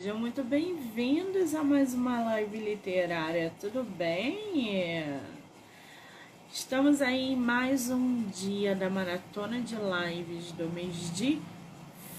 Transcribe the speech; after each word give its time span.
Sejam 0.00 0.18
muito 0.18 0.42
bem-vindos 0.42 1.54
a 1.54 1.62
mais 1.62 1.92
uma 1.92 2.24
live 2.24 2.56
literária, 2.56 3.52
tudo 3.60 3.84
bem? 3.84 5.14
Estamos 6.50 7.02
aí 7.02 7.32
em 7.32 7.36
mais 7.36 7.90
um 7.90 8.22
dia 8.28 8.74
da 8.74 8.88
maratona 8.88 9.60
de 9.60 9.74
lives 9.74 10.52
do 10.52 10.70
mês 10.70 11.14
de 11.14 11.38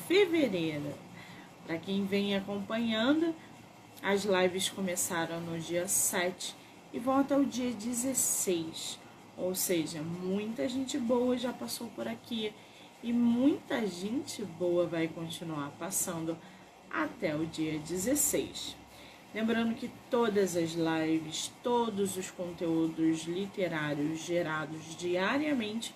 fevereiro. 0.07 0.93
Para 1.65 1.79
quem 1.79 2.05
vem 2.05 2.35
acompanhando, 2.35 3.33
as 4.03 4.25
lives 4.25 4.69
começaram 4.69 5.41
no 5.41 5.59
dia 5.59 5.87
7 5.87 6.55
e 6.93 6.99
vão 6.99 7.17
até 7.17 7.35
o 7.35 7.43
dia 7.43 7.71
16. 7.71 8.99
Ou 9.35 9.55
seja, 9.55 10.03
muita 10.03 10.69
gente 10.69 10.99
boa 10.99 11.35
já 11.35 11.51
passou 11.51 11.87
por 11.95 12.07
aqui 12.07 12.53
e 13.01 13.11
muita 13.11 13.87
gente 13.87 14.45
boa 14.45 14.85
vai 14.85 15.07
continuar 15.07 15.71
passando 15.79 16.37
até 16.93 17.35
o 17.35 17.45
dia 17.45 17.79
16. 17.79 18.75
Lembrando 19.33 19.75
que 19.75 19.89
todas 20.09 20.57
as 20.57 20.71
lives, 20.71 21.51
todos 21.63 22.17
os 22.17 22.29
conteúdos 22.29 23.23
literários 23.23 24.19
gerados 24.19 24.95
diariamente 24.97 25.95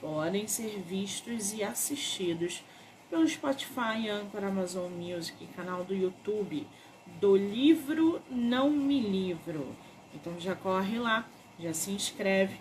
podem 0.00 0.46
ser 0.46 0.82
vistos 0.86 1.54
e 1.54 1.64
assistidos 1.64 2.62
pelo 3.08 3.26
Spotify, 3.26 4.08
Anchor, 4.10 4.44
Amazon 4.44 4.92
Music, 4.92 5.46
canal 5.56 5.82
do 5.82 5.94
YouTube 5.94 6.66
do 7.20 7.36
livro 7.36 8.20
Não 8.30 8.70
Me 8.70 9.00
Livro. 9.00 9.74
Então 10.14 10.38
já 10.38 10.54
corre 10.54 10.98
lá, 10.98 11.26
já 11.58 11.72
se 11.72 11.90
inscreve. 11.90 12.58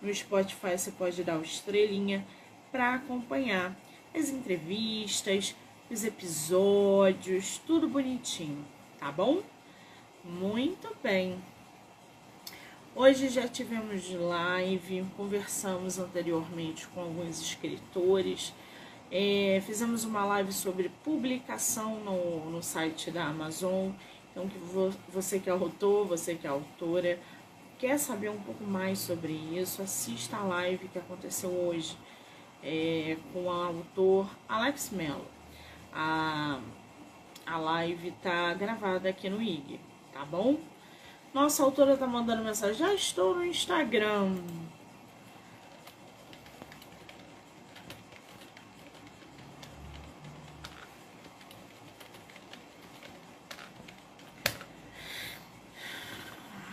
No 0.00 0.14
Spotify 0.14 0.78
você 0.78 0.90
pode 0.90 1.22
dar 1.22 1.38
o 1.38 1.42
estrelinha 1.42 2.26
para 2.70 2.94
acompanhar 2.94 3.76
as 4.14 4.30
entrevistas, 4.30 5.54
os 5.88 6.04
episódios, 6.04 7.58
tudo 7.64 7.88
bonitinho, 7.88 8.64
tá 8.98 9.12
bom? 9.12 9.40
Muito 10.24 10.94
bem. 11.00 11.38
Hoje 12.94 13.28
já 13.28 13.46
tivemos 13.46 14.10
live, 14.10 15.06
conversamos 15.16 15.98
anteriormente 15.98 16.88
com 16.88 17.02
alguns 17.02 17.40
escritores, 17.40 18.52
é, 19.12 19.62
fizemos 19.64 20.02
uma 20.02 20.24
live 20.24 20.52
sobre 20.52 20.90
publicação 21.04 22.00
no, 22.00 22.50
no 22.50 22.62
site 22.62 23.12
da 23.12 23.26
Amazon. 23.26 23.90
Então, 24.32 24.48
que 24.48 24.58
você 25.08 25.38
que 25.38 25.48
é 25.48 25.52
autor, 25.52 26.04
você 26.04 26.34
que 26.34 26.48
é 26.48 26.50
autora, 26.50 27.18
quer 27.78 27.96
saber 27.98 28.28
um 28.30 28.40
pouco 28.40 28.64
mais 28.64 28.98
sobre 28.98 29.32
isso, 29.32 29.82
assista 29.82 30.36
a 30.38 30.42
live 30.42 30.88
que 30.88 30.98
aconteceu 30.98 31.50
hoje 31.50 31.96
é, 32.62 33.16
com 33.32 33.44
o 33.44 33.50
autor 33.50 34.28
Alex 34.48 34.90
Mello. 34.90 35.35
A, 35.98 36.60
a 37.46 37.56
live 37.56 38.10
tá 38.22 38.52
gravada 38.52 39.08
aqui 39.08 39.30
no 39.30 39.40
IG, 39.40 39.80
tá 40.12 40.26
bom? 40.26 40.58
Nossa, 41.32 41.62
autora 41.62 41.96
tá 41.96 42.06
mandando 42.06 42.44
mensagem. 42.44 42.76
Já 42.76 42.92
estou 42.92 43.34
no 43.34 43.46
Instagram. 43.46 44.36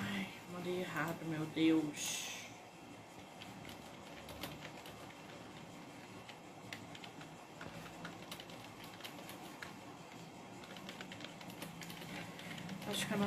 Ai, 0.02 0.28
mandei 0.52 0.82
errado, 0.82 1.26
meu 1.26 1.46
Deus. 1.46 2.23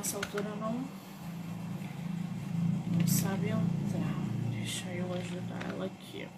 Acho 0.06 0.20
que 0.20 0.36
a 0.38 0.40
nossa 0.40 0.40
autora 0.40 0.54
não, 0.54 0.72
não 2.96 3.06
sabe 3.08 3.48
entrar. 3.48 4.14
Deixa 4.52 4.88
eu 4.90 5.12
ajudar 5.12 5.68
ela 5.68 5.86
aqui. 5.86 6.28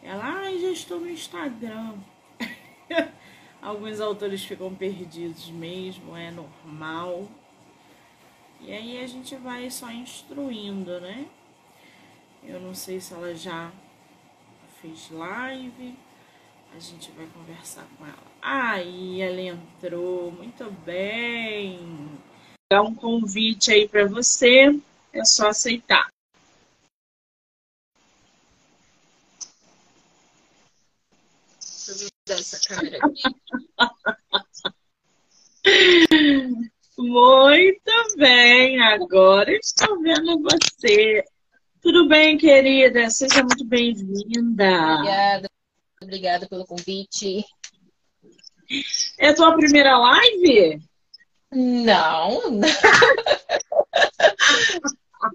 Ela, 0.00 0.24
ai, 0.24 0.54
ah, 0.54 0.60
já 0.60 0.70
estou 0.70 1.00
no 1.00 1.10
Instagram. 1.10 1.94
Alguns 3.60 4.00
autores 4.00 4.44
ficam 4.44 4.72
perdidos 4.72 5.48
mesmo, 5.50 6.16
é 6.16 6.30
normal. 6.30 7.28
E 8.60 8.72
aí 8.72 9.02
a 9.02 9.06
gente 9.08 9.34
vai 9.34 9.68
só 9.68 9.90
instruindo, 9.90 11.00
né? 11.00 11.26
Eu 12.44 12.60
não 12.60 12.72
sei 12.72 13.00
se 13.00 13.14
ela 13.14 13.34
já 13.34 13.72
fez 14.80 15.10
live. 15.10 15.96
A 16.74 16.78
gente 16.78 17.10
vai 17.12 17.26
conversar 17.26 17.86
com 17.96 18.06
ela. 18.06 18.16
Aí, 18.40 19.20
ela 19.20 19.40
entrou. 19.40 20.32
Muito 20.32 20.70
bem. 20.84 22.18
Dá 22.72 22.80
um 22.82 22.94
convite 22.94 23.70
aí 23.70 23.86
para 23.86 24.06
você. 24.06 24.80
É 25.12 25.24
só 25.24 25.48
aceitar. 25.48 26.08
Deixa 31.60 32.04
eu 32.04 32.10
mudar 32.28 32.40
essa 32.40 32.68
câmera 32.68 32.98
aqui. 32.98 33.22
Muito 36.98 38.16
bem, 38.16 38.80
agora 38.80 39.52
estou 39.52 40.00
vendo 40.00 40.42
você. 40.42 41.24
Tudo 41.80 42.08
bem, 42.08 42.38
querida? 42.38 43.10
Seja 43.10 43.42
muito 43.42 43.64
bem-vinda. 43.64 44.94
Obrigada. 44.94 45.48
Obrigada 46.02 46.48
pelo 46.48 46.66
convite. 46.66 47.44
É 49.18 49.28
a 49.28 49.34
tua 49.34 49.54
primeira 49.54 49.98
live? 49.98 50.82
Não. 51.50 52.40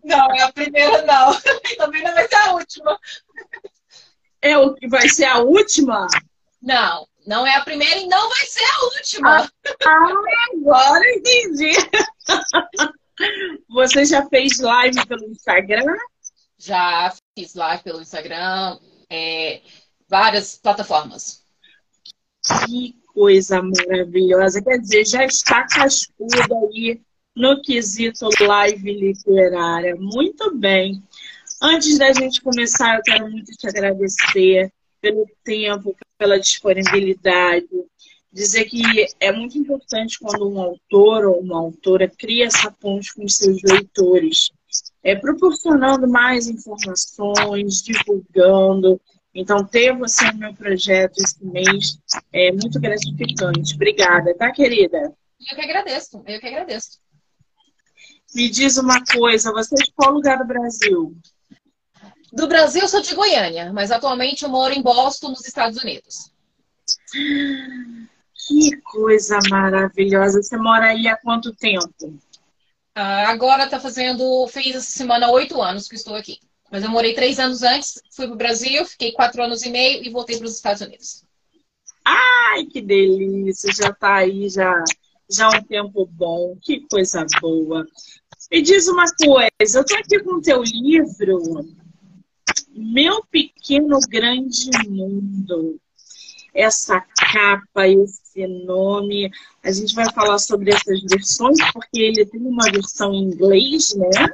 Não, 0.03 0.35
é 0.35 0.41
a 0.41 0.51
primeira 0.51 1.01
não. 1.03 1.31
Também 1.77 2.03
não 2.03 2.13
vai 2.13 2.27
ser 2.27 2.35
a 2.35 2.53
última. 2.53 3.00
É 4.41 4.57
o 4.57 4.73
que 4.73 4.88
vai 4.88 5.07
ser 5.07 5.25
a 5.25 5.39
última? 5.39 6.07
Não, 6.61 7.07
não 7.25 7.47
é 7.47 7.56
a 7.56 7.63
primeira 7.63 7.97
e 7.97 8.07
não 8.07 8.29
vai 8.29 8.45
ser 8.45 8.63
a 8.63 8.83
última. 8.83 9.51
Ah, 9.85 10.13
agora 10.51 11.16
entendi. 11.16 11.73
Você 13.69 14.06
já 14.06 14.27
fez 14.27 14.59
live 14.59 15.06
pelo 15.07 15.25
Instagram? 15.25 15.95
Já 16.57 17.13
fiz 17.38 17.56
live 17.56 17.83
pelo 17.83 18.01
Instagram. 18.01 18.79
É, 19.09 19.61
várias 20.07 20.57
plataformas. 20.57 21.44
Que 22.66 22.95
coisa 23.07 23.62
maravilhosa. 23.62 24.62
Quer 24.62 24.79
dizer, 24.79 25.06
já 25.06 25.25
está 25.25 25.66
cascuda 25.68 26.45
aí 26.72 27.01
no 27.35 27.62
quesito 27.62 28.29
live 28.40 28.94
literária. 28.94 29.95
Muito 29.95 30.56
bem. 30.56 31.03
Antes 31.62 31.97
da 31.97 32.13
gente 32.13 32.41
começar, 32.41 32.95
eu 32.95 33.01
quero 33.03 33.29
muito 33.29 33.51
te 33.51 33.68
agradecer 33.68 34.72
pelo 35.01 35.25
tempo, 35.44 35.95
pela 36.18 36.39
disponibilidade. 36.39 37.68
Dizer 38.31 38.66
que 38.66 38.84
é 39.19 39.31
muito 39.31 39.57
importante 39.57 40.19
quando 40.19 40.47
um 40.47 40.62
autor 40.62 41.25
ou 41.25 41.39
uma 41.39 41.57
autora 41.57 42.07
cria 42.07 42.45
essa 42.45 42.69
ponte 42.72 43.13
com 43.16 43.28
seus 43.28 43.62
leitores, 43.63 44.51
é, 45.01 45.16
proporcionando 45.16 46.07
mais 46.07 46.47
informações, 46.47 47.81
divulgando, 47.81 49.01
então, 49.40 49.64
ter 49.64 49.96
você 49.96 50.31
no 50.31 50.40
meu 50.40 50.53
projeto 50.56 51.20
esse 51.20 51.46
mês 51.46 52.00
é 52.34 52.52
muito 52.52 52.80
gratificante. 52.80 53.75
Obrigada, 53.75 54.36
tá, 54.36 54.52
querida? 54.52 55.14
Eu 55.48 55.56
que 55.56 55.62
agradeço, 55.62 56.24
eu 56.25 56.40
que 56.40 56.48
agradeço. 56.48 57.00
Me 58.34 58.50
diz 58.50 58.78
uma 58.78 59.06
coisa, 59.06 59.52
você 59.52 59.75
é 59.75 59.84
de 59.86 59.92
qual 59.92 60.12
lugar 60.12 60.40
do 60.40 60.46
Brasil? 60.46 61.16
Do 62.34 62.48
Brasil, 62.48 62.81
eu 62.81 62.88
sou 62.88 63.00
de 63.00 63.14
Goiânia, 63.14 63.72
mas 63.72 63.92
atualmente 63.92 64.44
eu 64.44 64.50
moro 64.50 64.74
em 64.74 64.81
Boston, 64.81 65.30
nos 65.30 65.46
Estados 65.46 65.84
Unidos. 65.84 66.31
Que 67.14 68.75
coisa 68.81 69.38
maravilhosa. 69.51 70.42
Você 70.42 70.57
mora 70.57 70.88
aí 70.88 71.07
há 71.07 71.16
quanto 71.16 71.56
tempo? 71.56 72.19
Ah, 72.95 73.30
agora 73.30 73.66
está 73.66 73.80
fazendo, 73.80 74.48
fez 74.48 74.75
essa 74.75 74.90
semana 74.90 75.30
oito 75.30 75.62
anos 75.62 75.88
que 75.88 75.95
estou 75.95 76.16
aqui. 76.16 76.40
Mas 76.72 76.84
eu 76.84 76.90
morei 76.90 77.14
três 77.14 77.40
anos 77.40 77.64
antes, 77.64 78.02
fui 78.12 78.25
para 78.25 78.34
o 78.34 78.38
Brasil, 78.38 78.86
fiquei 78.86 79.12
quatro 79.14 79.42
anos 79.42 79.64
e 79.64 79.69
meio 79.69 80.04
e 80.04 80.10
voltei 80.10 80.38
para 80.38 80.48
os 80.48 80.56
Estados 80.56 80.81
Unidos. 80.81 81.24
Ai, 82.04 82.66
que 82.66 82.81
delícia! 82.81 83.72
Já 83.74 83.90
está 83.90 84.16
aí, 84.16 84.50
já, 84.50 84.84
já 85.30 85.50
um 85.50 85.64
tempo 85.64 86.06
bom, 86.06 86.58
que 86.62 86.86
coisa 86.90 87.25
boa. 87.42 87.86
Me 88.52 88.62
diz 88.62 88.88
uma 88.88 89.06
coisa, 89.06 89.80
eu 89.80 89.81
estou 89.81 89.98
aqui 89.98 90.19
com 90.19 90.36
o 90.36 90.42
teu 90.42 90.64
livro, 90.64 91.66
Meu 92.69 93.24
Pequeno 93.25 94.00
Grande 94.08 94.69
Mundo. 94.88 95.80
Essa 96.54 97.02
capa, 97.02 97.88
esse 97.88 98.48
nome, 98.48 99.30
a 99.64 99.72
gente 99.72 99.94
vai 99.94 100.12
falar 100.14 100.40
sobre 100.40 100.72
essas 100.72 101.02
versões, 101.02 101.58
porque 101.72 102.00
ele 102.00 102.25
tem 102.25 102.42
uma 102.42 102.72
versão 102.72 103.14
em 103.14 103.24
inglês, 103.24 103.94
né? 103.96 104.34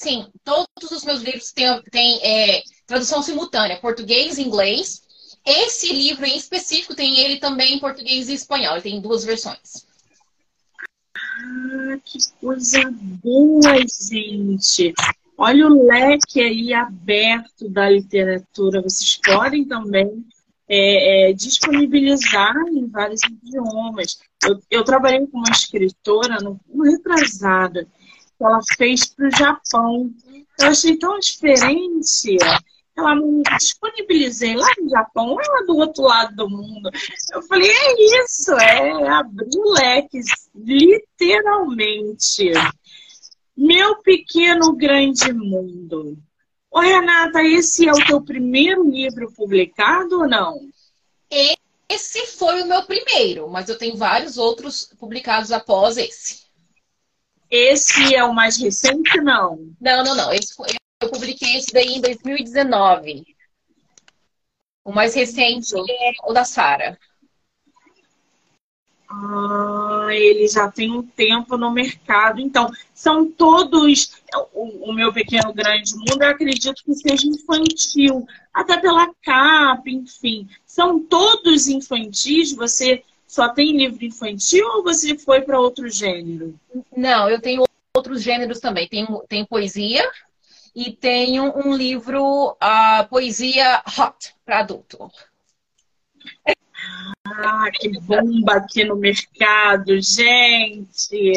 Sim, 0.00 0.28
todos 0.42 0.90
os 0.90 1.04
meus 1.04 1.20
livros 1.20 1.52
têm, 1.52 1.82
têm 1.90 2.18
é, 2.22 2.62
tradução 2.86 3.22
simultânea, 3.22 3.78
português 3.78 4.38
e 4.38 4.42
inglês. 4.42 5.02
Esse 5.44 5.92
livro 5.92 6.24
em 6.24 6.38
específico 6.38 6.94
tem 6.94 7.20
ele 7.20 7.36
também 7.36 7.74
em 7.74 7.78
português 7.78 8.30
e 8.30 8.32
espanhol. 8.32 8.72
Ele 8.72 8.82
tem 8.82 9.00
duas 9.02 9.26
versões. 9.26 9.86
Ah, 11.14 11.98
que 12.02 12.18
coisa 12.40 12.90
boa, 13.22 13.76
gente! 13.86 14.94
Olha 15.36 15.66
o 15.66 15.86
leque 15.86 16.40
aí 16.40 16.72
aberto 16.72 17.68
da 17.68 17.90
literatura. 17.90 18.80
Vocês 18.80 19.20
podem 19.22 19.66
também 19.66 20.24
é, 20.66 21.28
é, 21.28 21.32
disponibilizar 21.34 22.56
em 22.68 22.86
vários 22.86 23.20
idiomas. 23.22 24.18
Eu, 24.42 24.62
eu, 24.70 24.82
trabalhei 24.82 25.26
com 25.26 25.36
uma 25.36 25.50
escritora 25.50 26.38
no, 26.38 26.58
no 26.72 26.84
retrasada 26.84 27.86
que 28.40 28.44
ela 28.44 28.60
fez 28.78 29.04
para 29.04 29.28
o 29.28 29.36
Japão. 29.36 30.10
Eu 30.58 30.68
achei 30.68 30.96
tão 30.96 31.18
diferente. 31.18 32.38
Ela 32.96 33.14
me 33.14 33.42
disponibilizei 33.58 34.56
lá 34.56 34.68
no 34.80 34.88
Japão, 34.88 35.36
ela 35.38 35.66
do 35.66 35.76
outro 35.76 36.04
lado 36.04 36.34
do 36.34 36.48
mundo. 36.48 36.90
Eu 37.34 37.42
falei, 37.42 37.70
é 37.70 38.24
isso, 38.24 38.52
é 38.52 39.08
abrir 39.08 39.60
leques, 39.78 40.26
literalmente. 40.54 42.50
Meu 43.54 43.96
pequeno 43.98 44.72
grande 44.72 45.34
mundo. 45.34 46.16
Ô, 46.70 46.80
Renata, 46.80 47.42
esse 47.42 47.86
é 47.86 47.92
o 47.92 48.06
teu 48.06 48.22
primeiro 48.22 48.88
livro 48.88 49.30
publicado 49.32 50.20
ou 50.20 50.28
não? 50.28 50.58
Esse 51.88 52.26
foi 52.26 52.62
o 52.62 52.66
meu 52.66 52.84
primeiro, 52.84 53.50
mas 53.50 53.68
eu 53.68 53.76
tenho 53.76 53.96
vários 53.96 54.38
outros 54.38 54.90
publicados 54.98 55.52
após 55.52 55.98
esse. 55.98 56.49
Esse 57.50 58.14
é 58.14 58.22
o 58.22 58.32
mais 58.32 58.56
recente, 58.56 59.20
não? 59.20 59.74
Não, 59.80 60.04
não, 60.04 60.14
não. 60.14 60.32
Esse 60.32 60.54
foi, 60.54 60.68
eu 61.02 61.10
publiquei 61.10 61.56
esse 61.56 61.72
daí 61.72 61.94
em 61.94 62.00
2019. 62.00 63.24
O 64.84 64.92
mais 64.92 65.14
recente 65.14 65.74
é 65.76 66.12
o 66.24 66.32
da 66.32 66.44
Sara. 66.44 66.98
Ah, 69.12 70.06
ele 70.12 70.46
já 70.46 70.70
tem 70.70 70.92
um 70.92 71.02
tempo 71.02 71.56
no 71.56 71.72
mercado. 71.72 72.40
Então, 72.40 72.70
são 72.94 73.28
todos. 73.28 74.22
O, 74.54 74.90
o, 74.90 74.92
meu 74.92 75.12
pequeno 75.12 75.52
grande 75.52 75.96
mundo, 75.96 76.22
eu 76.22 76.28
acredito 76.28 76.84
que 76.84 76.94
seja 76.94 77.26
infantil, 77.26 78.24
até 78.54 78.78
pela 78.78 79.12
capa, 79.24 79.82
enfim. 79.90 80.48
São 80.64 81.00
todos 81.00 81.66
infantis? 81.66 82.54
Você 82.54 83.02
só 83.30 83.48
tem 83.48 83.76
livro 83.76 84.04
infantil 84.04 84.66
ou 84.66 84.82
você 84.82 85.16
foi 85.16 85.40
para 85.40 85.60
outro 85.60 85.88
gênero? 85.88 86.58
Não, 86.96 87.30
eu 87.30 87.40
tenho 87.40 87.62
outros 87.96 88.22
gêneros 88.22 88.58
também. 88.58 88.88
Tem, 88.88 89.06
tem 89.28 89.44
poesia 89.44 90.02
e 90.74 90.90
tenho 90.90 91.56
um 91.56 91.72
livro, 91.72 92.56
a 92.60 93.02
uh, 93.02 93.08
poesia 93.08 93.84
hot 93.86 94.34
para 94.44 94.58
adulto. 94.58 95.08
Ah, 97.24 97.70
que 97.72 98.00
bomba 98.00 98.54
aqui 98.54 98.82
no 98.82 98.96
mercado, 98.96 100.00
gente! 100.00 101.32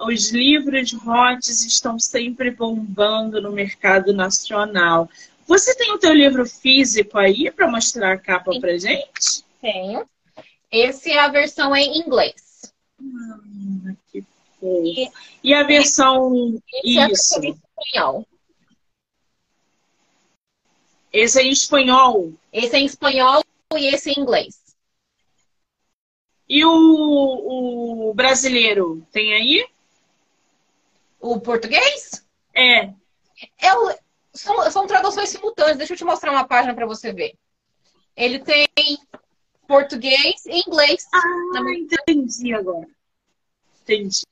Os 0.00 0.32
livros 0.32 0.92
HOTs 0.92 1.64
estão 1.64 1.96
sempre 1.96 2.50
bombando 2.50 3.40
no 3.40 3.52
mercado 3.52 4.12
nacional. 4.12 5.08
Você 5.46 5.76
tem 5.76 5.92
o 5.92 5.98
teu 5.98 6.12
livro 6.12 6.44
físico 6.44 7.16
aí 7.16 7.52
para 7.52 7.70
mostrar 7.70 8.14
a 8.14 8.18
capa 8.18 8.50
para 8.58 8.76
gente? 8.76 9.44
Tenho. 9.60 10.04
Esse 10.74 11.12
é 11.12 11.20
a 11.20 11.28
versão 11.28 11.74
em 11.76 12.00
inglês. 12.00 12.74
Ah, 13.00 13.94
que. 14.10 14.24
E, 14.60 15.08
e 15.44 15.54
a 15.54 15.62
versão 15.62 16.60
esse 16.82 17.12
isso? 17.12 17.40
É 17.40 17.46
em 17.46 17.50
espanhol. 17.52 18.28
Esse 21.12 21.38
é 21.38 21.42
em 21.44 21.50
espanhol. 21.50 22.32
Esse 22.52 22.74
é 22.74 22.78
em 22.80 22.86
espanhol 22.86 23.44
e 23.76 23.86
esse 23.86 24.10
é 24.10 24.14
em 24.14 24.20
inglês. 24.20 24.58
E 26.48 26.64
o, 26.64 28.08
o 28.08 28.14
brasileiro, 28.14 29.06
tem 29.12 29.32
aí? 29.32 29.68
O 31.20 31.40
português? 31.40 32.26
É. 32.52 32.92
é 33.58 33.74
o, 33.74 33.96
são, 34.32 34.70
são 34.72 34.86
traduções 34.88 35.28
simultâneas. 35.28 35.78
Deixa 35.78 35.92
eu 35.92 35.96
te 35.96 36.04
mostrar 36.04 36.32
uma 36.32 36.48
página 36.48 36.74
para 36.74 36.84
você 36.84 37.12
ver. 37.12 37.34
Ele 38.16 38.40
tem 38.40 38.66
português 39.66 40.44
e 40.46 40.62
inglês. 40.66 41.06
Ah, 41.12 41.60
entendi 41.72 42.54
agora. 42.54 42.86
Entendi. 43.82 44.24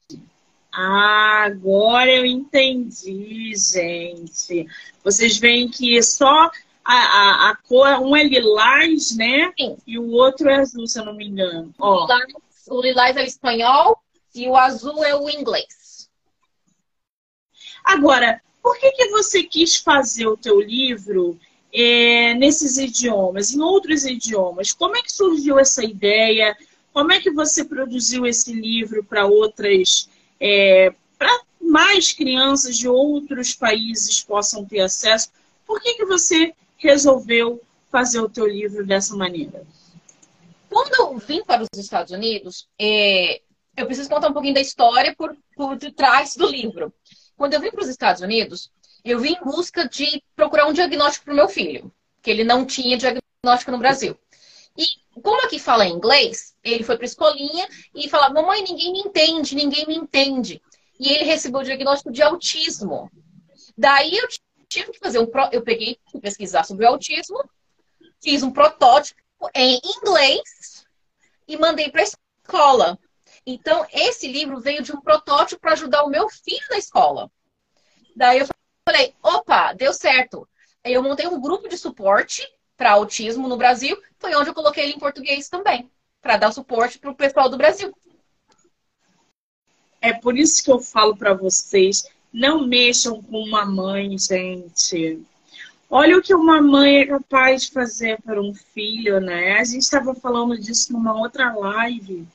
Ah, 0.73 1.45
agora 1.45 2.11
eu 2.11 2.25
entendi, 2.25 3.53
gente. 3.55 4.67
Vocês 5.05 5.39
veem 5.39 5.69
que 5.69 6.03
só 6.03 6.51
a, 6.85 6.95
a, 6.95 7.51
a, 7.51 7.57
cor, 7.69 8.01
um 8.01 8.17
é 8.17 8.25
lilás, 8.25 9.15
né? 9.17 9.53
Sim. 9.59 9.77
E 9.87 9.99
o 9.99 10.11
outro 10.13 10.49
é 10.49 10.57
azul, 10.57 10.87
se 10.87 10.99
eu 10.99 11.05
não 11.05 11.15
me 11.15 11.27
engano. 11.27 11.75
Ó. 11.79 12.07
O 12.69 12.81
lilás 12.81 13.17
é 13.17 13.23
o 13.23 13.27
espanhol 13.27 13.99
e 14.35 14.49
o 14.49 14.57
azul 14.57 15.05
é 15.05 15.15
o 15.15 15.29
inglês. 15.29 16.09
Agora, 17.85 18.41
por 18.63 18.79
que, 18.79 18.93
que 18.93 19.09
você 19.09 19.43
quis 19.43 19.77
fazer 19.77 20.27
o 20.27 20.37
teu 20.37 20.61
livro 20.61 21.39
é, 21.73 22.35
nesses 22.35 22.77
idiomas, 22.77 23.53
em 23.53 23.61
outros 23.61 24.05
idiomas? 24.05 24.73
Como 24.73 24.97
é 24.97 25.03
que 25.03 25.11
surgiu 25.11 25.59
essa 25.59 25.85
ideia? 25.85 26.57
Como 26.93 27.13
é 27.13 27.21
que 27.21 27.31
você 27.31 27.65
produziu 27.65 28.27
esse 28.27 28.53
livro 28.53 29.03
para 29.03 29.27
outras, 29.27 30.09
é, 30.39 30.93
para 31.19 31.41
mais 31.61 32.13
crianças 32.13 32.77
de 32.77 32.89
outros 32.89 33.55
países 33.55 34.23
possam 34.23 34.65
ter 34.65 34.81
acesso? 34.81 35.31
Por 35.67 35.81
que, 35.81 35.95
que 35.95 36.05
você 36.05 36.53
resolveu 36.77 37.61
fazer 37.91 38.21
o 38.21 38.29
teu 38.29 38.47
livro 38.47 38.85
dessa 38.85 39.17
maneira? 39.17 39.65
Quando 40.69 40.95
eu 40.95 41.19
vim 41.19 41.43
para 41.45 41.63
os 41.63 41.69
Estados 41.79 42.13
Unidos, 42.13 42.67
é, 42.79 43.41
eu 43.77 43.87
preciso 43.87 44.09
contar 44.09 44.29
um 44.29 44.33
pouquinho 44.33 44.55
da 44.55 44.61
história 44.61 45.15
por, 45.17 45.37
por 45.57 45.79
trás 45.79 46.35
do 46.35 46.47
livro. 46.47 46.93
Quando 47.37 47.55
eu 47.55 47.61
vim 47.61 47.71
para 47.71 47.83
os 47.83 47.89
Estados 47.89 48.21
Unidos, 48.21 48.71
eu 49.05 49.19
vim 49.19 49.35
em 49.35 49.45
busca 49.45 49.89
de 49.89 50.23
procurar 50.37 50.67
um 50.67 50.73
diagnóstico 50.73 51.25
para 51.25 51.33
o 51.33 51.37
meu 51.37 51.49
filho, 51.49 51.93
que 52.23 52.31
ele 52.31 52.45
não 52.45 52.65
tinha 52.65 52.97
diagnóstico 52.97 53.73
no 53.73 53.79
Brasil. 53.79 54.17
E 54.77 54.87
como 55.21 55.45
aqui 55.45 55.59
fala 55.59 55.87
inglês, 55.87 56.55
ele 56.63 56.85
foi 56.85 56.97
para 56.97 57.05
a 57.05 57.09
escolinha 57.09 57.69
e 57.95 58.09
falava: 58.09 58.35
Mamãe, 58.35 58.63
ninguém 58.63 58.93
me 58.93 59.01
entende, 59.01 59.55
ninguém 59.55 59.87
me 59.87 59.97
entende. 59.97 60.63
E 60.99 61.11
ele 61.11 61.25
recebeu 61.25 61.61
o 61.61 61.65
diagnóstico 61.65 62.13
de 62.13 62.23
autismo. 62.23 63.11
Daí 63.77 64.17
eu 64.17 64.29
tive 64.69 64.93
que 64.93 64.99
fazer 64.99 65.19
um. 65.19 65.27
Pro... 65.27 65.49
Eu 65.53 65.63
peguei, 65.63 65.99
pesquisar 66.21 66.65
sobre 66.65 66.87
o 66.87 66.89
autismo, 66.89 67.43
fiz 68.23 68.43
um 68.43 68.51
protótipo 68.51 69.21
em 69.55 69.81
inglês 69.85 70.87
e 71.47 71.57
mandei 71.57 71.91
para 71.91 72.03
a 72.03 72.05
escola. 72.05 72.99
Então, 73.45 73.85
esse 73.93 74.29
livro 74.29 74.61
veio 74.61 74.83
de 74.83 74.93
um 74.93 75.01
protótipo 75.01 75.61
para 75.61 75.73
ajudar 75.73 76.05
o 76.05 76.09
meu 76.09 76.29
filho 76.29 76.65
na 76.71 76.79
escola. 76.79 77.31
Daí 78.15 78.39
eu 78.39 78.47
falei, 78.87 79.15
opa, 79.23 79.73
deu 79.73 79.93
certo. 79.93 80.49
Eu 80.85 81.03
montei 81.03 81.27
um 81.27 81.41
grupo 81.41 81.69
de 81.69 81.79
suporte 81.79 82.47
para 82.77 82.93
autismo 82.93 83.49
no 83.49 83.57
Brasil, 83.57 83.97
foi 84.19 84.35
onde 84.35 84.51
eu 84.51 84.55
coloquei 84.55 84.85
ele 84.85 84.95
em 84.95 84.99
português 84.99 85.49
também, 85.49 85.91
para 86.21 86.37
dar 86.37 86.53
suporte 86.53 86.99
para 86.99 87.11
o 87.11 87.15
pessoal 87.15 87.49
do 87.49 87.57
Brasil. 87.57 87.95
É 90.01 90.13
por 90.13 90.37
isso 90.37 90.65
que 90.65 90.71
eu 90.71 90.81
falo 90.81 91.17
para 91.17 91.33
vocês 91.33 92.05
não 92.33 92.67
mexam 92.67 93.23
com 93.23 93.43
uma 93.43 93.65
mãe, 93.65 94.17
gente. 94.19 95.23
Olha 95.91 96.17
o 96.17 96.23
que 96.23 96.35
uma 96.35 96.63
mãe 96.63 97.01
é 97.01 97.07
capaz 97.07 97.65
de 97.65 97.71
fazer 97.71 98.21
para 98.23 98.41
um 98.41 98.55
filho, 98.55 99.21
né? 99.21 99.59
A 99.59 99.65
gente 99.65 99.83
estava 99.83 100.15
falando 100.15 100.59
disso 100.59 100.93
numa 100.93 101.13
outra 101.13 101.53
live, 101.55 102.27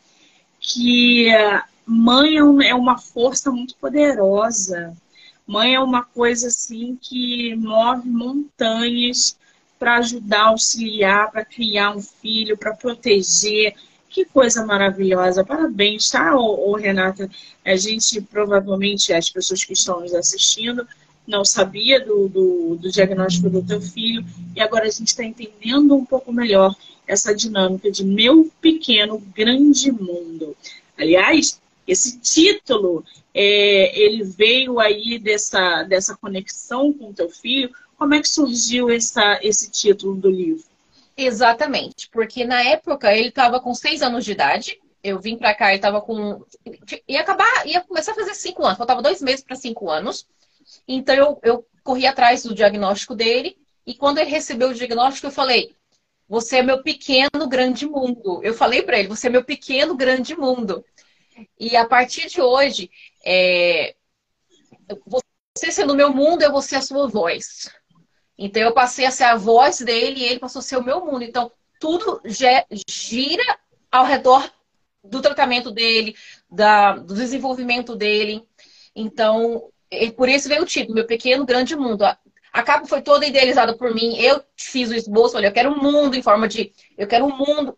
que 0.59 1.27
mãe 1.85 2.37
é, 2.37 2.69
é 2.69 2.75
uma 2.75 2.99
força 2.99 3.51
muito 3.51 3.75
poderosa. 3.77 4.95
Mãe 5.47 5.75
é 5.75 5.79
uma 5.79 6.03
coisa 6.03 6.47
assim 6.47 6.97
que 7.01 7.55
move 7.55 8.09
montanhas 8.09 9.37
para 9.79 9.97
ajudar, 9.99 10.47
auxiliar, 10.47 11.31
para 11.31 11.45
criar 11.45 11.95
um 11.95 12.01
filho, 12.01 12.57
para 12.57 12.75
proteger, 12.75 13.73
que 14.09 14.25
coisa 14.25 14.65
maravilhosa. 14.65 15.45
Parabéns, 15.45 16.09
tá, 16.09 16.35
ô, 16.35 16.71
ô, 16.71 16.75
Renata? 16.75 17.29
A 17.63 17.75
gente, 17.77 18.19
provavelmente, 18.21 19.13
as 19.13 19.29
pessoas 19.29 19.63
que 19.63 19.73
estão 19.73 20.01
nos 20.01 20.13
assistindo, 20.13 20.85
não 21.25 21.45
sabia 21.45 22.03
do, 22.03 22.27
do, 22.27 22.75
do 22.81 22.91
diagnóstico 22.91 23.49
do 23.49 23.61
teu 23.61 23.81
filho 23.81 24.25
e 24.55 24.61
agora 24.61 24.85
a 24.85 24.89
gente 24.89 25.07
está 25.07 25.23
entendendo 25.23 25.93
um 25.95 26.05
pouco 26.05 26.31
melhor 26.31 26.75
essa 27.05 27.35
dinâmica 27.35 27.91
de 27.91 28.03
meu 28.03 28.51
pequeno 28.61 29.19
grande 29.35 29.91
mundo. 29.91 30.55
Aliás, 30.97 31.59
esse 31.87 32.19
título, 32.19 33.03
é, 33.33 33.97
ele 33.97 34.23
veio 34.23 34.79
aí 34.79 35.17
dessa, 35.17 35.83
dessa 35.83 36.17
conexão 36.17 36.91
com 36.91 37.09
o 37.09 37.13
teu 37.13 37.29
filho. 37.29 37.71
Como 37.97 38.13
é 38.13 38.21
que 38.21 38.27
surgiu 38.27 38.89
essa, 38.89 39.39
esse 39.41 39.71
título 39.71 40.15
do 40.15 40.29
livro? 40.29 40.63
Exatamente, 41.15 42.09
porque 42.11 42.45
na 42.45 42.61
época 42.61 43.11
ele 43.15 43.29
estava 43.29 43.59
com 43.59 43.73
seis 43.73 44.03
anos 44.03 44.23
de 44.23 44.33
idade. 44.33 44.79
Eu 45.03 45.19
vim 45.19 45.37
para 45.37 45.55
cá, 45.55 45.69
ele 45.69 45.77
estava 45.77 46.01
com. 46.01 46.43
ia 47.07 47.21
acabar, 47.21 47.65
ia 47.65 47.81
começar 47.81 48.11
a 48.11 48.15
fazer 48.15 48.35
cinco 48.35 48.63
anos, 48.63 48.77
faltava 48.77 49.01
dois 49.01 49.21
meses 49.21 49.43
para 49.43 49.55
cinco 49.55 49.89
anos. 49.89 50.27
Então 50.87 51.15
eu, 51.15 51.39
eu 51.41 51.65
corri 51.83 52.05
atrás 52.05 52.43
do 52.43 52.53
diagnóstico 52.53 53.15
dele. 53.15 53.57
E 53.85 53.95
quando 53.95 54.17
ele 54.17 54.29
recebeu 54.29 54.69
o 54.69 54.73
diagnóstico, 54.73 55.27
eu 55.27 55.31
falei: 55.31 55.73
Você 56.27 56.57
é 56.57 56.63
meu 56.63 56.83
pequeno 56.83 57.47
grande 57.47 57.87
mundo. 57.87 58.41
Eu 58.43 58.53
falei 58.53 58.83
para 58.83 58.99
ele, 58.99 59.07
você 59.07 59.27
é 59.27 59.29
meu 59.29 59.43
pequeno 59.43 59.95
grande 59.95 60.35
mundo. 60.35 60.83
E 61.59 61.75
a 61.75 61.85
partir 61.85 62.27
de 62.27 62.41
hoje, 62.41 62.89
é... 63.25 63.95
você 65.55 65.71
sendo 65.71 65.95
meu 65.95 66.13
mundo, 66.13 66.41
eu 66.41 66.51
vou 66.51 66.61
ser 66.61 66.77
a 66.77 66.81
sua 66.81 67.07
voz. 67.07 67.69
Então 68.37 68.61
eu 68.61 68.73
passei 68.73 69.05
a 69.05 69.11
ser 69.11 69.23
a 69.23 69.35
voz 69.35 69.79
dele 69.79 70.19
e 70.19 70.25
ele 70.25 70.39
passou 70.39 70.59
a 70.59 70.63
ser 70.63 70.77
o 70.77 70.83
meu 70.83 71.03
mundo. 71.05 71.23
Então 71.23 71.51
tudo 71.79 72.21
gira 72.87 73.59
ao 73.91 74.05
redor 74.05 74.51
do 75.03 75.21
tratamento 75.21 75.71
dele, 75.71 76.15
da, 76.49 76.97
do 76.97 77.13
desenvolvimento 77.13 77.95
dele. 77.95 78.43
Então, 78.95 79.69
por 80.15 80.27
isso 80.27 80.49
veio 80.49 80.63
o 80.63 80.65
título, 80.65 80.95
Meu 80.95 81.05
Pequeno 81.05 81.45
Grande 81.45 81.75
Mundo. 81.75 82.03
A 82.03 82.63
capa 82.63 82.87
foi 82.87 83.01
toda 83.01 83.25
idealizada 83.25 83.75
por 83.77 83.93
mim. 83.93 84.17
Eu 84.17 84.43
fiz 84.55 84.89
o 84.89 84.95
esboço, 84.95 85.37
olha, 85.37 85.47
eu 85.47 85.53
quero 85.53 85.71
um 85.71 85.81
mundo 85.81 86.15
em 86.15 86.21
forma 86.21 86.47
de. 86.47 86.73
Eu 86.97 87.07
quero 87.07 87.25
um 87.25 87.35
mundo. 87.35 87.77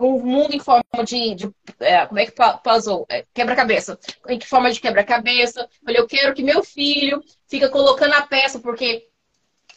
Um 0.00 0.18
mundo 0.18 0.54
em 0.54 0.60
forma 0.60 0.82
de. 1.04 1.34
de 1.34 1.50
é, 1.78 2.06
como 2.06 2.18
é 2.18 2.26
que 2.26 2.32
puzzle? 2.64 3.04
É, 3.08 3.26
quebra-cabeça. 3.34 3.98
Em 4.28 4.38
que 4.38 4.46
forma 4.46 4.72
de 4.72 4.80
quebra-cabeça? 4.80 5.68
Eu 5.86 6.06
quero 6.06 6.34
que 6.34 6.42
meu 6.42 6.64
filho 6.64 7.22
fica 7.46 7.68
colocando 7.68 8.14
a 8.14 8.22
peça, 8.22 8.58
porque 8.58 9.06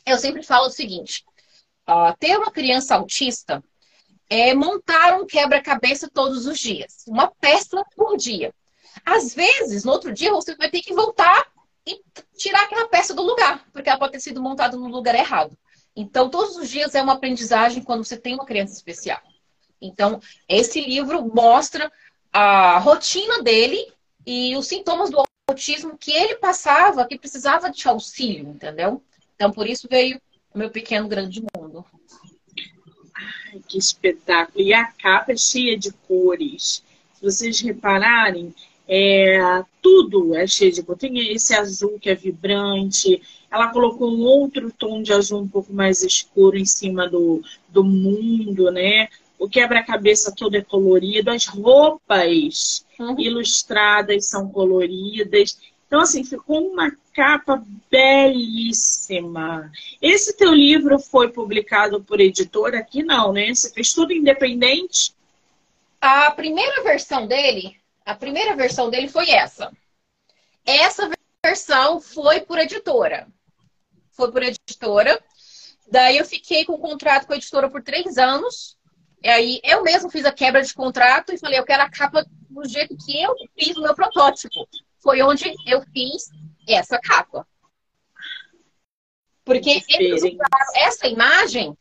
eu 0.05 0.17
sempre 0.17 0.41
falo 0.41 0.67
o 0.67 0.71
seguinte: 0.71 1.25
uh, 1.89 2.15
ter 2.17 2.37
uma 2.37 2.51
criança 2.51 2.95
autista 2.95 3.61
é 4.29 4.53
montar 4.53 5.19
um 5.19 5.27
quebra-cabeça 5.27 6.09
todos 6.11 6.47
os 6.47 6.57
dias, 6.57 7.03
uma 7.07 7.27
peça 7.27 7.83
por 7.95 8.17
dia. 8.17 8.53
Às 9.05 9.33
vezes, 9.35 9.83
no 9.83 9.91
outro 9.91 10.13
dia, 10.13 10.31
você 10.31 10.55
vai 10.55 10.69
ter 10.69 10.81
que 10.81 10.93
voltar 10.93 11.47
e 11.85 12.01
tirar 12.37 12.63
aquela 12.63 12.87
peça 12.87 13.13
do 13.13 13.21
lugar, 13.21 13.65
porque 13.73 13.89
ela 13.89 13.99
pode 13.99 14.13
ter 14.13 14.19
sido 14.19 14.41
montada 14.41 14.77
no 14.77 14.87
lugar 14.87 15.15
errado. 15.15 15.57
Então, 15.95 16.29
todos 16.29 16.55
os 16.55 16.69
dias 16.69 16.95
é 16.95 17.01
uma 17.01 17.13
aprendizagem 17.13 17.83
quando 17.83 18.03
você 18.03 18.17
tem 18.17 18.33
uma 18.33 18.45
criança 18.45 18.73
especial. 18.73 19.21
Então, 19.85 20.21
esse 20.47 20.81
livro 20.81 21.23
mostra 21.33 21.91
a 22.31 22.79
rotina 22.79 23.43
dele 23.43 23.85
e 24.25 24.55
os 24.55 24.67
sintomas 24.67 25.09
do 25.09 25.23
autismo 25.47 25.97
que 25.97 26.11
ele 26.11 26.35
passava, 26.35 27.05
que 27.05 27.19
precisava 27.19 27.69
de 27.69 27.87
auxílio, 27.87 28.49
entendeu? 28.49 29.03
Então, 29.35 29.51
por 29.51 29.67
isso 29.67 29.87
veio 29.89 30.19
o 30.53 30.57
meu 30.57 30.69
pequeno 30.69 31.07
grande 31.07 31.43
mundo. 31.55 31.85
Ai, 33.15 33.61
que 33.67 33.77
espetáculo! 33.77 34.63
E 34.63 34.73
a 34.73 34.85
capa 34.85 35.33
é 35.33 35.37
cheia 35.37 35.77
de 35.77 35.91
cores. 35.91 36.83
Se 37.13 37.21
vocês 37.21 37.59
repararem, 37.59 38.53
é, 38.87 39.63
tudo 39.81 40.35
é 40.35 40.45
cheio 40.47 40.71
de 40.71 40.83
cor. 40.83 40.97
Tem 40.97 41.31
esse 41.31 41.53
azul 41.53 41.99
que 41.99 42.09
é 42.09 42.15
vibrante. 42.15 43.21
Ela 43.51 43.71
colocou 43.71 44.11
um 44.11 44.21
outro 44.21 44.71
tom 44.71 45.01
de 45.01 45.13
azul 45.13 45.41
um 45.41 45.47
pouco 45.47 45.73
mais 45.73 46.03
escuro 46.03 46.57
em 46.57 46.65
cima 46.65 47.07
do, 47.07 47.41
do 47.69 47.83
mundo, 47.83 48.71
né? 48.71 49.07
O 49.37 49.49
quebra-cabeça 49.49 50.33
todo 50.35 50.55
é 50.55 50.61
colorido, 50.61 51.31
as 51.31 51.45
roupas 51.45 52.85
uhum. 52.99 53.19
ilustradas 53.19 54.29
são 54.29 54.47
coloridas. 54.47 55.57
Então, 55.87 56.01
assim, 56.01 56.23
ficou 56.23 56.71
uma 56.71 56.91
capa 57.13 57.63
belíssima. 57.91 59.71
Esse 60.01 60.35
teu 60.35 60.53
livro 60.53 60.97
foi 60.97 61.29
publicado 61.29 62.01
por 62.03 62.19
editora? 62.19 62.79
Aqui 62.79 63.03
não, 63.03 63.33
né? 63.33 63.53
Você 63.53 63.71
fez 63.71 63.93
tudo 63.93 64.13
independente? 64.13 65.13
A 66.01 66.31
primeira 66.31 66.83
versão 66.83 67.27
dele 67.27 67.77
a 68.05 68.15
primeira 68.15 68.55
versão 68.55 68.89
dele 68.89 69.07
foi 69.07 69.29
essa. 69.29 69.71
Essa 70.65 71.09
versão 71.43 72.01
foi 72.01 72.41
por 72.41 72.57
editora. 72.57 73.27
Foi 74.11 74.31
por 74.31 74.43
editora. 74.43 75.21
Daí 75.89 76.17
eu 76.17 76.25
fiquei 76.25 76.65
com 76.65 76.73
o 76.73 76.79
contrato 76.79 77.27
com 77.27 77.33
a 77.33 77.37
editora 77.37 77.69
por 77.69 77.81
três 77.81 78.17
anos. 78.17 78.77
E 79.23 79.29
aí 79.29 79.61
eu 79.63 79.81
mesmo 79.83 80.09
fiz 80.09 80.25
a 80.25 80.33
quebra 80.33 80.61
de 80.61 80.73
contrato 80.73 81.33
e 81.33 81.37
falei, 81.37 81.57
eu 81.57 81.63
quero 81.63 81.83
a 81.83 81.89
capa 81.89 82.25
do 82.49 82.67
jeito 82.67 82.95
que 82.97 83.23
eu 83.23 83.33
fiz 83.57 83.77
o 83.77 83.81
meu 83.81 83.95
protótipo. 83.95 84.67
Foi 85.01 85.21
onde 85.21 85.53
eu 85.65 85.81
fiz 85.93 86.29
essa 86.67 86.99
capa. 86.99 87.47
Porque 89.45 89.81
eles 89.89 90.23
usaram 90.23 90.75
essa 90.75 91.07
imagem, 91.07 91.77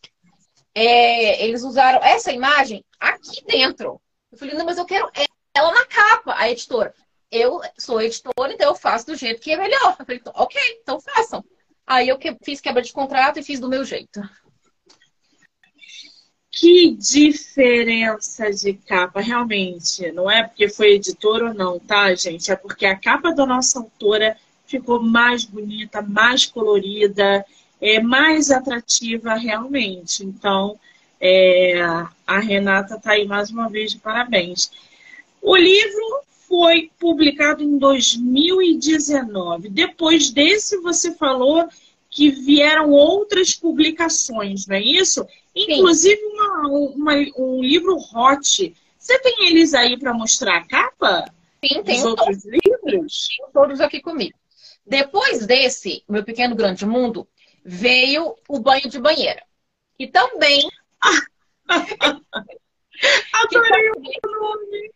é, 0.74 1.44
eles 1.44 1.62
usaram 1.62 2.02
essa 2.02 2.32
imagem 2.32 2.84
aqui 2.98 3.44
dentro. 3.44 4.00
Eu 4.30 4.38
falei, 4.38 4.54
não, 4.54 4.64
mas 4.64 4.78
eu 4.78 4.84
quero 4.84 5.10
ela 5.54 5.72
na 5.72 5.86
capa, 5.86 6.34
a 6.36 6.48
editora. 6.48 6.94
Eu 7.30 7.60
sou 7.78 8.00
editora, 8.00 8.52
então 8.52 8.68
eu 8.68 8.74
faço 8.74 9.06
do 9.06 9.16
jeito 9.16 9.40
que 9.40 9.52
é 9.52 9.56
melhor. 9.56 9.96
Eu 9.98 10.06
falei, 10.06 10.22
ok, 10.34 10.60
então 10.80 11.00
façam. 11.00 11.44
Aí 11.86 12.08
eu 12.08 12.18
fiz 12.42 12.60
quebra 12.60 12.82
de 12.82 12.92
contrato 12.92 13.38
e 13.38 13.42
fiz 13.42 13.58
do 13.58 13.68
meu 13.68 13.84
jeito. 13.84 14.20
Que 16.54 16.90
diferença 16.90 18.50
de 18.50 18.74
capa, 18.74 19.22
realmente. 19.22 20.12
Não 20.12 20.30
é 20.30 20.42
porque 20.42 20.68
foi 20.68 20.92
editora 20.92 21.48
ou 21.48 21.54
não, 21.54 21.78
tá, 21.78 22.14
gente? 22.14 22.52
É 22.52 22.56
porque 22.56 22.84
a 22.84 22.94
capa 22.94 23.32
da 23.32 23.46
nossa 23.46 23.78
autora 23.78 24.36
ficou 24.66 25.02
mais 25.02 25.46
bonita, 25.46 26.02
mais 26.02 26.44
colorida, 26.44 27.44
é 27.80 28.00
mais 28.00 28.50
atrativa 28.50 29.34
realmente. 29.34 30.24
Então, 30.26 30.78
é, 31.18 31.80
a 32.26 32.38
Renata 32.38 32.98
tá 32.98 33.12
aí 33.12 33.26
mais 33.26 33.50
uma 33.50 33.70
vez 33.70 33.92
de 33.92 33.98
parabéns. 33.98 34.70
O 35.40 35.56
livro 35.56 36.22
foi 36.46 36.90
publicado 36.98 37.62
em 37.62 37.78
2019. 37.78 39.70
Depois 39.70 40.30
desse, 40.30 40.76
você 40.82 41.14
falou 41.14 41.66
que 42.10 42.28
vieram 42.28 42.90
outras 42.90 43.54
publicações, 43.54 44.66
não 44.66 44.76
é 44.76 44.82
isso? 44.82 45.26
Inclusive 45.54 46.20
uma, 46.24 46.68
uma, 46.68 47.12
um 47.36 47.60
livro 47.60 47.96
hot. 47.96 48.74
Você 48.98 49.18
tem 49.20 49.48
eles 49.48 49.74
aí 49.74 49.98
para 49.98 50.14
mostrar 50.14 50.58
a 50.58 50.66
capa? 50.66 51.24
Sim, 51.64 51.82
tem 51.82 52.04
outros 52.04 52.44
livros? 52.44 53.28
Tenho 53.28 53.50
todos 53.52 53.80
aqui 53.80 54.00
comigo. 54.00 54.38
Depois 54.86 55.46
desse, 55.46 56.02
Meu 56.08 56.24
Pequeno 56.24 56.54
Grande 56.54 56.86
Mundo, 56.86 57.28
veio 57.64 58.34
o 58.48 58.58
Banho 58.58 58.88
de 58.88 58.98
Banheira. 58.98 59.42
E 59.98 60.06
também. 60.08 60.68
Adorei 63.32 63.90
o 63.90 64.30
nome! 64.30 64.92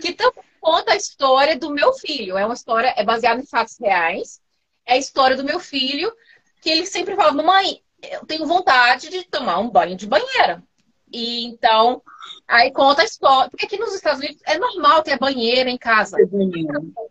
que 0.00 0.12
também 0.12 0.44
conta 0.60 0.92
a 0.92 0.96
história 0.96 1.56
do 1.56 1.70
meu 1.70 1.92
filho. 1.94 2.38
É 2.38 2.44
uma 2.44 2.54
história, 2.54 2.92
é 2.96 3.04
baseada 3.04 3.40
em 3.40 3.46
fatos 3.46 3.78
reais. 3.78 4.40
É 4.86 4.94
a 4.94 4.98
história 4.98 5.36
do 5.36 5.44
meu 5.44 5.58
filho, 5.60 6.12
que 6.60 6.70
ele 6.70 6.86
sempre 6.86 7.16
fala, 7.16 7.32
mamãe, 7.32 7.82
eu 8.12 8.26
tenho 8.26 8.46
vontade 8.46 9.08
de 9.08 9.24
tomar 9.24 9.58
um 9.58 9.70
banho 9.70 9.96
de 9.96 10.06
banheira. 10.06 10.62
E 11.12 11.44
então, 11.44 12.02
aí 12.48 12.72
conta 12.72 13.02
a 13.02 13.04
história. 13.04 13.50
Porque 13.50 13.66
aqui 13.66 13.78
nos 13.78 13.94
Estados 13.94 14.20
Unidos 14.20 14.42
é 14.46 14.58
normal 14.58 15.02
ter 15.02 15.18
banheira 15.18 15.70
em 15.70 15.78
casa. 15.78 16.16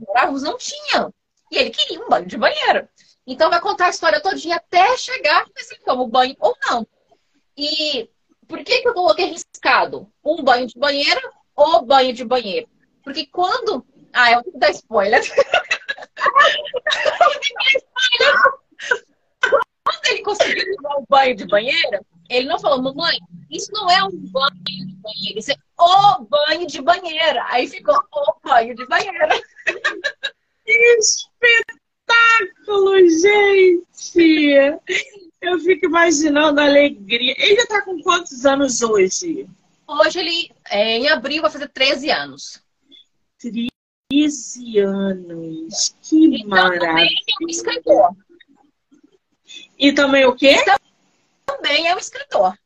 Morávamos 0.07 0.43
não 0.43 0.57
tinha. 0.57 1.13
E 1.51 1.57
ele 1.57 1.69
queria 1.69 2.03
um 2.03 2.09
banho 2.09 2.25
de 2.25 2.38
banheira. 2.38 2.89
Então 3.25 3.50
vai 3.50 3.62
contar 3.62 3.85
a 3.85 3.89
história 3.89 4.21
todinha 4.21 4.57
até 4.57 4.97
chegar 4.97 5.45
se 5.57 5.75
ele 5.75 5.83
toma 5.83 6.03
o 6.03 6.07
banho 6.07 6.35
ou 6.39 6.55
não. 6.65 6.85
E 7.57 8.09
por 8.47 8.63
que, 8.63 8.81
que 8.81 8.88
eu 8.88 8.93
coloquei 8.93 9.25
riscado? 9.25 10.12
Um 10.23 10.43
banho 10.43 10.67
de 10.67 10.77
banheira 10.77 11.21
o 11.55 11.81
banho 11.81 12.13
de 12.13 12.25
banheiro. 12.25 12.67
Porque 13.03 13.25
quando. 13.27 13.85
Ah, 14.12 14.31
eu 14.33 14.43
vou 14.43 14.59
dar 14.59 14.71
spoiler. 14.71 15.21
quando 19.83 20.05
ele 20.07 20.23
conseguiu 20.23 20.73
banho 21.13 21.36
de 21.36 21.46
banheira, 21.46 22.03
ele 22.27 22.48
não 22.48 22.58
falou, 22.58 22.82
mamãe, 22.82 23.20
isso 23.51 23.72
não 23.72 23.88
é 23.89 24.03
um 24.03 24.10
banho 24.10 24.88
de 24.88 24.96
banheiro, 24.96 25.38
isso 25.38 25.51
é 25.51 25.55
o 25.79 26.25
banho 26.25 26.65
de 26.65 26.82
banheira. 26.82 27.46
Aí 27.50 27.67
ficou 27.67 27.96
o 27.96 28.34
banho 28.43 28.75
de 28.75 28.84
banheira. 28.88 29.39
Espetáculo, 30.65 31.38
gente! 33.10 34.79
Eu 35.39 35.60
fico 35.60 35.86
imaginando 35.86 36.60
a 36.60 36.65
alegria. 36.65 37.36
Ele 37.38 37.55
já 37.58 37.67
tá 37.67 37.84
com 37.84 38.01
quantos 38.01 38.43
anos 38.46 38.82
hoje? 38.82 39.48
Hoje 39.86 40.20
ele, 40.20 40.50
é, 40.72 40.98
em 40.98 41.10
abril, 41.10 41.43
vai 41.43 41.51
fazer 41.51 41.67
13 41.67 42.10
anos. 42.10 42.63
13 43.39 44.79
anos. 44.79 45.96
Que 46.01 46.38
então, 46.38 46.50
maravilha. 46.50 46.79
Também 46.79 47.13
é 47.13 47.46
um 47.46 47.50
escritor. 47.50 48.15
E 49.77 49.93
também 49.93 50.25
o 50.25 50.34
quê? 50.34 50.55
Também 50.63 50.92
é 51.85 51.95
um 51.95 52.00
escritor. 52.00 52.57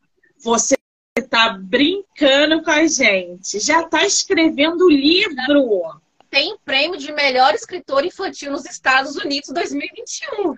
Você 0.43 0.75
está 1.17 1.49
brincando 1.49 2.63
com 2.63 2.71
a 2.71 2.87
gente. 2.87 3.59
Já 3.59 3.81
está 3.81 4.05
escrevendo 4.05 4.89
livro. 4.89 6.01
Tem 6.29 6.57
prêmio 6.63 6.97
de 6.99 7.11
melhor 7.11 7.53
escritor 7.55 8.05
infantil 8.05 8.51
nos 8.51 8.65
Estados 8.65 9.15
Unidos 9.15 9.49
2021. 9.49 10.55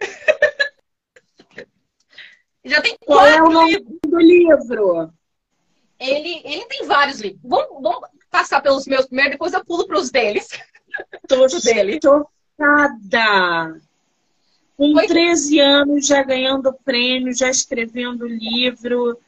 Já 2.64 2.80
tem 2.80 2.96
Qual 3.04 3.26
é 3.26 3.42
o 3.42 3.50
nome 3.50 3.72
livros. 3.76 3.98
do 4.06 4.18
livro? 4.18 5.12
Ele, 6.00 6.40
ele 6.44 6.64
tem 6.66 6.86
vários 6.86 7.20
livros. 7.20 7.40
Vamos, 7.44 7.82
vamos 7.82 8.08
passar 8.30 8.62
pelos 8.62 8.86
meus 8.86 9.04
primeiro, 9.06 9.32
depois 9.32 9.52
eu 9.52 9.64
pulo 9.64 9.86
para 9.86 9.98
os 9.98 10.10
deles. 10.10 10.48
Tô 11.28 11.46
dele. 11.62 12.00
chocada. 12.02 13.80
Com 14.76 14.92
pois 14.92 15.06
13 15.06 15.60
anos, 15.60 16.06
já 16.06 16.22
ganhando 16.22 16.72
prêmio, 16.84 17.34
já 17.34 17.48
escrevendo 17.48 18.26
livro. 18.26 19.18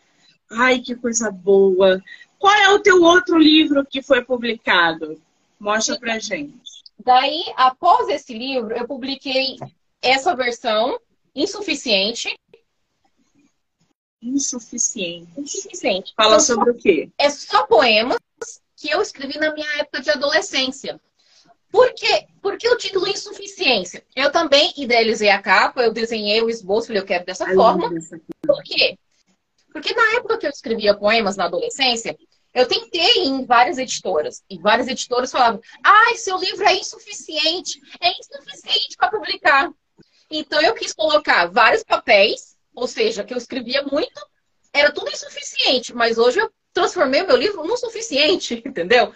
Ai, 0.51 0.81
que 0.81 0.95
coisa 0.95 1.31
boa. 1.31 2.03
Qual 2.39 2.55
é 2.55 2.71
o 2.71 2.81
teu 2.81 3.03
outro 3.03 3.39
livro 3.39 3.85
que 3.85 4.03
foi 4.03 4.25
publicado? 4.25 5.21
Mostra 5.59 5.99
pra 5.99 6.19
gente. 6.19 6.61
Daí, 6.99 7.45
após 7.57 8.09
esse 8.09 8.37
livro, 8.37 8.75
eu 8.77 8.87
publiquei 8.87 9.57
essa 10.03 10.35
versão 10.35 10.99
insuficiente. 11.35 12.35
Insuficiente. 14.23 15.29
Insuficiente. 15.39 16.13
Fala 16.17 16.35
então, 16.35 16.41
sobre 16.41 16.71
o 16.71 16.75
quê? 16.75 17.11
É 17.19 17.31
só 17.31 17.67
poemas 17.67 18.19
que 18.77 18.91
eu 18.91 19.01
escrevi 19.01 19.39
na 19.39 19.53
minha 19.53 19.69
época 19.79 20.01
de 20.01 20.11
adolescência. 20.11 21.01
Por 21.77 21.93
quê? 21.93 22.27
Porque 22.41 22.67
o 22.67 22.77
título 22.79 23.07
Insuficiência. 23.07 24.03
Eu 24.17 24.33
também 24.33 24.73
idealizei 24.79 25.29
a 25.29 25.43
capa, 25.43 25.83
eu 25.83 25.93
desenhei 25.93 26.41
o 26.41 26.49
esboço, 26.49 26.87
falei, 26.87 27.03
eu 27.03 27.07
quero 27.07 27.27
dessa 27.27 27.45
Ai, 27.45 27.55
forma. 27.55 27.91
Por 28.47 28.63
quê? 28.63 28.99
Porque 29.71 29.95
na 29.95 30.15
época 30.15 30.39
que 30.39 30.47
eu 30.47 30.51
escrevia 30.51 30.97
poemas 30.97 31.37
na 31.37 31.45
adolescência, 31.45 32.17
eu 32.55 32.67
tentei 32.67 33.25
em 33.25 33.45
várias 33.45 33.77
editoras. 33.77 34.43
E 34.49 34.59
várias 34.59 34.89
editoras 34.89 35.31
falavam: 35.31 35.61
ai, 35.85 36.17
seu 36.17 36.39
livro 36.39 36.67
é 36.67 36.77
insuficiente, 36.77 37.79
é 38.01 38.11
insuficiente 38.19 38.97
para 38.97 39.11
publicar. 39.11 39.71
Então 40.31 40.59
eu 40.63 40.73
quis 40.73 40.95
colocar 40.95 41.45
vários 41.49 41.85
papéis, 41.85 42.57
ou 42.75 42.89
seja, 42.89 43.23
que 43.23 43.35
eu 43.35 43.39
escrevia 43.39 43.83
muito, 43.83 44.27
era 44.73 44.91
tudo 44.91 45.11
insuficiente, 45.11 45.95
mas 45.95 46.17
hoje 46.17 46.41
eu 46.41 46.51
transformei 46.77 47.23
o 47.23 47.27
meu 47.27 47.37
livro 47.37 47.65
no 47.65 47.75
suficiente, 47.77 48.61
entendeu? 48.67 49.13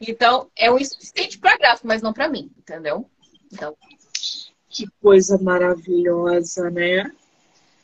Então, 0.00 0.50
é 0.56 0.70
o 0.70 0.78
insuficiente 0.78 1.38
para 1.38 1.56
gráfico, 1.56 1.86
mas 1.86 2.02
não 2.02 2.12
para 2.12 2.28
mim, 2.28 2.50
entendeu? 2.58 3.08
Então. 3.52 3.76
Que 4.68 4.88
coisa 5.00 5.38
maravilhosa, 5.38 6.68
né? 6.70 7.08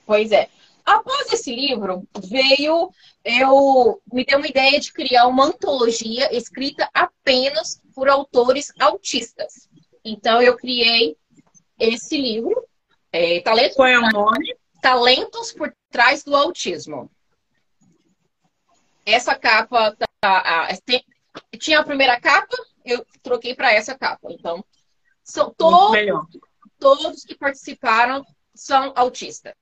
Pois 0.05 0.33
é. 0.33 0.49
Após 0.85 1.33
esse 1.33 1.55
livro, 1.55 2.03
veio, 2.21 2.91
eu 3.25 4.03
me 4.13 4.25
deu 4.25 4.39
uma 4.39 4.49
ideia 4.49 4.81
de 4.81 4.93
criar 4.93 5.29
uma 5.29 5.45
antologia 5.45 6.35
escrita 6.37 6.91
apenas 6.93 7.81
por 7.95 8.09
autores 8.09 8.73
autistas. 8.81 9.69
Então, 10.05 10.43
eu 10.43 10.57
criei 10.57 11.17
esse 11.79 12.17
livro. 12.17 12.67
É, 13.13 13.41
Talentos 13.43 13.77
Qual 13.77 13.87
é 13.87 13.99
o 13.99 14.11
nome? 14.11 14.57
Talentos 14.83 15.53
por 15.53 15.73
Trás 15.91 16.25
do 16.25 16.35
Autismo. 16.35 17.09
Essa 19.13 19.35
capa 19.35 19.97
tá, 20.21 20.69
tem, 20.85 21.05
tinha 21.59 21.81
a 21.81 21.85
primeira 21.85 22.21
capa, 22.21 22.57
eu 22.85 23.05
troquei 23.23 23.55
para 23.55 23.73
essa 23.73 23.97
capa. 23.97 24.29
Então, 24.31 24.65
são 25.23 25.53
todos, 25.57 25.99
todos 26.79 27.25
que 27.25 27.35
participaram 27.35 28.25
são 28.55 28.93
autistas. 28.97 29.55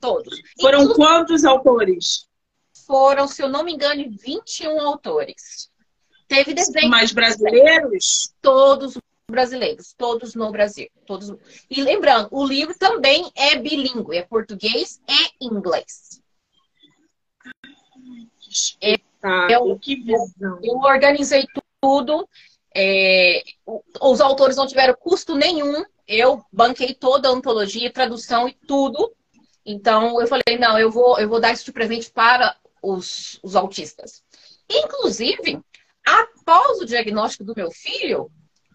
Todos. 0.00 0.40
Foram 0.60 0.92
quantos 0.94 1.44
autores? 1.44 2.26
Foram, 2.86 3.28
se 3.28 3.42
eu 3.42 3.48
não 3.48 3.64
me 3.64 3.72
engano, 3.72 4.04
21 4.10 4.80
autores. 4.80 5.70
Teve 6.26 6.54
desenho. 6.54 6.88
Mais 6.88 7.12
brasileiros? 7.12 8.34
Todos 8.40 8.98
brasileiros, 9.30 9.94
todos 9.96 10.34
no 10.34 10.50
Brasil. 10.50 10.88
Todos... 11.06 11.34
E 11.70 11.82
lembrando, 11.82 12.28
o 12.30 12.44
livro 12.44 12.76
também 12.78 13.30
é 13.34 13.56
bilíngue, 13.56 14.16
é 14.16 14.22
português 14.22 15.00
e 15.08 15.44
inglês. 15.44 16.21
Eu, 19.50 19.78
que 19.78 19.96
visão. 19.96 20.58
Eu 20.62 20.78
organizei 20.78 21.46
tudo. 21.80 22.28
É, 22.74 23.42
os 24.00 24.20
autores 24.20 24.56
não 24.56 24.66
tiveram 24.66 24.94
custo 24.94 25.34
nenhum 25.34 25.84
eu 26.06 26.44
banquei 26.52 26.94
toda 26.94 27.28
a 27.28 27.32
antologia, 27.32 27.92
tradução 27.92 28.48
e 28.48 28.52
tudo. 28.52 29.14
Então 29.64 30.20
eu 30.20 30.26
falei, 30.26 30.58
não, 30.58 30.78
eu 30.78 30.90
vou, 30.90 31.18
eu 31.18 31.28
vou 31.28 31.40
dar 31.40 31.52
isso 31.52 31.64
de 31.64 31.72
presente 31.72 32.10
para 32.10 32.56
os, 32.82 33.38
os 33.42 33.56
autistas. 33.56 34.22
Inclusive, 34.68 35.60
após 36.04 36.80
o 36.80 36.84
diagnóstico 36.84 37.44
do 37.44 37.54
meu 37.56 37.70
filho, 37.70 38.30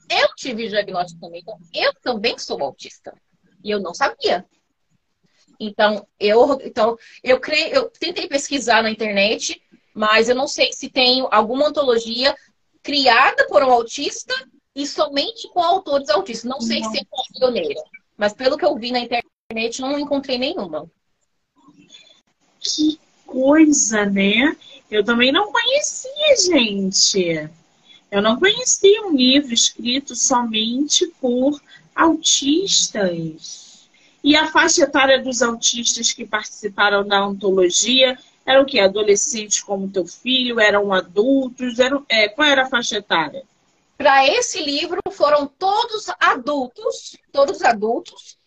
eu 0.10 0.36
tive 0.36 0.70
diagnóstico 0.70 1.20
também. 1.20 1.42
Então, 1.42 1.60
eu 1.74 1.94
também 2.02 2.38
sou 2.40 2.62
autista. 2.64 3.14
E 3.64 3.70
eu 3.70 3.80
não 3.80 3.94
sabia. 3.94 4.46
Então, 5.60 6.08
eu, 6.20 6.60
então, 6.64 6.98
eu 7.24 7.40
creio, 7.40 7.74
eu 7.74 7.90
tentei 7.90 8.28
pesquisar 8.28 8.82
na 8.82 8.92
internet, 8.92 9.62
mas 9.98 10.30
eu 10.30 10.36
não 10.36 10.48
sei 10.48 10.72
se 10.72 10.90
tem 10.90 11.28
alguma 11.32 11.70
antologia 11.70 12.38
criada 12.84 13.48
por 13.48 13.64
um 13.64 13.72
autista 13.72 14.32
e 14.76 14.86
somente 14.86 15.50
com 15.50 15.60
autores 15.60 16.08
autistas. 16.10 16.48
Não 16.48 16.62
sei 16.62 16.82
não. 16.82 16.92
se 16.92 17.00
é 17.00 17.02
pioneira, 17.34 17.82
mas 18.16 18.32
pelo 18.32 18.60
que 18.60 18.64
eu 18.64 18.76
vi 18.76 18.92
na 18.92 19.00
internet, 19.00 19.82
não 19.82 19.98
encontrei 19.98 20.38
nenhuma. 20.38 20.88
Que 22.60 23.00
coisa, 23.26 24.06
né? 24.06 24.56
Eu 24.92 25.04
também 25.04 25.32
não 25.32 25.52
conhecia, 25.52 26.36
gente. 26.46 27.50
Eu 28.12 28.22
não 28.22 28.38
conhecia 28.38 29.02
um 29.02 29.16
livro 29.16 29.52
escrito 29.52 30.16
somente 30.16 31.08
por 31.20 31.60
autistas. 31.96 33.90
E 34.24 34.36
a 34.36 34.52
faixa 34.52 34.84
etária 34.84 35.24
dos 35.24 35.42
autistas 35.42 36.12
que 36.12 36.24
participaram 36.24 37.04
da 37.06 37.18
antologia 37.18 38.16
eram 38.48 38.62
o 38.62 38.66
quê? 38.66 38.80
Adolescentes 38.80 39.60
como 39.60 39.92
teu 39.92 40.08
filho? 40.08 40.58
Eram 40.58 40.94
adultos? 40.94 41.80
Eram, 41.80 42.06
é, 42.08 42.30
qual 42.30 42.48
era 42.48 42.64
a 42.64 42.70
faixa 42.70 42.98
etária? 42.98 43.44
Para 43.98 44.26
esse 44.26 44.64
livro 44.64 45.02
foram 45.12 45.46
todos 45.46 46.06
adultos, 46.18 47.18
todos 47.30 47.62
adultos, 47.62 48.38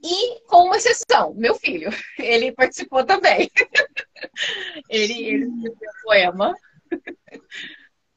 e 0.00 0.40
com 0.46 0.66
uma 0.66 0.76
exceção, 0.76 1.34
meu 1.34 1.56
filho. 1.56 1.90
Ele 2.16 2.52
participou 2.52 3.04
também. 3.04 3.50
ele, 4.88 5.24
ele 5.24 5.44
escreveu 5.46 5.90
poema. 6.04 6.54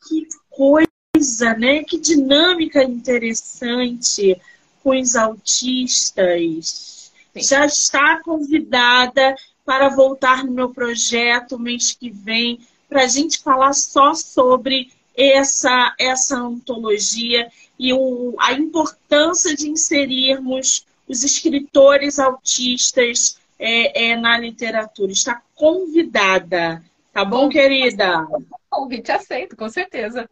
Que 0.07 0.27
coisa, 0.49 1.55
né? 1.55 1.83
Que 1.83 1.99
dinâmica 1.99 2.83
interessante 2.83 4.39
com 4.83 4.99
os 4.99 5.15
autistas. 5.15 7.11
Sim. 7.33 7.41
Já 7.41 7.65
está 7.65 8.21
convidada 8.21 9.35
para 9.65 9.89
voltar 9.89 10.43
no 10.43 10.51
meu 10.51 10.69
projeto 10.69 11.59
mês 11.59 11.93
que 11.93 12.09
vem, 12.09 12.59
para 12.89 13.03
a 13.03 13.07
gente 13.07 13.39
falar 13.39 13.73
só 13.73 14.13
sobre 14.13 14.91
essa, 15.15 15.95
essa 15.99 16.37
antologia 16.37 17.49
e 17.77 17.93
o, 17.93 18.35
a 18.39 18.53
importância 18.53 19.55
de 19.55 19.69
inserirmos 19.69 20.85
os 21.07 21.23
escritores 21.23 22.19
autistas 22.19 23.39
é, 23.59 24.09
é, 24.11 24.15
na 24.15 24.37
literatura. 24.37 25.11
Está 25.11 25.41
convidada, 25.55 26.83
tá 27.11 27.25
bom, 27.25 27.49
querida? 27.49 28.27
Convite 28.69 29.11
aceito, 29.11 29.55
com 29.55 29.69
certeza. 29.69 30.29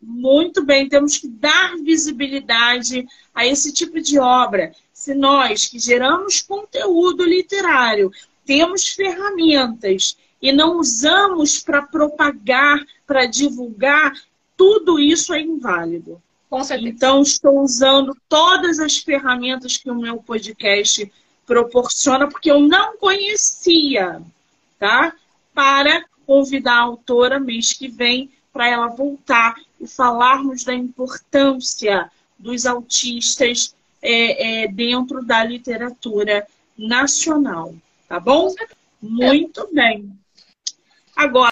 Muito 0.00 0.64
bem, 0.64 0.88
temos 0.88 1.16
que 1.16 1.28
dar 1.28 1.76
visibilidade 1.76 3.06
a 3.32 3.46
esse 3.46 3.72
tipo 3.72 4.00
de 4.00 4.18
obra. 4.18 4.72
Se 4.92 5.14
nós 5.14 5.68
que 5.68 5.78
geramos 5.78 6.42
conteúdo 6.42 7.24
literário 7.24 8.10
temos 8.44 8.88
ferramentas 8.88 10.16
e 10.40 10.50
não 10.50 10.78
usamos 10.78 11.60
para 11.60 11.82
propagar, 11.82 12.84
para 13.06 13.26
divulgar, 13.26 14.12
tudo 14.56 14.98
isso 14.98 15.32
é 15.32 15.40
inválido. 15.40 16.20
Com 16.50 16.62
certeza. 16.62 16.88
Então, 16.88 17.22
estou 17.22 17.60
usando 17.60 18.16
todas 18.28 18.78
as 18.78 18.98
ferramentas 18.98 19.76
que 19.76 19.90
o 19.90 19.94
meu 19.94 20.18
podcast 20.18 21.10
proporciona, 21.46 22.28
porque 22.28 22.50
eu 22.50 22.60
não 22.60 22.96
conhecia, 22.98 24.20
tá? 24.78 25.14
Para 25.54 26.04
convidar 26.26 26.74
a 26.74 26.82
autora 26.82 27.40
mês 27.40 27.72
que 27.72 27.88
vem 27.88 28.30
para 28.52 28.68
ela 28.68 28.88
voltar 28.88 29.54
e 29.80 29.86
falarmos 29.86 30.64
da 30.64 30.74
importância 30.74 32.10
dos 32.38 32.66
autistas 32.66 33.74
é, 34.02 34.64
é, 34.64 34.68
dentro 34.68 35.24
da 35.24 35.42
literatura 35.44 36.46
nacional, 36.76 37.74
tá 38.12 38.20
bom? 38.20 38.54
Muito 39.00 39.66
bem. 39.72 40.12
Agora, 41.16 41.50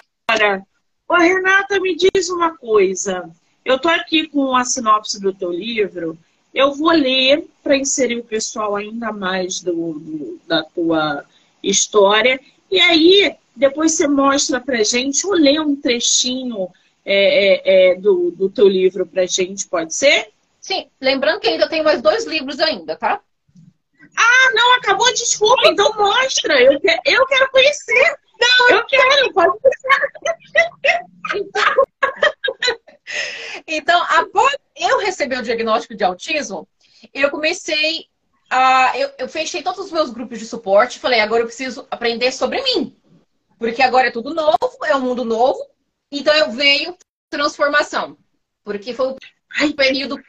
ô 1.09 1.15
Renata, 1.15 1.79
me 1.79 1.95
diz 1.95 2.29
uma 2.29 2.55
coisa. 2.55 3.27
Eu 3.65 3.77
estou 3.77 3.89
aqui 3.89 4.27
com 4.27 4.55
a 4.55 4.63
sinopse 4.63 5.19
do 5.19 5.33
teu 5.33 5.51
livro. 5.51 6.15
Eu 6.53 6.75
vou 6.75 6.91
ler 6.91 7.47
para 7.63 7.77
inserir 7.77 8.19
o 8.19 8.23
pessoal 8.23 8.75
ainda 8.75 9.11
mais 9.11 9.59
do, 9.59 9.93
do, 9.93 10.39
da 10.45 10.61
tua 10.61 11.25
história. 11.63 12.39
E 12.69 12.79
aí, 12.79 13.35
depois 13.55 13.93
você 13.93 14.07
mostra 14.07 14.61
para 14.61 14.83
gente, 14.83 15.25
ou 15.25 15.33
lê 15.33 15.59
um 15.59 15.75
trechinho 15.75 16.69
é, 17.03 17.55
é, 17.55 17.91
é, 17.91 17.95
do, 17.95 18.29
do 18.29 18.49
teu 18.51 18.67
livro 18.67 19.07
para 19.07 19.25
gente, 19.25 19.67
pode 19.67 19.95
ser? 19.95 20.29
Sim, 20.59 20.85
lembrando 21.01 21.39
que 21.39 21.47
ainda 21.47 21.67
tem 21.67 21.81
mais 21.81 22.03
dois 22.03 22.25
livros 22.25 22.59
ainda, 22.59 22.95
tá? 22.95 23.19
Ah, 24.17 24.51
não, 24.53 24.75
acabou, 24.75 25.11
desculpa, 25.13 25.67
então 25.67 25.93
mostra. 25.95 26.61
Eu, 26.61 26.79
quero, 26.79 27.01
eu 27.05 27.25
quero 27.25 27.51
conhecer. 27.51 28.15
Não, 28.39 28.69
eu 28.69 28.85
quero, 28.85 29.33
pode 29.33 29.59
então, 31.35 31.73
então, 33.67 34.03
após 34.03 34.55
eu 34.75 34.99
receber 34.99 35.37
o 35.37 35.43
diagnóstico 35.43 35.95
de 35.95 36.03
autismo, 36.03 36.67
eu 37.13 37.29
comecei 37.29 38.05
a. 38.49 38.97
Eu, 38.97 39.11
eu 39.17 39.29
fechei 39.29 39.61
todos 39.61 39.85
os 39.85 39.91
meus 39.91 40.09
grupos 40.09 40.39
de 40.39 40.45
suporte 40.45 40.99
falei, 40.99 41.19
agora 41.19 41.43
eu 41.43 41.47
preciso 41.47 41.87
aprender 41.91 42.31
sobre 42.31 42.61
mim. 42.63 42.95
Porque 43.57 43.81
agora 43.81 44.07
é 44.07 44.11
tudo 44.11 44.33
novo, 44.33 44.77
é 44.85 44.95
um 44.95 45.01
mundo 45.01 45.23
novo. 45.23 45.59
Então 46.11 46.33
eu 46.33 46.51
veio 46.51 46.97
transformação. 47.29 48.17
Porque 48.63 48.93
foi 48.93 49.09
o 49.09 49.75
período, 49.75 50.19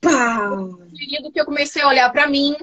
período 0.00 1.32
que 1.32 1.40
eu 1.40 1.44
comecei 1.44 1.82
a 1.82 1.88
olhar 1.88 2.10
para 2.12 2.26
mim, 2.26 2.56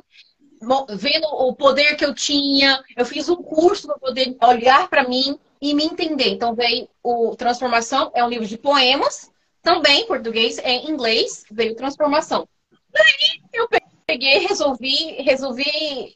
vendo 0.89 1.25
o 1.25 1.55
poder 1.55 1.95
que 1.95 2.05
eu 2.05 2.13
tinha. 2.13 2.83
Eu 2.95 3.05
fiz 3.05 3.29
um 3.29 3.35
curso 3.35 3.87
para 3.87 3.99
poder 3.99 4.35
olhar 4.41 4.89
para 4.89 5.07
mim 5.07 5.39
e 5.61 5.73
me 5.73 5.85
entender. 5.85 6.29
Então 6.29 6.53
veio 6.53 6.89
o 7.01 7.35
Transformação, 7.35 8.11
é 8.13 8.23
um 8.23 8.29
livro 8.29 8.45
de 8.45 8.57
poemas, 8.57 9.31
também 9.61 10.01
em 10.01 10.07
português, 10.07 10.57
é 10.57 10.71
em 10.71 10.89
inglês, 10.89 11.45
veio 11.49 11.75
Transformação. 11.75 12.47
Daí 12.89 13.41
eu 13.53 13.67
peguei, 14.05 14.39
resolvi, 14.39 15.21
resolvi 15.21 16.15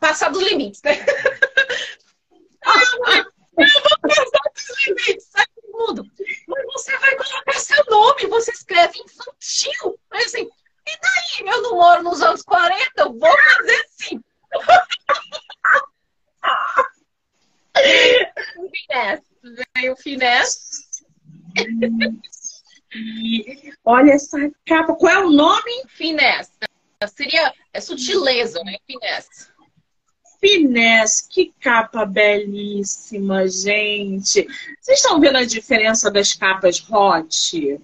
passar 0.00 0.30
dos 0.30 0.42
limites, 0.42 0.82
né? 0.82 0.92
ah, 2.64 3.24
eu 3.58 3.66
vou 3.82 3.98
passar 4.02 4.50
dos 4.54 4.86
limites, 4.86 5.26
sai 5.30 5.44
do 5.62 5.72
mundo. 5.72 6.10
Mas 6.48 6.64
você 6.72 6.96
vai 6.98 7.16
colocar 7.16 7.58
seu 7.58 7.84
nome, 7.90 8.26
você 8.26 8.50
escreve 8.52 8.98
infantil. 8.98 9.98
Mas 10.10 10.26
assim, 10.26 10.48
e 10.86 10.98
daí? 11.00 11.54
Eu 11.54 11.62
não 11.62 11.76
moro 11.76 12.02
nos 12.02 12.22
anos 12.22 12.42
40, 12.42 12.92
eu 12.98 13.12
vou 13.18 13.36
fazer 13.36 13.86
sim. 13.90 14.20
finesse. 18.86 19.22
Veio 19.74 19.92
o 19.92 19.96
finesse. 19.96 21.04
olha 23.84 24.12
essa 24.12 24.38
capa. 24.66 24.94
Qual 24.94 25.12
é 25.12 25.18
o 25.18 25.30
nome? 25.30 25.84
Finesse. 25.88 26.52
Seria 27.14 27.52
é 27.72 27.80
sutileza, 27.80 28.62
né? 28.64 28.76
Finesse. 28.86 29.48
Finesse, 30.40 31.28
que 31.28 31.52
capa 31.60 32.04
belíssima, 32.04 33.48
gente. 33.48 34.46
Vocês 34.80 34.98
estão 34.98 35.20
vendo 35.20 35.36
a 35.36 35.44
diferença 35.44 36.10
das 36.10 36.34
capas 36.34 36.84
hot? 36.90 37.80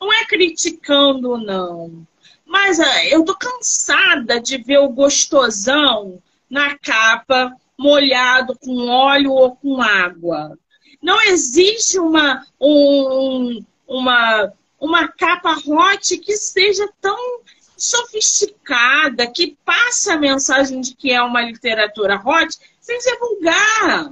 Não 0.00 0.12
é 0.12 0.24
criticando, 0.24 1.38
não. 1.38 2.06
Mas 2.44 2.78
uh, 2.78 3.06
eu 3.10 3.24
tô 3.24 3.34
cansada 3.34 4.40
de 4.40 4.58
ver 4.58 4.78
o 4.78 4.88
gostosão 4.88 6.22
na 6.48 6.78
capa 6.78 7.52
molhado 7.78 8.56
com 8.58 8.88
óleo 8.88 9.32
ou 9.32 9.56
com 9.56 9.82
água. 9.82 10.58
Não 11.02 11.20
existe 11.22 11.98
uma, 11.98 12.46
um, 12.60 13.64
uma, 13.86 14.52
uma 14.80 15.08
capa 15.08 15.56
hot 15.66 16.16
que 16.18 16.36
seja 16.36 16.88
tão 17.00 17.40
sofisticada, 17.76 19.26
que 19.26 19.56
passa 19.64 20.14
a 20.14 20.18
mensagem 20.18 20.80
de 20.80 20.94
que 20.94 21.12
é 21.12 21.20
uma 21.20 21.42
literatura 21.42 22.20
hot, 22.24 22.56
sem 22.80 23.00
ser 23.00 23.18
vulgar. 23.18 24.10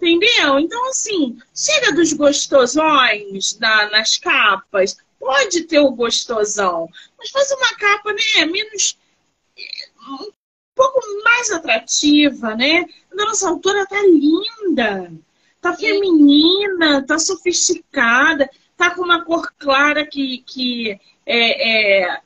Entendeu? 0.00 0.58
Então, 0.58 0.88
assim, 0.88 1.38
chega 1.54 1.92
dos 1.92 2.12
gostosões 2.12 3.58
na, 3.58 3.90
nas 3.90 4.18
capas. 4.18 4.96
Pode 5.22 5.62
ter 5.68 5.78
o 5.78 5.92
gostosão, 5.92 6.88
mas 7.16 7.30
faz 7.30 7.48
uma 7.52 7.76
capa, 7.76 8.12
né, 8.12 8.44
menos 8.44 8.98
um 10.10 10.32
pouco 10.74 11.00
mais 11.22 11.48
atrativa, 11.52 12.56
né? 12.56 12.84
A 13.12 13.14
nossa 13.14 13.48
autora 13.48 13.86
tá 13.86 14.02
linda, 14.02 15.12
tá 15.60 15.76
feminina, 15.76 17.06
tá 17.06 17.20
sofisticada, 17.20 18.50
tá 18.76 18.90
com 18.90 19.02
uma 19.02 19.24
cor 19.24 19.48
clara 19.56 20.04
que, 20.04 20.38
que 20.38 20.90
é, 21.24 22.08
é, 22.08 22.20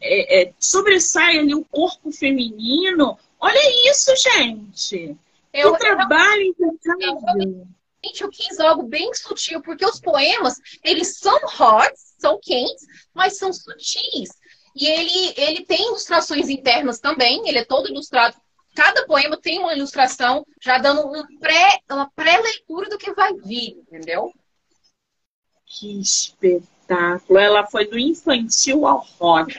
é, 0.00 0.42
é, 0.42 0.52
sobressai 0.56 1.38
ali 1.38 1.52
o 1.52 1.64
corpo 1.64 2.12
feminino. 2.12 3.18
Olha 3.40 3.90
isso, 3.90 4.12
gente. 4.14 5.16
Eu, 5.52 5.72
que 5.72 5.80
trabalho 5.80 6.42
impecável. 6.42 7.66
Eu 8.20 8.30
quis 8.30 8.60
algo 8.60 8.84
bem 8.84 9.12
sutil, 9.14 9.60
porque 9.62 9.84
os 9.84 9.98
poemas, 9.98 10.60
eles 10.84 11.18
são 11.18 11.34
hot, 11.34 11.92
são 12.18 12.38
quentes, 12.40 12.86
mas 13.14 13.38
são 13.38 13.52
sutis. 13.52 14.30
E 14.74 14.86
ele, 14.86 15.34
ele 15.36 15.64
tem 15.64 15.86
ilustrações 15.86 16.48
internas 16.48 16.98
também, 16.98 17.48
ele 17.48 17.58
é 17.58 17.64
todo 17.64 17.88
ilustrado. 17.88 18.36
Cada 18.74 19.06
poema 19.06 19.38
tem 19.38 19.58
uma 19.58 19.74
ilustração, 19.74 20.46
já 20.62 20.76
dando 20.76 21.08
um 21.08 21.38
pré, 21.38 21.80
uma 21.90 22.10
pré-leitura 22.10 22.90
do 22.90 22.98
que 22.98 23.12
vai 23.14 23.32
vir, 23.32 23.78
entendeu? 23.78 24.30
Que 25.64 25.98
espetáculo! 25.98 27.38
Ela 27.38 27.66
foi 27.66 27.86
do 27.86 27.98
infantil 27.98 28.86
ao 28.86 28.98
rock. 29.18 29.54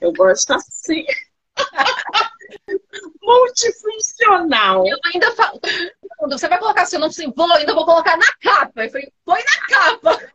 Eu 0.00 0.12
gosto 0.14 0.54
assim. 0.54 1.04
Multifuncional. 3.22 4.86
Eu 4.86 4.98
ainda 5.12 5.30
falo. 5.32 5.60
Você 6.30 6.48
vai 6.48 6.58
colocar 6.58 6.86
seu 6.86 6.98
nome 6.98 7.10
assim, 7.10 7.30
vou, 7.36 7.52
ainda 7.52 7.74
vou 7.74 7.84
colocar 7.84 8.16
na 8.16 8.32
capa. 8.40 8.84
Eu 8.84 8.90
falei, 8.90 9.12
põe 9.24 9.40
na 9.44 9.66
capa. 9.66 10.32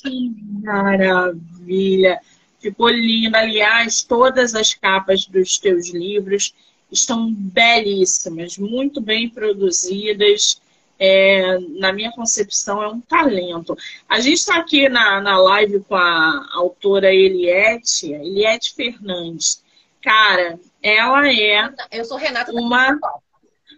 Que 0.00 0.34
maravilha! 0.62 2.20
Ficou 2.60 2.88
linda. 2.88 3.38
Aliás, 3.38 4.02
todas 4.02 4.54
as 4.54 4.72
capas 4.72 5.26
dos 5.26 5.58
teus 5.58 5.90
livros 5.90 6.54
estão 6.90 7.32
belíssimas, 7.32 8.56
muito 8.56 9.00
bem 9.00 9.28
produzidas. 9.28 10.60
É, 11.04 11.58
na 11.80 11.92
minha 11.92 12.12
concepção, 12.12 12.80
é 12.80 12.86
um 12.86 13.00
talento. 13.00 13.76
A 14.08 14.20
gente 14.20 14.38
está 14.38 14.56
aqui 14.58 14.88
na, 14.88 15.20
na 15.20 15.36
live 15.36 15.80
com 15.80 15.96
a 15.96 16.48
autora 16.52 17.12
Eliette, 17.12 18.12
Eliette 18.12 18.72
Fernandes. 18.72 19.64
Cara, 20.00 20.60
ela 20.80 21.28
é. 21.28 21.72
Eu 21.90 22.04
sou 22.04 22.16
Renata. 22.16 22.52
Uma. 22.52 22.98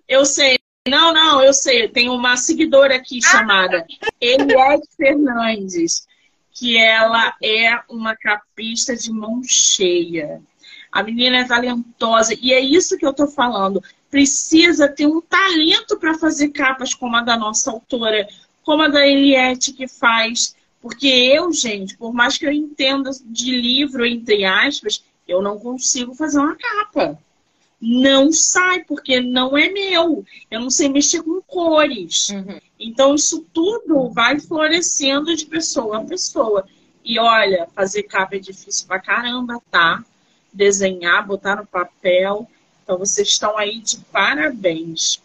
Eu 0.07 0.27
sei. 0.27 0.59
Não, 0.87 1.15
não, 1.15 1.43
eu 1.43 1.53
sei. 1.53 1.89
Tem 1.89 2.11
uma 2.11 2.37
seguidora 2.37 2.97
aqui 2.97 3.19
ah, 3.25 3.31
chamada 3.31 3.87
Eliette 4.21 4.89
Fernandes 4.97 6.07
que 6.55 6.79
ela 6.79 7.35
é 7.43 7.81
uma 7.91 8.17
capista 8.17 8.95
de 8.95 9.11
mão 9.11 9.43
cheia. 9.43 10.41
A 10.91 11.03
menina 11.03 11.39
é 11.39 11.45
talentosa 11.45 12.33
e 12.41 12.53
é 12.53 12.61
isso 12.61 12.97
que 12.97 13.05
eu 13.05 13.13
tô 13.13 13.27
falando. 13.27 13.83
Precisa 14.09 14.89
ter 14.89 15.07
um 15.07 15.21
talento 15.21 15.99
para 15.99 16.17
fazer 16.17 16.51
capas 16.51 16.95
como 16.95 17.17
a 17.17 17.23
da 17.23 17.37
nossa 17.37 17.73
autora, 17.73 18.29
como 18.63 18.83
a 18.83 18.89
da 18.89 19.05
Eliette 19.05 19.73
que 19.73 19.89
faz. 19.89 20.55
Porque 20.81 21.09
eu, 21.09 21.53
gente, 21.53 21.97
por 21.97 22.15
mais 22.15 22.39
que 22.39 22.47
eu 22.47 22.53
entenda 22.53 23.11
de 23.25 23.51
livro, 23.51 24.07
entre 24.07 24.45
aspas, 24.45 25.03
eu 25.27 25.43
não 25.43 25.59
consigo 25.59 26.15
fazer 26.15 26.39
uma 26.39 26.55
capa. 26.55 27.19
Não 27.87 28.33
sai, 28.33 28.83
porque 28.83 29.21
não 29.21 29.59
é 29.59 29.69
meu. 29.69 30.25
Eu 30.51 30.61
não 30.61 30.71
sei 30.71 30.89
mexer 30.89 31.23
com 31.23 31.43
cores. 31.43 32.31
Uhum. 32.31 32.59
Então, 32.81 33.15
isso 33.15 33.47
tudo 33.53 34.09
vai 34.09 34.41
florescendo 34.41 35.37
de 35.37 35.45
pessoa 35.45 35.99
a 35.99 36.05
pessoa. 36.05 36.67
E 37.05 37.19
olha, 37.19 37.69
fazer 37.75 38.05
capa 38.05 38.37
é 38.37 38.39
difícil 38.39 38.87
pra 38.87 38.99
caramba, 38.99 39.61
tá? 39.71 40.03
Desenhar, 40.51 41.27
botar 41.27 41.57
no 41.57 41.67
papel. 41.67 42.49
Então, 42.83 42.97
vocês 42.97 43.29
estão 43.29 43.59
aí 43.59 43.81
de 43.81 43.99
parabéns. 44.11 45.21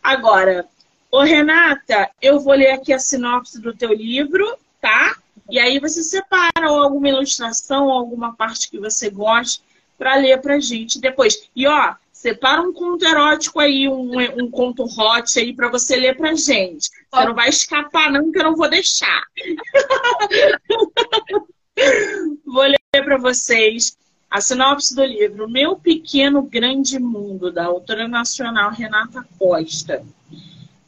Agora, 0.00 0.68
ô 1.10 1.20
Renata, 1.22 2.08
eu 2.22 2.38
vou 2.38 2.54
ler 2.54 2.70
aqui 2.70 2.92
a 2.92 2.98
sinopse 3.00 3.60
do 3.60 3.74
teu 3.74 3.92
livro, 3.92 4.56
tá? 4.80 5.16
E 5.50 5.58
aí 5.58 5.80
você 5.80 6.00
separa 6.04 6.68
alguma 6.68 7.08
ilustração, 7.08 7.90
alguma 7.90 8.36
parte 8.36 8.70
que 8.70 8.78
você 8.78 9.10
goste 9.10 9.60
para 10.02 10.16
ler 10.16 10.40
pra 10.40 10.58
gente 10.58 11.00
depois. 11.00 11.48
E 11.54 11.64
ó, 11.64 11.94
Separa 12.12 12.60
um 12.62 12.72
conto 12.72 13.04
erótico 13.04 13.58
aí, 13.58 13.88
um, 13.88 14.12
um 14.40 14.48
conto 14.48 14.84
hot 14.84 15.40
aí 15.40 15.52
para 15.52 15.68
você 15.68 15.96
ler 15.96 16.16
pra 16.16 16.36
gente. 16.36 16.88
Você 17.10 17.24
não 17.24 17.34
vai 17.34 17.48
escapar, 17.48 18.12
não, 18.12 18.30
que 18.30 18.38
eu 18.38 18.44
não 18.44 18.54
vou 18.54 18.70
deixar. 18.70 19.24
vou 22.46 22.62
ler 22.62 22.78
para 22.92 23.18
vocês 23.18 23.98
a 24.30 24.40
sinopse 24.40 24.94
do 24.94 25.04
livro 25.04 25.50
Meu 25.50 25.74
Pequeno 25.74 26.42
Grande 26.42 27.00
Mundo, 27.00 27.50
da 27.50 27.64
autora 27.64 28.06
nacional 28.06 28.70
Renata 28.70 29.26
Costa. 29.36 30.06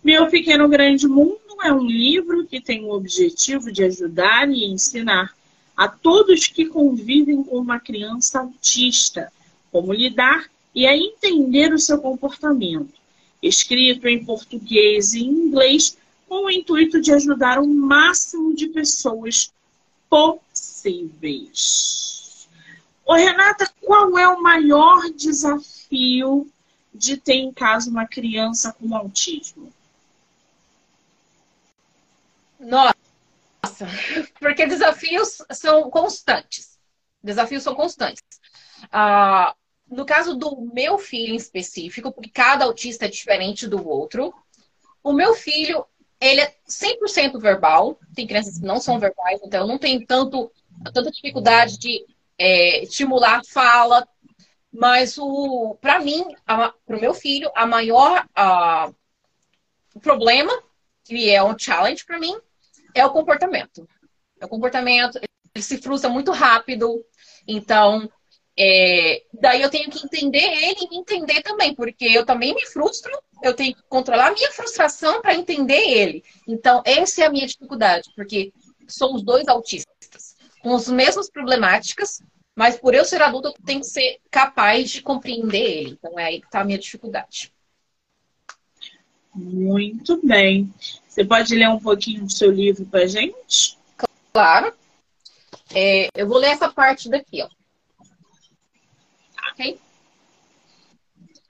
Meu 0.04 0.28
Pequeno 0.28 0.68
Grande 0.68 1.08
Mundo 1.08 1.40
é 1.64 1.72
um 1.72 1.84
livro 1.84 2.46
que 2.46 2.60
tem 2.60 2.84
o 2.84 2.92
objetivo 2.92 3.72
de 3.72 3.82
ajudar 3.82 4.48
e 4.48 4.66
ensinar 4.66 5.34
a 5.76 5.88
todos 5.88 6.46
que 6.46 6.66
convivem 6.66 7.42
com 7.42 7.58
uma 7.58 7.80
criança 7.80 8.40
autista 8.40 9.32
como 9.70 9.92
lidar 9.92 10.48
e 10.74 10.86
a 10.86 10.96
entender 10.96 11.72
o 11.72 11.78
seu 11.78 11.98
comportamento. 11.98 12.94
Escrito 13.42 14.06
em 14.08 14.24
português 14.24 15.14
e 15.14 15.24
inglês, 15.24 15.98
com 16.28 16.46
o 16.46 16.50
intuito 16.50 17.00
de 17.00 17.12
ajudar 17.12 17.58
o 17.58 17.66
máximo 17.66 18.54
de 18.54 18.68
pessoas 18.68 19.52
possíveis. 20.08 21.54
Ô, 23.04 23.14
Renata, 23.14 23.70
qual 23.80 24.18
é 24.18 24.26
o 24.28 24.42
maior 24.42 25.10
desafio 25.10 26.48
de 26.94 27.16
ter 27.16 27.34
em 27.34 27.52
casa 27.52 27.90
uma 27.90 28.06
criança 28.06 28.72
com 28.72 28.96
autismo? 28.96 29.72
Nossa, 32.58 32.96
porque 34.40 34.66
desafios 34.66 35.38
são 35.52 35.90
constantes. 35.90 36.78
Desafios 37.22 37.62
são 37.62 37.74
constantes. 37.74 38.22
Ah, 38.92 39.54
no 39.90 40.04
caso 40.04 40.34
do 40.34 40.60
meu 40.72 40.98
filho 40.98 41.34
em 41.34 41.36
específico, 41.36 42.12
porque 42.12 42.30
cada 42.30 42.64
autista 42.64 43.06
é 43.06 43.08
diferente 43.08 43.66
do 43.66 43.86
outro, 43.86 44.34
o 45.02 45.12
meu 45.12 45.34
filho, 45.34 45.84
ele 46.18 46.40
é 46.40 46.54
100% 46.66 47.38
verbal. 47.38 47.98
Tem 48.14 48.26
crianças 48.26 48.58
que 48.58 48.64
não 48.64 48.80
são 48.80 48.98
verbais, 48.98 49.40
então 49.44 49.66
não 49.66 49.78
tem 49.78 50.04
tanto, 50.04 50.50
tanta 50.92 51.10
dificuldade 51.10 51.78
de 51.78 52.04
é, 52.38 52.82
estimular 52.82 53.40
a 53.40 53.44
fala. 53.44 54.08
Mas 54.72 55.18
o, 55.18 55.76
para 55.80 56.00
mim, 56.00 56.24
para 56.44 56.74
o 56.88 57.00
meu 57.00 57.14
filho, 57.14 57.50
a 57.54 57.66
maior 57.66 58.26
a, 58.34 58.90
o 59.94 60.00
problema, 60.00 60.52
que 61.04 61.30
é 61.30 61.42
um 61.42 61.56
challenge 61.56 62.04
para 62.04 62.18
mim, 62.18 62.36
é 62.94 63.04
o 63.04 63.10
comportamento. 63.10 63.88
É 64.40 64.46
o 64.46 64.48
comportamento, 64.48 65.18
ele 65.18 65.62
se 65.62 65.78
frustra 65.78 66.08
muito 66.08 66.30
rápido. 66.30 67.04
Então, 67.46 68.08
é, 68.56 69.24
daí 69.32 69.62
eu 69.62 69.70
tenho 69.70 69.90
que 69.90 70.04
entender 70.04 70.44
ele 70.44 70.84
e 70.84 70.88
me 70.88 70.96
entender 70.98 71.42
também, 71.42 71.74
porque 71.74 72.04
eu 72.04 72.24
também 72.24 72.54
me 72.54 72.64
frustro, 72.66 73.10
eu 73.42 73.54
tenho 73.54 73.74
que 73.74 73.82
controlar 73.88 74.28
a 74.28 74.32
minha 74.32 74.50
frustração 74.52 75.20
para 75.20 75.34
entender 75.34 75.88
ele. 75.88 76.22
Então, 76.48 76.82
essa 76.84 77.22
é 77.22 77.26
a 77.26 77.30
minha 77.30 77.46
dificuldade, 77.46 78.10
porque 78.14 78.52
somos 78.86 79.22
dois 79.22 79.48
autistas, 79.48 80.36
com 80.62 80.74
as 80.74 80.88
mesmas 80.88 81.28
problemáticas, 81.28 82.22
mas 82.54 82.76
por 82.78 82.94
eu 82.94 83.04
ser 83.04 83.20
adulta, 83.20 83.48
eu 83.48 83.64
tenho 83.64 83.80
que 83.80 83.86
ser 83.86 84.18
capaz 84.30 84.90
de 84.90 85.02
compreender 85.02 85.78
ele. 85.78 85.90
Então, 85.98 86.18
é 86.18 86.24
aí 86.24 86.40
que 86.40 86.46
está 86.46 86.60
a 86.60 86.64
minha 86.64 86.78
dificuldade. 86.78 87.52
Muito 89.34 90.24
bem. 90.24 90.72
Você 91.14 91.24
pode 91.24 91.54
ler 91.54 91.68
um 91.68 91.78
pouquinho 91.78 92.24
do 92.24 92.32
seu 92.32 92.50
livro 92.50 92.84
para 92.86 93.06
gente? 93.06 93.78
Claro. 94.32 94.74
É, 95.72 96.08
eu 96.12 96.26
vou 96.26 96.38
ler 96.38 96.48
essa 96.48 96.68
parte 96.68 97.08
daqui, 97.08 97.40
ó. 97.40 97.48
Ok? 99.52 99.80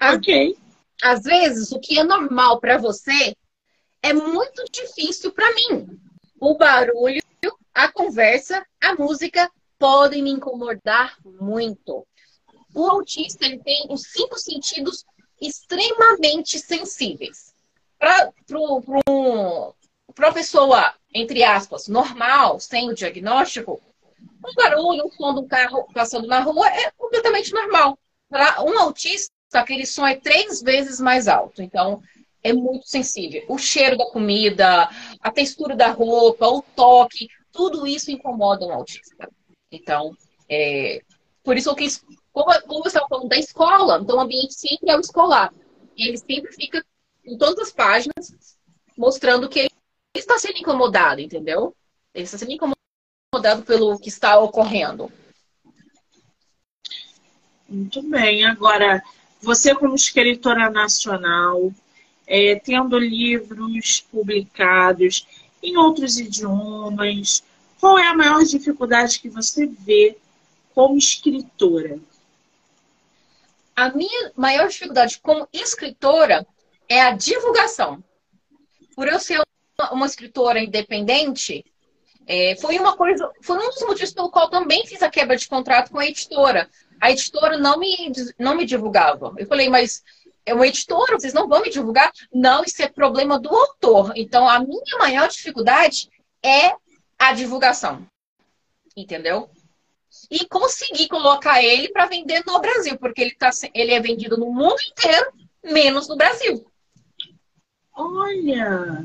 Ok. 0.02 0.58
Às 1.02 1.22
vezes, 1.22 1.72
o 1.72 1.80
que 1.80 1.98
é 1.98 2.04
normal 2.04 2.60
para 2.60 2.76
você 2.76 3.34
é 4.02 4.12
muito 4.12 4.66
difícil 4.70 5.32
para 5.32 5.50
mim. 5.54 5.98
O 6.38 6.58
barulho, 6.58 7.22
a 7.72 7.90
conversa, 7.90 8.62
a 8.82 8.94
música 8.94 9.50
podem 9.78 10.22
me 10.22 10.30
incomodar 10.30 11.16
muito. 11.24 12.06
O 12.74 12.84
autista 12.84 13.46
ele 13.46 13.60
tem 13.60 13.86
os 13.88 14.02
cinco 14.12 14.38
sentidos 14.38 15.06
extremamente 15.40 16.58
sensíveis. 16.58 17.53
Para 18.04 18.30
uma 20.28 20.34
pessoa, 20.34 20.92
entre 21.14 21.42
aspas, 21.42 21.88
normal, 21.88 22.60
sem 22.60 22.90
o 22.90 22.94
diagnóstico, 22.94 23.80
um 24.46 24.54
barulho, 24.54 25.06
um 25.06 25.10
som 25.10 25.32
do 25.32 25.46
carro 25.46 25.88
passando 25.94 26.26
na 26.26 26.40
rua 26.40 26.68
é 26.68 26.90
completamente 26.98 27.50
normal. 27.52 27.98
Para 28.28 28.62
um 28.62 28.78
autista, 28.78 29.32
aquele 29.54 29.86
som 29.86 30.06
é 30.06 30.16
três 30.16 30.60
vezes 30.60 31.00
mais 31.00 31.28
alto. 31.28 31.62
Então, 31.62 32.02
é 32.42 32.52
muito 32.52 32.86
sensível. 32.86 33.42
O 33.48 33.56
cheiro 33.56 33.96
da 33.96 34.10
comida, 34.10 34.90
a 35.22 35.30
textura 35.30 35.74
da 35.74 35.88
roupa, 35.88 36.46
o 36.46 36.60
toque, 36.60 37.28
tudo 37.50 37.86
isso 37.86 38.10
incomoda 38.10 38.66
um 38.66 38.72
autista. 38.72 39.30
Então, 39.72 40.14
é, 40.46 41.00
por 41.42 41.56
isso 41.56 41.70
eu 41.70 41.74
quis, 41.74 42.04
como, 42.34 42.52
como 42.66 42.82
você 42.82 42.88
estava 42.88 43.08
falando 43.08 43.28
da 43.28 43.38
escola, 43.38 43.98
então 43.98 44.18
o 44.18 44.20
ambiente 44.20 44.52
sempre 44.52 44.90
é 44.90 44.96
o 44.96 45.00
escolar. 45.00 45.50
E 45.96 46.06
ele 46.06 46.18
sempre 46.18 46.52
fica 46.52 46.84
em 47.24 47.38
todas 47.38 47.68
as 47.68 47.72
páginas 47.72 48.56
mostrando 48.96 49.48
que 49.48 49.60
ele 49.60 49.70
está 50.14 50.38
sendo 50.38 50.58
incomodado, 50.58 51.20
entendeu? 51.20 51.74
Ele 52.14 52.24
está 52.24 52.38
sendo 52.38 52.52
incomodado 52.52 53.62
pelo 53.64 53.98
que 53.98 54.08
está 54.08 54.38
ocorrendo. 54.38 55.10
Muito 57.68 58.02
bem. 58.02 58.44
Agora, 58.44 59.02
você 59.40 59.74
como 59.74 59.94
escritora 59.94 60.70
nacional, 60.70 61.72
é, 62.26 62.56
tendo 62.56 62.98
livros 62.98 64.00
publicados 64.00 65.26
em 65.62 65.76
outros 65.76 66.18
idiomas, 66.18 67.42
qual 67.80 67.98
é 67.98 68.06
a 68.06 68.16
maior 68.16 68.42
dificuldade 68.44 69.18
que 69.18 69.28
você 69.28 69.66
vê 69.66 70.16
como 70.74 70.96
escritora? 70.96 71.98
A 73.74 73.90
minha 73.90 74.32
maior 74.36 74.68
dificuldade 74.68 75.18
como 75.20 75.48
escritora 75.52 76.46
é 76.88 77.00
a 77.00 77.12
divulgação. 77.12 78.02
Por 78.94 79.08
eu 79.08 79.18
ser 79.18 79.40
uma, 79.92 80.06
escritora 80.06 80.60
independente, 80.60 81.64
é, 82.26 82.56
foi 82.56 82.78
uma 82.78 82.96
coisa, 82.96 83.30
foi 83.42 83.58
um 83.58 83.70
dos 83.70 83.82
motivos 83.82 84.12
pelo 84.12 84.30
qual 84.30 84.48
também 84.48 84.86
fiz 84.86 85.02
a 85.02 85.10
quebra 85.10 85.36
de 85.36 85.48
contrato 85.48 85.90
com 85.90 85.98
a 85.98 86.06
editora. 86.06 86.68
A 87.00 87.10
editora 87.10 87.58
não 87.58 87.78
me, 87.78 88.12
não 88.38 88.56
me 88.56 88.64
divulgava. 88.64 89.34
Eu 89.36 89.46
falei, 89.46 89.68
mas 89.68 90.02
é 90.46 90.54
uma 90.54 90.66
editora, 90.66 91.18
vocês 91.18 91.34
não 91.34 91.48
vão 91.48 91.62
me 91.62 91.70
divulgar? 91.70 92.12
Não, 92.32 92.62
isso 92.64 92.82
é 92.82 92.88
problema 92.88 93.38
do 93.38 93.48
autor. 93.48 94.12
Então, 94.14 94.48
a 94.48 94.58
minha 94.60 94.98
maior 94.98 95.28
dificuldade 95.28 96.08
é 96.42 96.74
a 97.18 97.32
divulgação. 97.32 98.06
Entendeu? 98.96 99.50
E 100.30 100.46
conseguir 100.46 101.08
colocar 101.08 101.62
ele 101.62 101.88
para 101.88 102.06
vender 102.06 102.44
no 102.46 102.60
Brasil, 102.60 102.96
porque 102.98 103.22
ele, 103.22 103.34
tá, 103.34 103.50
ele 103.74 103.92
é 103.92 104.00
vendido 104.00 104.36
no 104.36 104.52
mundo 104.52 104.76
inteiro, 104.92 105.32
menos 105.62 106.08
no 106.08 106.16
Brasil. 106.16 106.64
Olha! 107.94 109.04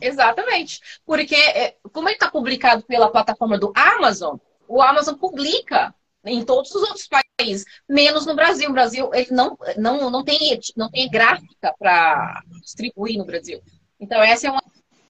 Exatamente. 0.00 0.80
Porque, 1.06 1.34
é, 1.34 1.76
como 1.92 2.08
ele 2.08 2.16
está 2.16 2.30
publicado 2.30 2.82
pela 2.82 3.10
plataforma 3.10 3.58
do 3.58 3.72
Amazon, 3.74 4.36
o 4.68 4.82
Amazon 4.82 5.14
publica 5.14 5.94
em 6.24 6.44
todos 6.44 6.72
os 6.74 6.82
outros 6.82 7.08
países, 7.08 7.64
menos 7.88 8.26
no 8.26 8.34
Brasil. 8.34 8.70
O 8.70 8.72
Brasil 8.72 9.10
ele 9.12 9.28
não, 9.30 9.56
não, 9.76 10.10
não, 10.10 10.24
tem, 10.24 10.38
não 10.76 10.90
tem 10.90 11.08
gráfica 11.10 11.74
para 11.78 12.42
distribuir 12.62 13.16
no 13.16 13.24
Brasil. 13.24 13.60
Então, 13.98 14.22
essa 14.22 14.48
é 14.48 14.50
uma 14.50 14.62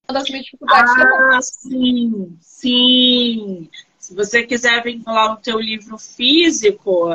das 0.08 0.28
minhas 0.28 0.44
dificuldades. 0.44 0.92
Ah, 0.98 1.40
sim, 1.42 2.36
sim. 2.40 3.70
Se 3.98 4.14
você 4.14 4.42
quiser 4.42 4.82
vincular 4.82 5.32
o 5.32 5.36
teu 5.36 5.58
livro 5.58 5.96
físico, 5.96 7.10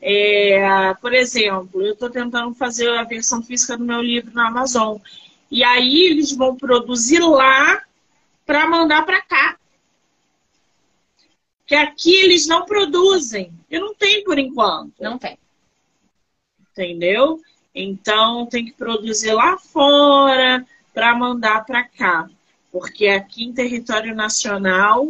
é, 0.00 0.94
por 1.00 1.12
exemplo, 1.12 1.82
eu 1.82 1.92
estou 1.92 2.08
tentando 2.08 2.54
fazer 2.54 2.88
a 2.90 3.04
versão 3.04 3.42
física 3.42 3.76
do 3.76 3.84
meu 3.84 4.00
livro 4.00 4.32
na 4.32 4.48
Amazon. 4.48 4.98
E 5.50 5.64
aí 5.64 6.06
eles 6.06 6.32
vão 6.32 6.56
produzir 6.56 7.20
lá 7.20 7.82
para 8.46 8.68
mandar 8.68 9.04
para 9.04 9.20
cá. 9.22 9.58
Que 11.66 11.74
aqui 11.74 12.14
eles 12.14 12.46
não 12.46 12.64
produzem. 12.64 13.52
E 13.70 13.78
não 13.78 13.94
tem 13.94 14.24
por 14.24 14.38
enquanto. 14.38 14.94
Não 15.00 15.18
tem. 15.18 15.38
Entendeu? 16.72 17.40
Então 17.74 18.46
tem 18.46 18.64
que 18.64 18.72
produzir 18.72 19.32
lá 19.32 19.58
fora 19.58 20.64
para 20.94 21.14
mandar 21.14 21.64
para 21.66 21.84
cá. 21.84 22.28
Porque 22.70 23.08
aqui 23.08 23.44
em 23.44 23.52
território 23.52 24.14
nacional, 24.14 25.06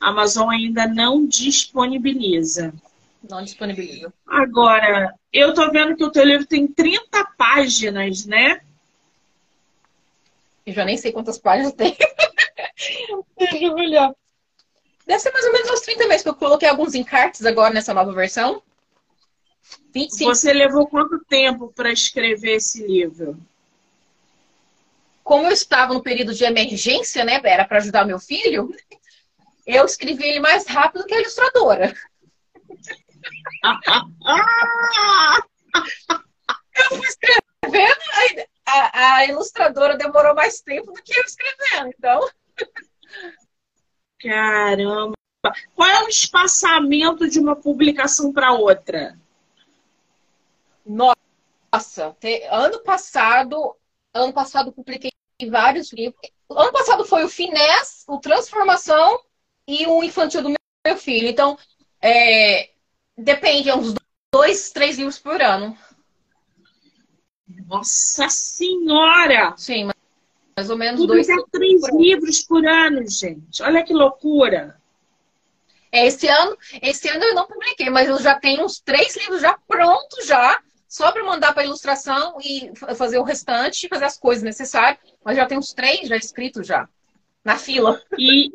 a 0.00 0.08
Amazon 0.08 0.48
ainda 0.50 0.86
não 0.86 1.26
disponibiliza. 1.26 2.72
Não 3.22 3.42
disponibiliza. 3.42 4.12
Agora, 4.26 5.14
eu 5.32 5.52
tô 5.52 5.70
vendo 5.70 5.96
que 5.96 6.04
o 6.04 6.10
teu 6.10 6.24
livro 6.24 6.46
tem 6.46 6.66
30 6.66 7.24
páginas, 7.36 8.24
né? 8.24 8.60
Eu 10.64 10.72
já 10.72 10.84
nem 10.84 10.96
sei 10.96 11.12
quantas 11.12 11.38
páginas 11.38 11.72
tem. 11.72 11.96
Deixa 13.38 13.64
eu 13.64 13.74
olhar. 13.74 14.14
Deve 15.06 15.20
ser 15.20 15.32
mais 15.32 15.44
ou 15.44 15.52
menos 15.52 15.70
uns 15.70 15.80
30 15.80 16.06
meses, 16.06 16.22
porque 16.22 16.44
eu 16.44 16.48
coloquei 16.48 16.68
alguns 16.68 16.94
encartes 16.94 17.44
agora 17.44 17.74
nessa 17.74 17.92
nova 17.92 18.12
versão. 18.12 18.62
25. 19.92 20.34
Você 20.34 20.52
levou 20.52 20.86
quanto 20.86 21.24
tempo 21.24 21.72
para 21.74 21.92
escrever 21.92 22.56
esse 22.56 22.86
livro? 22.86 23.36
Como 25.22 25.46
eu 25.46 25.52
estava 25.52 25.92
no 25.92 26.02
período 26.02 26.34
de 26.34 26.44
emergência, 26.44 27.24
né, 27.24 27.40
era 27.44 27.64
para 27.64 27.78
ajudar 27.78 28.06
meu 28.06 28.18
filho, 28.18 28.74
eu 29.66 29.84
escrevi 29.84 30.24
ele 30.24 30.40
mais 30.40 30.66
rápido 30.66 31.04
que 31.04 31.14
a 31.14 31.20
ilustradora. 31.20 31.94
Eu 36.76 36.96
fui 36.96 37.06
escrevendo, 37.06 38.48
a, 38.66 39.16
a, 39.16 39.26
ilustradora 39.26 39.96
demorou 39.96 40.34
mais 40.34 40.60
tempo 40.60 40.92
do 40.92 41.02
que 41.02 41.14
eu 41.14 41.24
escrevendo, 41.24 41.94
então. 41.96 42.28
Caramba! 44.20 45.14
Qual 45.74 45.88
é 45.88 46.04
o 46.04 46.08
espaçamento 46.08 47.28
de 47.28 47.38
uma 47.38 47.56
publicação 47.56 48.32
para 48.32 48.52
outra? 48.52 49.18
Nossa, 50.84 52.14
te, 52.18 52.42
ano 52.50 52.80
passado, 52.80 53.76
ano 54.12 54.32
passado 54.32 54.72
publiquei 54.72 55.10
vários 55.48 55.92
livros. 55.92 56.20
Ano 56.50 56.72
passado 56.72 57.04
foi 57.04 57.24
o 57.24 57.28
Finés, 57.28 58.04
o 58.08 58.18
Transformação 58.18 59.20
e 59.66 59.86
o 59.86 60.02
Infantil 60.02 60.42
do 60.42 60.52
meu 60.84 60.96
filho. 60.96 61.28
Então, 61.28 61.56
é, 62.02 62.70
depende, 63.22 63.70
é 63.70 63.74
uns 63.74 63.94
dois, 64.32 64.70
três 64.70 64.96
livros 64.96 65.18
por 65.18 65.40
ano. 65.40 65.76
Nossa 67.66 68.28
Senhora! 68.28 69.54
Sim, 69.56 69.90
mais 70.56 70.70
ou 70.70 70.76
menos 70.76 71.00
Tudo 71.00 71.14
dois. 71.14 71.28
É 71.28 71.34
três 71.50 71.82
livros 71.92 72.42
por 72.42 72.66
ano, 72.66 73.08
gente. 73.08 73.62
Olha 73.62 73.84
que 73.84 73.92
loucura. 73.92 74.78
É, 75.92 76.06
esse 76.06 76.28
ano, 76.28 76.56
esse 76.80 77.08
ano 77.08 77.24
eu 77.24 77.34
não 77.34 77.46
publiquei, 77.46 77.90
mas 77.90 78.08
eu 78.08 78.18
já 78.20 78.38
tenho 78.38 78.64
uns 78.64 78.78
três 78.78 79.16
livros 79.16 79.40
já 79.40 79.58
prontos 79.66 80.26
já, 80.26 80.60
só 80.88 81.10
para 81.10 81.24
mandar 81.24 81.52
para 81.52 81.64
ilustração 81.64 82.38
e 82.40 82.70
fazer 82.94 83.18
o 83.18 83.24
restante, 83.24 83.88
fazer 83.88 84.04
as 84.04 84.16
coisas 84.16 84.44
necessárias. 84.44 84.98
Mas 85.24 85.36
já 85.36 85.46
tem 85.46 85.58
uns 85.58 85.72
três 85.72 86.08
já 86.08 86.16
escritos 86.16 86.66
já 86.66 86.88
na 87.44 87.56
fila. 87.56 88.00
E 88.16 88.52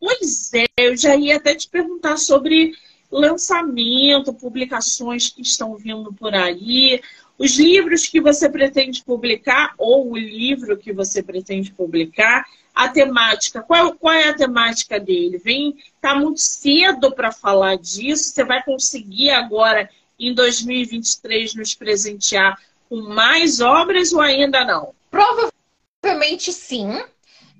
pois 0.00 0.52
é, 0.54 0.66
eu 0.78 0.96
já 0.96 1.14
ia 1.16 1.36
até 1.36 1.54
te 1.54 1.68
perguntar 1.68 2.16
sobre 2.16 2.72
lançamento, 3.10 4.32
publicações 4.34 5.30
que 5.30 5.42
estão 5.42 5.76
vindo 5.76 6.12
por 6.12 6.34
aí, 6.34 7.00
os 7.38 7.56
livros 7.56 8.06
que 8.06 8.20
você 8.20 8.48
pretende 8.48 9.04
publicar 9.04 9.72
ou 9.78 10.10
o 10.10 10.16
livro 10.16 10.76
que 10.76 10.92
você 10.92 11.22
pretende 11.22 11.72
publicar, 11.72 12.44
a 12.74 12.88
temática, 12.88 13.62
qual, 13.62 13.94
qual 13.94 14.14
é 14.14 14.28
a 14.28 14.34
temática 14.34 15.00
dele? 15.00 15.38
Vem, 15.38 15.76
tá 16.00 16.14
muito 16.14 16.40
cedo 16.40 17.12
para 17.12 17.32
falar 17.32 17.76
disso. 17.76 18.30
Você 18.30 18.44
vai 18.44 18.62
conseguir 18.62 19.30
agora 19.30 19.88
em 20.18 20.34
2023 20.34 21.54
nos 21.54 21.74
presentear 21.74 22.56
com 22.88 23.02
mais 23.02 23.60
obras 23.60 24.12
ou 24.12 24.20
ainda 24.20 24.64
não? 24.64 24.94
Provavelmente 25.10 26.52
sim. 26.52 26.88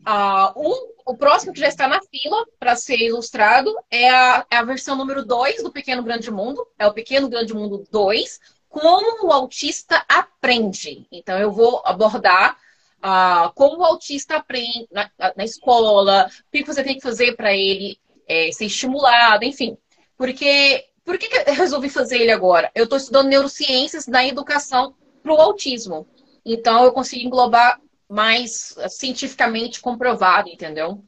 Uh, 0.06 0.52
o, 0.54 0.97
o, 1.08 1.16
próximo 1.16 1.52
que 1.52 1.60
já 1.60 1.68
está 1.68 1.88
na 1.88 2.00
fila 2.02 2.44
para 2.58 2.76
ser 2.76 2.98
ilustrado 2.98 3.74
é 3.90 4.10
a, 4.10 4.46
é 4.50 4.56
a 4.56 4.62
versão 4.62 4.96
número 4.96 5.24
2 5.24 5.62
do 5.62 5.72
Pequeno 5.72 6.02
Grande 6.02 6.30
Mundo. 6.30 6.66
É 6.78 6.86
o 6.86 6.92
Pequeno 6.92 7.28
Grande 7.28 7.54
Mundo 7.54 7.84
2, 7.90 8.40
como 8.68 9.26
o 9.26 9.32
autista 9.32 10.04
aprende. 10.08 11.06
Então, 11.10 11.38
eu 11.38 11.50
vou 11.50 11.82
abordar 11.84 12.56
uh, 12.98 13.52
como 13.54 13.78
o 13.78 13.84
autista 13.84 14.36
aprende 14.36 14.86
na, 14.90 15.10
na, 15.36 15.44
escola, 15.44 16.30
o 16.46 16.50
que 16.50 16.64
você 16.64 16.84
tem 16.84 16.96
que 16.96 17.02
fazer 17.02 17.34
para 17.36 17.54
ele 17.54 17.98
é, 18.26 18.52
ser 18.52 18.66
estimulado, 18.66 19.44
enfim. 19.44 19.76
Porque, 20.16 20.84
por 21.04 21.16
que, 21.16 21.28
que 21.28 21.50
eu 21.50 21.54
resolvi 21.54 21.88
fazer 21.88 22.18
ele 22.18 22.32
agora? 22.32 22.70
Eu 22.74 22.84
estou 22.84 22.98
estudando 22.98 23.28
neurociências 23.28 24.06
da 24.06 24.26
educação 24.26 24.94
para 25.22 25.32
o 25.32 25.40
autismo. 25.40 26.06
Então, 26.44 26.84
eu 26.84 26.92
consigo 26.92 27.26
englobar 27.26 27.80
mais 28.08 28.74
cientificamente 28.88 29.80
comprovado, 29.80 30.48
entendeu? 30.48 31.04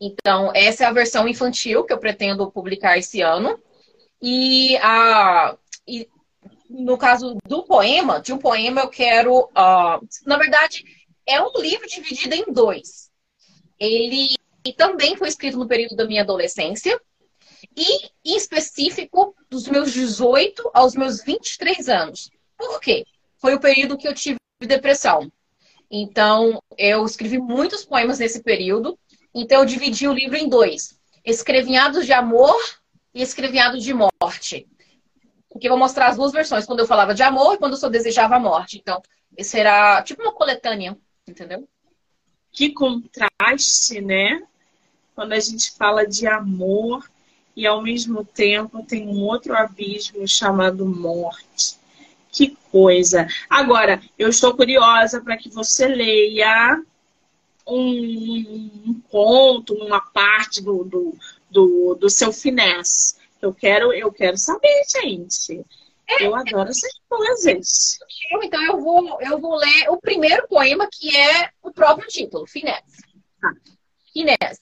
Então, 0.00 0.50
essa 0.54 0.84
é 0.84 0.86
a 0.86 0.92
versão 0.92 1.28
infantil 1.28 1.84
que 1.84 1.92
eu 1.92 1.98
pretendo 1.98 2.50
publicar 2.50 2.98
esse 2.98 3.20
ano. 3.20 3.58
E, 4.20 4.76
a, 4.78 5.56
e 5.86 6.08
no 6.68 6.98
caso 6.98 7.38
do 7.46 7.62
poema, 7.62 8.20
de 8.20 8.32
um 8.32 8.38
poema 8.38 8.82
eu 8.82 8.88
quero. 8.88 9.44
Uh, 9.44 10.06
na 10.26 10.36
verdade, 10.36 10.84
é 11.26 11.40
um 11.40 11.52
livro 11.58 11.86
dividido 11.86 12.34
em 12.34 12.52
dois. 12.52 13.10
Ele 13.78 14.34
também 14.76 15.16
foi 15.16 15.28
escrito 15.28 15.58
no 15.58 15.68
período 15.68 15.96
da 15.96 16.06
minha 16.06 16.22
adolescência. 16.22 17.00
E, 17.76 18.10
em 18.24 18.36
específico, 18.36 19.34
dos 19.50 19.66
meus 19.66 19.92
18 19.92 20.70
aos 20.74 20.94
meus 20.94 21.22
23 21.22 21.88
anos. 21.88 22.30
Por 22.56 22.80
quê? 22.80 23.04
Foi 23.38 23.54
o 23.54 23.60
período 23.60 23.96
que 23.96 24.06
eu 24.06 24.14
tive 24.14 24.38
depressão. 24.60 25.30
Então, 25.96 26.60
eu 26.76 27.04
escrevi 27.06 27.38
muitos 27.38 27.84
poemas 27.84 28.18
nesse 28.18 28.42
período. 28.42 28.98
Então, 29.32 29.60
eu 29.60 29.64
dividi 29.64 30.08
o 30.08 30.12
livro 30.12 30.36
em 30.36 30.48
dois: 30.48 30.98
Escrevinhados 31.24 32.04
de 32.04 32.12
Amor 32.12 32.60
e 33.14 33.22
Escrevinhados 33.22 33.84
de 33.84 33.94
Morte. 33.94 34.66
Porque 35.48 35.68
eu 35.68 35.70
vou 35.70 35.78
mostrar 35.78 36.08
as 36.08 36.16
duas 36.16 36.32
versões, 36.32 36.66
quando 36.66 36.80
eu 36.80 36.86
falava 36.86 37.14
de 37.14 37.22
amor 37.22 37.54
e 37.54 37.58
quando 37.58 37.74
eu 37.74 37.78
só 37.78 37.88
desejava 37.88 38.34
a 38.34 38.40
morte. 38.40 38.76
Então, 38.76 39.00
será 39.40 40.02
tipo 40.02 40.20
uma 40.20 40.32
coletânea, 40.32 40.98
entendeu? 41.28 41.68
Que 42.50 42.70
contraste, 42.70 44.00
né? 44.00 44.42
Quando 45.14 45.32
a 45.32 45.38
gente 45.38 45.70
fala 45.76 46.04
de 46.04 46.26
amor 46.26 47.08
e 47.54 47.68
ao 47.68 47.80
mesmo 47.80 48.24
tempo 48.24 48.82
tem 48.82 49.06
um 49.06 49.22
outro 49.22 49.56
abismo 49.56 50.26
chamado 50.26 50.84
morte. 50.84 51.76
Que 52.34 52.56
coisa! 52.72 53.28
Agora, 53.48 54.02
eu 54.18 54.28
estou 54.28 54.56
curiosa 54.56 55.20
para 55.20 55.36
que 55.36 55.48
você 55.48 55.86
leia 55.86 56.82
um, 57.64 58.82
um, 58.86 59.00
conto, 59.08 59.72
uma 59.74 60.00
parte 60.00 60.60
do, 60.60 60.82
do, 60.82 61.16
do, 61.48 61.94
do 61.94 62.10
seu 62.10 62.32
finesse. 62.32 63.14
Eu 63.40 63.54
quero, 63.54 63.92
eu 63.92 64.10
quero 64.12 64.36
saber, 64.36 64.82
gente. 65.00 65.64
É, 66.10 66.26
eu 66.26 66.34
adoro 66.34 66.70
essas 66.70 66.98
coisas. 67.08 67.98
Então 68.42 68.62
eu 68.64 68.80
vou, 68.80 69.20
eu 69.20 69.40
vou 69.40 69.54
ler 69.54 69.88
o 69.90 69.96
primeiro 69.96 70.48
poema 70.48 70.88
que 70.90 71.16
é 71.16 71.50
o 71.62 71.70
próprio 71.70 72.08
título, 72.08 72.48
Finesse. 72.48 73.04
Ah. 73.44 73.52
Finesse. 74.12 74.60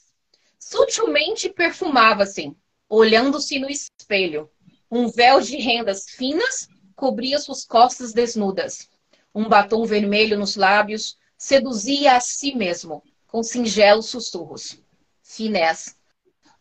Sutilmente 0.58 1.48
perfumava-se, 1.48 2.54
olhando-se 2.86 3.58
no 3.58 3.70
espelho. 3.70 4.50
Um 4.90 5.08
véu 5.08 5.40
de 5.40 5.56
rendas 5.56 6.04
finas 6.10 6.68
cobria 6.96 7.38
suas 7.38 7.64
costas 7.64 8.12
desnudas. 8.12 8.88
Um 9.34 9.48
batom 9.48 9.84
vermelho 9.84 10.38
nos 10.38 10.56
lábios 10.56 11.18
seduzia 11.36 12.16
a 12.16 12.20
si 12.20 12.54
mesmo, 12.54 13.02
com 13.26 13.42
singelos 13.42 14.06
sussurros. 14.06 14.78
Finesse 15.22 15.96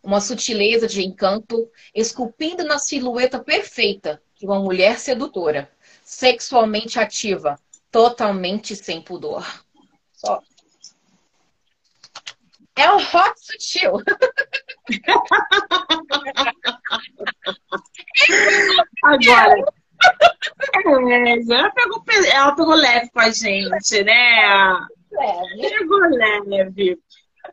uma 0.03 0.19
sutileza 0.19 0.87
de 0.87 1.03
encanto, 1.03 1.69
esculpindo 1.93 2.63
na 2.63 2.79
silhueta 2.79 3.37
perfeita 3.39 4.19
de 4.35 4.45
uma 4.45 4.59
mulher 4.59 4.99
sedutora, 4.99 5.71
sexualmente 6.03 6.99
ativa, 6.99 7.59
totalmente 7.91 8.75
sem 8.75 9.01
pudor. 9.01 9.45
Só. 10.13 10.41
É 12.75 12.91
um 12.91 12.97
hot 12.97 13.33
sutil. 13.37 13.93
Agora. 19.03 19.73
É, 20.83 21.53
ela, 21.53 21.71
pegou, 21.71 22.03
ela 22.31 22.55
pegou 22.55 22.75
leve 22.75 23.09
com 23.11 23.19
a 23.19 23.29
gente, 23.29 24.03
né? 24.03 24.87
Leve. 25.11 25.69
Pegou 25.69 25.99
leve. 25.99 26.99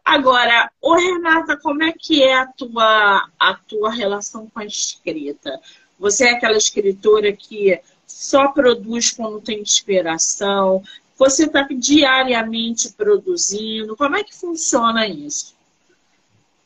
Agora, 0.05 0.71
ô 0.81 0.95
Renata, 0.95 1.57
como 1.57 1.83
é 1.83 1.93
que 1.93 2.23
é 2.23 2.35
a 2.35 2.47
tua, 2.47 3.29
a 3.39 3.55
tua 3.55 3.91
relação 3.91 4.49
com 4.49 4.61
a 4.61 4.65
escrita? 4.65 5.61
Você 5.99 6.27
é 6.27 6.31
aquela 6.33 6.57
escritora 6.57 7.33
que 7.33 7.81
só 8.07 8.49
produz 8.49 9.11
quando 9.11 9.41
tem 9.41 9.61
inspiração? 9.61 10.83
Você 11.17 11.45
está 11.45 11.67
diariamente 11.71 12.93
produzindo? 12.93 13.97
Como 13.97 14.17
é 14.17 14.23
que 14.23 14.35
funciona 14.35 15.07
isso? 15.07 15.57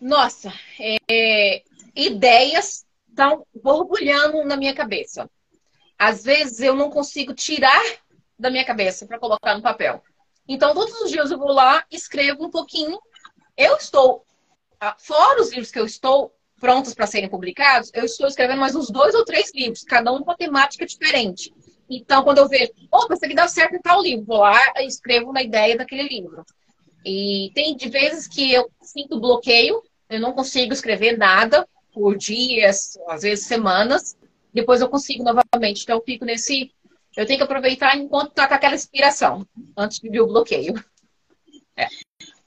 Nossa, 0.01 0.53
é, 0.79 1.63
ideias 1.95 2.85
estão 3.09 3.47
borbulhando 3.63 4.45
na 4.45 4.57
minha 4.57 4.75
cabeça. 4.75 5.29
Às 6.03 6.25
vezes 6.25 6.59
eu 6.59 6.75
não 6.75 6.91
consigo 6.91 7.33
tirar 7.33 7.81
da 8.37 8.51
minha 8.51 8.65
cabeça 8.65 9.07
para 9.07 9.21
colocar 9.21 9.55
no 9.55 9.63
papel. 9.63 10.03
Então, 10.49 10.75
todos 10.75 11.01
os 11.01 11.13
dias 11.13 11.31
eu 11.31 11.39
vou 11.39 11.53
lá, 11.53 11.85
escrevo 11.93 12.45
um 12.45 12.51
pouquinho 12.51 12.99
eu 13.57 13.77
estou, 13.77 14.25
ah, 14.81 14.97
fora 14.99 15.41
os 15.41 15.51
livros 15.51 15.71
que 15.71 15.79
eu 15.79 15.87
estou 15.87 16.35
prontos 16.59 16.93
para 16.93 17.07
serem 17.07 17.29
publicados, 17.29 17.93
eu 17.95 18.05
estou 18.05 18.27
escrevendo 18.27 18.59
mais 18.59 18.75
uns 18.75 18.91
dois 18.91 19.15
ou 19.15 19.25
três 19.25 19.55
livros, 19.55 19.85
cada 19.85 20.11
um 20.13 20.19
com 20.19 20.25
uma 20.25 20.37
temática 20.37 20.85
diferente. 20.85 21.55
Então, 21.89 22.25
quando 22.25 22.39
eu 22.39 22.49
vejo, 22.49 22.73
opa, 22.91 23.15
isso 23.15 23.25
aqui 23.25 23.35
dá 23.35 23.47
certo 23.47 23.77
em 23.77 23.81
tal 23.81 24.03
livro, 24.03 24.25
vou 24.25 24.39
lá 24.39 24.61
e 24.79 24.87
escrevo 24.89 25.33
na 25.33 25.41
ideia 25.41 25.77
daquele 25.77 26.09
livro. 26.09 26.45
E 27.05 27.53
tem 27.55 27.77
de 27.77 27.89
vezes 27.89 28.27
que 28.27 28.53
eu 28.53 28.69
sinto 28.81 29.21
bloqueio, 29.21 29.81
eu 30.11 30.19
não 30.19 30.33
consigo 30.33 30.73
escrever 30.73 31.17
nada 31.17 31.65
por 31.93 32.17
dias, 32.17 32.99
às 33.07 33.23
vezes 33.23 33.47
semanas, 33.47 34.17
depois 34.53 34.81
eu 34.81 34.89
consigo 34.89 35.25
novamente. 35.25 35.83
Então, 35.83 35.97
eu 35.97 36.03
fico 36.03 36.25
nesse. 36.25 36.73
Eu 37.17 37.27
tenho 37.27 37.39
que 37.39 37.45
aproveitar 37.45 37.97
enquanto 37.97 38.31
está 38.31 38.47
com 38.47 38.55
aquela 38.55 38.75
inspiração, 38.75 39.47
antes 39.77 40.01
de 40.01 40.09
vir 40.09 40.21
o 40.21 40.27
bloqueio. 40.27 40.83
É. 41.77 41.89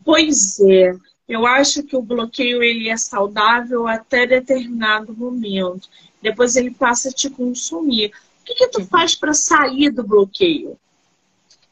Pois 0.04 0.60
é. 0.60 0.94
Eu 1.28 1.46
acho 1.48 1.84
que 1.84 1.96
o 1.96 2.02
bloqueio 2.02 2.62
ele 2.62 2.88
é 2.88 2.98
saudável 2.98 3.88
até 3.88 4.28
determinado 4.28 5.16
momento. 5.16 5.90
Depois 6.22 6.56
ele 6.56 6.72
passa 6.72 7.10
a 7.10 7.12
te 7.12 7.30
consumir. 7.30 8.12
O 8.42 8.46
que, 8.46 8.54
que 8.54 8.68
tu 8.68 8.86
faz 8.86 9.16
para 9.16 9.34
sair 9.34 9.90
do 9.90 10.04
bloqueio? 10.04 10.80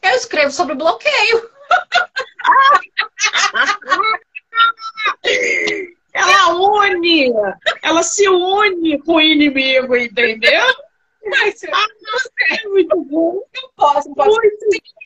Eu 0.02 0.10
escrevo 0.10 0.50
sobre 0.50 0.74
bloqueio. 0.74 1.48
ela 6.14 6.54
une, 6.54 7.32
ela 7.82 8.02
se 8.02 8.28
une 8.28 8.98
com 9.02 9.16
o 9.16 9.20
inimigo, 9.20 9.96
entendeu? 9.96 10.64
Mas 11.26 11.64
ah, 11.64 11.86
é 12.50 12.68
muito 12.68 13.00
bom. 13.02 13.42
Não 13.54 13.70
posso, 13.76 14.08
não 14.08 14.14
posso. 14.14 14.40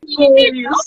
Muito 0.06 0.68
bom. 0.68 0.78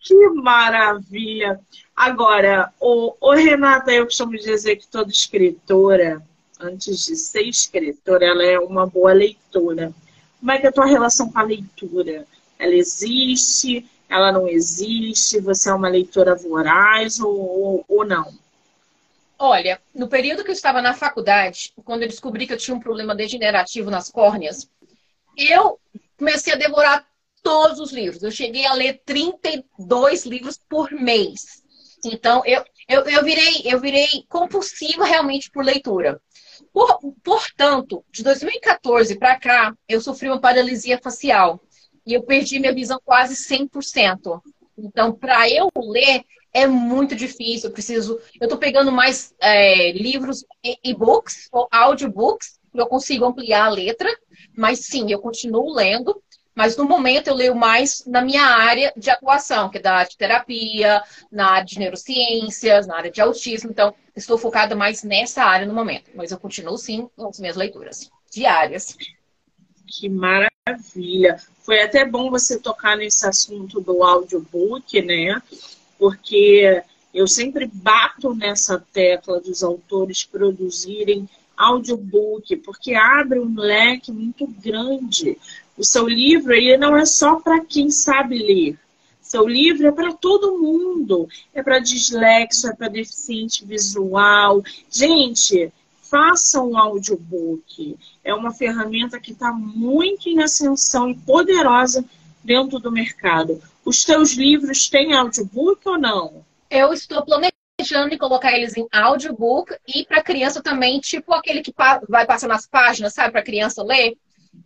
que 0.00 0.28
maravilha! 0.30 1.60
Agora, 1.96 2.72
o, 2.80 3.14
o 3.20 3.32
Renata, 3.32 3.92
eu 3.92 4.04
costumo 4.04 4.32
dizer 4.32 4.76
que 4.76 4.86
toda 4.86 5.10
escritora, 5.10 6.22
antes 6.60 7.04
de 7.04 7.16
ser 7.16 7.42
escritora, 7.42 8.26
ela 8.26 8.44
é 8.44 8.58
uma 8.58 8.86
boa 8.86 9.12
leitora. 9.12 9.92
Como 10.38 10.52
é 10.52 10.58
que 10.58 10.66
é 10.66 10.68
a 10.68 10.72
tua 10.72 10.86
relação 10.86 11.30
com 11.30 11.38
a 11.38 11.42
leitura? 11.42 12.26
Ela 12.58 12.74
existe? 12.74 13.86
Ela 14.12 14.30
não 14.30 14.46
existe? 14.46 15.40
Você 15.40 15.70
é 15.70 15.74
uma 15.74 15.88
leitora 15.88 16.34
voraz 16.34 17.18
ou, 17.18 17.34
ou, 17.34 17.84
ou 17.88 18.04
não? 18.04 18.30
Olha, 19.38 19.80
no 19.94 20.06
período 20.06 20.44
que 20.44 20.50
eu 20.50 20.54
estava 20.54 20.82
na 20.82 20.92
faculdade, 20.92 21.72
quando 21.82 22.02
eu 22.02 22.08
descobri 22.08 22.46
que 22.46 22.52
eu 22.52 22.58
tinha 22.58 22.76
um 22.76 22.80
problema 22.80 23.14
degenerativo 23.14 23.90
nas 23.90 24.10
córneas, 24.10 24.70
eu 25.36 25.80
comecei 26.16 26.52
a 26.52 26.56
devorar 26.56 27.06
todos 27.42 27.80
os 27.80 27.90
livros. 27.90 28.22
Eu 28.22 28.30
cheguei 28.30 28.66
a 28.66 28.74
ler 28.74 29.00
32 29.04 30.26
livros 30.26 30.60
por 30.68 30.92
mês. 30.92 31.62
Então, 32.04 32.42
eu, 32.44 32.62
eu, 32.86 33.00
eu, 33.06 33.24
virei, 33.24 33.62
eu 33.64 33.80
virei 33.80 34.26
compulsiva 34.28 35.06
realmente 35.06 35.50
por 35.50 35.64
leitura. 35.64 36.20
Por, 36.70 37.00
portanto, 37.24 38.04
de 38.10 38.22
2014 38.22 39.18
para 39.18 39.40
cá, 39.40 39.74
eu 39.88 40.00
sofri 40.02 40.28
uma 40.28 40.40
paralisia 40.40 41.00
facial 41.02 41.60
e 42.06 42.14
eu 42.14 42.22
perdi 42.22 42.58
minha 42.58 42.74
visão 42.74 43.00
quase 43.04 43.34
100%. 43.34 44.40
Então, 44.76 45.12
para 45.12 45.48
eu 45.48 45.70
ler, 45.76 46.24
é 46.52 46.66
muito 46.66 47.14
difícil. 47.14 47.68
Eu 47.68 47.72
preciso. 47.72 48.20
Eu 48.40 48.46
estou 48.46 48.58
pegando 48.58 48.92
mais 48.92 49.34
é, 49.40 49.92
livros, 49.92 50.44
e-books 50.84 51.48
ou 51.52 51.68
audiobooks, 51.70 52.60
eu 52.74 52.86
consigo 52.86 53.24
ampliar 53.24 53.66
a 53.66 53.70
letra, 53.70 54.08
mas 54.56 54.80
sim, 54.80 55.10
eu 55.10 55.18
continuo 55.18 55.72
lendo. 55.74 56.22
Mas 56.54 56.76
no 56.76 56.84
momento 56.84 57.28
eu 57.28 57.34
leio 57.34 57.54
mais 57.54 58.04
na 58.06 58.20
minha 58.20 58.44
área 58.44 58.92
de 58.94 59.08
atuação, 59.08 59.70
que 59.70 59.78
é 59.78 59.80
da 59.80 60.04
de 60.04 60.18
terapia, 60.18 61.02
na 61.30 61.52
área 61.52 61.64
de 61.64 61.78
neurociências, 61.78 62.86
na 62.86 62.96
área 62.96 63.10
de 63.10 63.22
autismo. 63.22 63.70
Então, 63.70 63.94
estou 64.14 64.36
focada 64.36 64.76
mais 64.76 65.02
nessa 65.02 65.42
área 65.44 65.66
no 65.66 65.72
momento. 65.72 66.10
Mas 66.14 66.30
eu 66.30 66.38
continuo 66.38 66.76
sim 66.76 67.08
com 67.16 67.28
as 67.28 67.40
minhas 67.40 67.56
leituras 67.56 68.10
diárias. 68.30 68.96
Que 69.94 70.08
maravilha! 70.08 71.38
Foi 71.60 71.82
até 71.82 72.02
bom 72.02 72.30
você 72.30 72.58
tocar 72.58 72.96
nesse 72.96 73.26
assunto 73.26 73.78
do 73.78 74.02
audiobook, 74.02 75.02
né? 75.02 75.42
Porque 75.98 76.82
eu 77.12 77.28
sempre 77.28 77.66
bato 77.70 78.34
nessa 78.34 78.82
tecla 78.90 79.38
dos 79.38 79.62
autores 79.62 80.24
produzirem 80.24 81.28
audiobook, 81.54 82.56
porque 82.56 82.94
abre 82.94 83.38
um 83.38 83.54
leque 83.54 84.10
muito 84.10 84.46
grande. 84.46 85.36
O 85.76 85.84
seu 85.84 86.08
livro 86.08 86.54
ele 86.54 86.78
não 86.78 86.96
é 86.96 87.04
só 87.04 87.38
para 87.38 87.62
quem 87.62 87.90
sabe 87.90 88.38
ler. 88.38 88.78
Seu 89.20 89.46
livro 89.46 89.88
é 89.88 89.92
para 89.92 90.14
todo 90.14 90.58
mundo. 90.58 91.28
É 91.52 91.62
para 91.62 91.78
dislexo, 91.78 92.66
é 92.66 92.74
para 92.74 92.88
deficiente 92.88 93.62
visual. 93.66 94.62
Gente, 94.90 95.70
faça 96.12 96.60
um 96.60 96.76
audiobook. 96.76 97.96
É 98.22 98.34
uma 98.34 98.52
ferramenta 98.52 99.18
que 99.18 99.32
está 99.32 99.50
muito 99.50 100.28
em 100.28 100.42
ascensão 100.42 101.08
e 101.08 101.16
poderosa 101.16 102.04
dentro 102.44 102.78
do 102.78 102.92
mercado. 102.92 103.62
Os 103.82 104.04
teus 104.04 104.34
livros 104.34 104.90
têm 104.90 105.14
audiobook 105.14 105.88
ou 105.88 105.98
não? 105.98 106.44
Eu 106.70 106.92
estou 106.92 107.24
planejando 107.24 108.14
em 108.14 108.18
colocar 108.18 108.52
eles 108.52 108.76
em 108.76 108.86
audiobook 108.92 109.74
e 109.88 110.04
para 110.04 110.22
criança 110.22 110.62
também, 110.62 111.00
tipo 111.00 111.32
aquele 111.32 111.62
que 111.62 111.72
vai 112.06 112.26
passar 112.26 112.46
nas 112.46 112.66
páginas, 112.66 113.14
sabe, 113.14 113.32
para 113.32 113.42
criança 113.42 113.82
ler. 113.82 114.14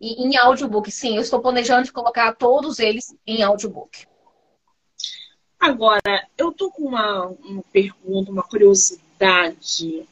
E 0.01 0.27
em 0.27 0.35
audiobook, 0.35 0.91
sim, 0.91 1.15
eu 1.15 1.21
estou 1.21 1.39
planejando 1.39 1.85
de 1.85 1.93
colocar 1.93 2.33
todos 2.35 2.77
eles 2.77 3.15
em 3.25 3.41
audiobook. 3.41 4.05
Agora, 5.57 6.27
eu 6.37 6.51
tô 6.51 6.69
com 6.69 6.83
uma, 6.83 7.27
uma 7.27 7.63
pergunta, 7.71 8.31
uma 8.31 8.43
curiosidade 8.43 10.05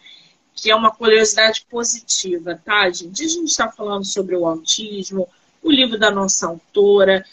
que 0.55 0.71
é 0.71 0.75
uma 0.75 0.89
curiosidade 0.89 1.65
positiva, 1.69 2.59
tá, 2.63 2.89
gente? 2.89 3.23
A 3.23 3.27
gente 3.27 3.49
está 3.49 3.69
falando 3.69 4.05
sobre 4.05 4.35
o 4.35 4.47
autismo, 4.47 5.27
o 5.61 5.69
livro 5.69 5.99
da 5.99 6.09
nossa 6.09 6.47
autora. 6.47 7.25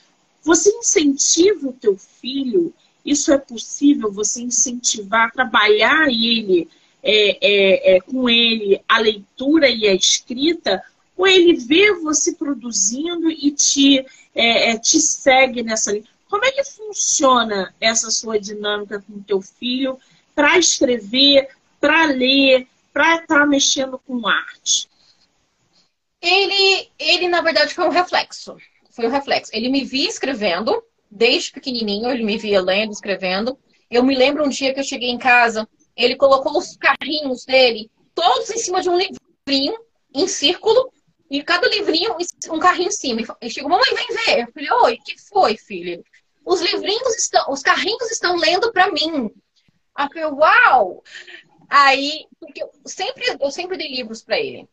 Você 0.42 0.70
incentiva 0.70 1.68
o 1.68 1.72
teu 1.72 1.96
filho? 1.96 2.74
Isso 3.06 3.32
é 3.32 3.38
possível? 3.38 4.10
Você 4.12 4.42
incentivar, 4.42 5.30
trabalhar 5.32 6.08
ele 6.08 6.68
é, 7.02 7.38
é, 7.40 7.96
é, 7.96 8.00
com 8.00 8.28
ele 8.28 8.80
a 8.88 8.98
leitura 8.98 9.68
e 9.68 9.86
a 9.86 9.94
escrita? 9.94 10.82
Ou 11.16 11.26
ele 11.26 11.54
vê 11.54 11.94
você 11.94 12.32
produzindo 12.32 13.30
e 13.30 13.52
te, 13.52 14.04
é, 14.34 14.70
é, 14.70 14.78
te 14.78 14.98
segue 15.00 15.62
nessa 15.62 15.92
linha? 15.92 16.04
Como 16.28 16.44
é 16.44 16.50
que 16.50 16.64
funciona 16.64 17.72
essa 17.80 18.10
sua 18.10 18.40
dinâmica 18.40 19.04
com 19.06 19.18
o 19.18 19.22
teu 19.22 19.40
filho 19.40 19.98
para 20.34 20.58
escrever, 20.58 21.48
para 21.78 22.06
ler, 22.06 22.66
para 22.92 23.16
estar 23.16 23.40
tá 23.40 23.46
mexendo 23.46 23.98
com 23.98 24.26
arte? 24.26 24.88
Ele, 26.20 26.90
ele, 26.98 27.28
na 27.28 27.40
verdade, 27.40 27.74
foi 27.74 27.86
um 27.86 27.90
reflexo. 27.90 28.56
Foi 28.90 29.06
um 29.06 29.10
reflexo. 29.10 29.50
Ele 29.54 29.68
me 29.68 29.84
via 29.84 30.08
escrevendo, 30.08 30.82
desde 31.10 31.52
pequenininho, 31.52 32.10
ele 32.10 32.24
me 32.24 32.38
via 32.38 32.60
lendo, 32.60 32.92
escrevendo. 32.92 33.58
Eu 33.90 34.02
me 34.02 34.14
lembro 34.14 34.44
um 34.44 34.48
dia 34.48 34.72
que 34.72 34.80
eu 34.80 34.84
cheguei 34.84 35.10
em 35.10 35.18
casa, 35.18 35.68
ele 35.96 36.16
colocou 36.16 36.56
os 36.56 36.76
carrinhos 36.76 37.44
dele, 37.44 37.90
todos 38.14 38.50
em 38.50 38.58
cima 38.58 38.80
de 38.80 38.88
um 38.88 38.96
livrinho, 38.96 39.74
em 40.14 40.26
círculo, 40.26 40.92
e 41.30 41.42
cada 41.42 41.68
livrinho, 41.68 42.16
um 42.50 42.58
carrinho 42.58 42.88
em 42.88 42.92
cima. 42.92 43.22
E 43.40 43.50
chegou, 43.50 43.70
mamãe, 43.70 43.94
vem 43.94 44.06
ver. 44.08 44.40
Eu 44.42 44.52
falei, 44.52 44.70
oi, 44.84 44.98
que 45.04 45.18
foi, 45.18 45.56
filho? 45.56 46.04
Os 46.44 46.60
livrinhos 46.60 47.16
estão, 47.16 47.50
os 47.50 47.62
carrinhos 47.62 48.10
estão 48.10 48.36
lendo 48.36 48.72
para 48.72 48.90
mim. 48.90 49.30
Eu 49.98 50.08
falei, 50.08 50.24
uau! 50.24 51.02
Aí, 51.74 52.26
porque 52.38 52.62
eu 52.62 52.70
sempre, 52.84 53.24
eu 53.40 53.50
sempre 53.50 53.78
dei 53.78 53.90
livros 53.90 54.22
para 54.22 54.38
ele. 54.38 54.68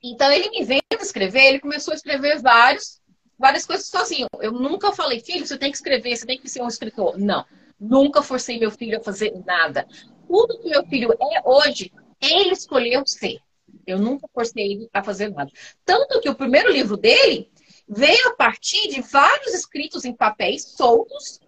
Então, 0.00 0.30
ele 0.30 0.50
me 0.50 0.62
vendo 0.62 0.82
escrever, 1.00 1.46
ele 1.46 1.58
começou 1.58 1.90
a 1.90 1.96
escrever 1.96 2.40
vários, 2.40 3.02
várias 3.36 3.66
coisas 3.66 3.88
sozinho. 3.88 4.28
Eu 4.40 4.52
nunca 4.52 4.92
falei, 4.92 5.18
filho, 5.18 5.44
você 5.44 5.58
tem 5.58 5.72
que 5.72 5.76
escrever, 5.76 6.16
você 6.16 6.24
tem 6.24 6.38
que 6.38 6.48
ser 6.48 6.62
um 6.62 6.68
escritor. 6.68 7.18
Não, 7.18 7.44
nunca 7.80 8.22
forcei 8.22 8.56
meu 8.56 8.70
filho 8.70 9.00
a 9.00 9.02
fazer 9.02 9.32
nada. 9.44 9.84
Tudo 10.28 10.60
que 10.60 10.68
meu 10.68 10.86
filho 10.86 11.12
é 11.12 11.42
hoje, 11.44 11.92
ele 12.20 12.52
escolheu 12.52 13.04
ser. 13.04 13.40
Eu 13.84 13.98
nunca 13.98 14.28
forcei 14.32 14.74
ele 14.74 14.88
a 14.94 15.02
fazer 15.02 15.30
nada. 15.30 15.50
Tanto 15.84 16.20
que 16.20 16.30
o 16.30 16.36
primeiro 16.36 16.70
livro 16.70 16.96
dele 16.96 17.50
veio 17.88 18.28
a 18.28 18.36
partir 18.36 18.90
de 18.90 19.00
vários 19.00 19.52
escritos 19.52 20.04
em 20.04 20.14
papéis 20.14 20.62
soltos 20.76 21.40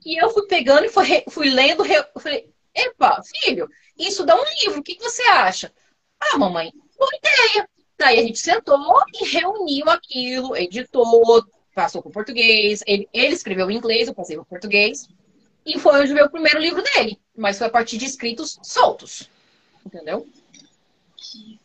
que 0.00 0.16
eu 0.16 0.30
fui 0.30 0.46
pegando 0.46 0.86
e 0.86 0.88
fui, 0.88 1.22
fui 1.28 1.50
lendo. 1.50 1.84
Falei, 2.18 2.50
epa, 2.86 3.20
filho, 3.22 3.68
isso 3.98 4.24
dá 4.24 4.34
um 4.34 4.44
livro, 4.62 4.80
o 4.80 4.82
que, 4.82 4.98
você 4.98 5.22
acha? 5.22 5.72
Ah, 6.20 6.38
mamãe, 6.38 6.72
boa 6.98 7.10
ideia. 7.16 7.68
Daí 7.98 8.18
a 8.20 8.22
gente 8.22 8.38
sentou 8.38 9.02
e 9.12 9.24
reuniu 9.26 9.90
aquilo, 9.90 10.56
editou, 10.56 11.44
passou 11.74 12.00
o 12.04 12.10
português. 12.10 12.82
Ele, 12.86 13.08
ele 13.12 13.34
escreveu 13.34 13.70
em 13.70 13.76
inglês, 13.76 14.06
eu 14.06 14.14
passei 14.14 14.36
o 14.38 14.44
português. 14.44 15.08
E 15.66 15.78
foi 15.78 16.00
onde 16.00 16.14
veio 16.14 16.26
o 16.26 16.30
primeiro 16.30 16.60
livro 16.60 16.82
dele. 16.82 17.18
Mas 17.36 17.58
foi 17.58 17.66
a 17.66 17.70
partir 17.70 17.98
de 17.98 18.06
escritos 18.06 18.58
soltos. 18.62 19.28
Entendeu? 19.84 20.26
Que 21.16 21.58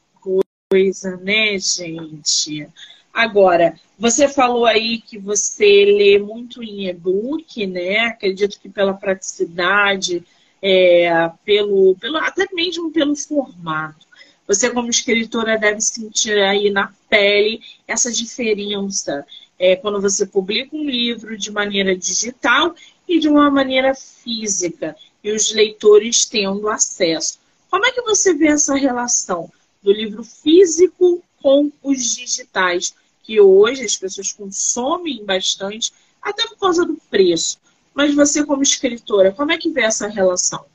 coisa, 0.70 1.18
né, 1.18 1.58
gente? 1.60 2.68
Agora, 3.14 3.80
você 3.98 4.28
falou 4.28 4.66
aí 4.66 5.00
que 5.00 5.20
você 5.20 5.86
lê 5.86 6.18
muito 6.18 6.64
em 6.64 6.88
e-book, 6.88 7.68
né? 7.68 8.00
Acredito 8.00 8.60
que 8.60 8.68
pela 8.68 8.94
praticidade, 8.94 10.26
é, 10.66 11.30
pelo, 11.44 11.94
pelo, 12.00 12.18
até 12.18 12.48
mesmo 12.54 12.90
pelo 12.90 13.18
formato. 13.18 14.08
Você, 14.48 14.70
como 14.70 14.90
escritora, 14.90 15.58
deve 15.58 15.82
sentir 15.82 16.40
aí 16.40 16.70
na 16.70 16.94
pele 17.10 17.62
essa 17.86 18.10
diferença 18.10 19.26
é, 19.60 19.76
quando 19.76 20.00
você 20.00 20.26
publica 20.26 20.74
um 20.76 20.86
livro 20.86 21.38
de 21.38 21.52
maneira 21.52 21.96
digital 21.96 22.74
e 23.08 23.20
de 23.20 23.28
uma 23.28 23.52
maneira 23.52 23.94
física, 23.94 24.96
e 25.22 25.32
os 25.32 25.54
leitores 25.54 26.26
tendo 26.26 26.70
acesso. 26.70 27.40
Como 27.70 27.86
é 27.86 27.92
que 27.92 28.02
você 28.02 28.34
vê 28.34 28.48
essa 28.48 28.76
relação 28.76 29.52
do 29.82 29.92
livro 29.92 30.24
físico 30.24 31.22
com 31.42 31.72
os 31.82 32.16
digitais, 32.16 32.94
que 33.22 33.40
hoje 33.40 33.84
as 33.84 33.98
pessoas 33.98 34.32
consomem 34.32 35.24
bastante, 35.26 35.92
até 36.22 36.48
por 36.48 36.58
causa 36.58 36.86
do 36.86 36.96
preço? 37.10 37.58
Mas 37.94 38.16
você, 38.16 38.46
como 38.46 38.64
escritora, 38.64 39.32
como 39.32 39.52
é 39.52 39.58
que 39.58 39.70
vê 39.70 39.84
essa 39.84 40.08
relação? 40.08 40.66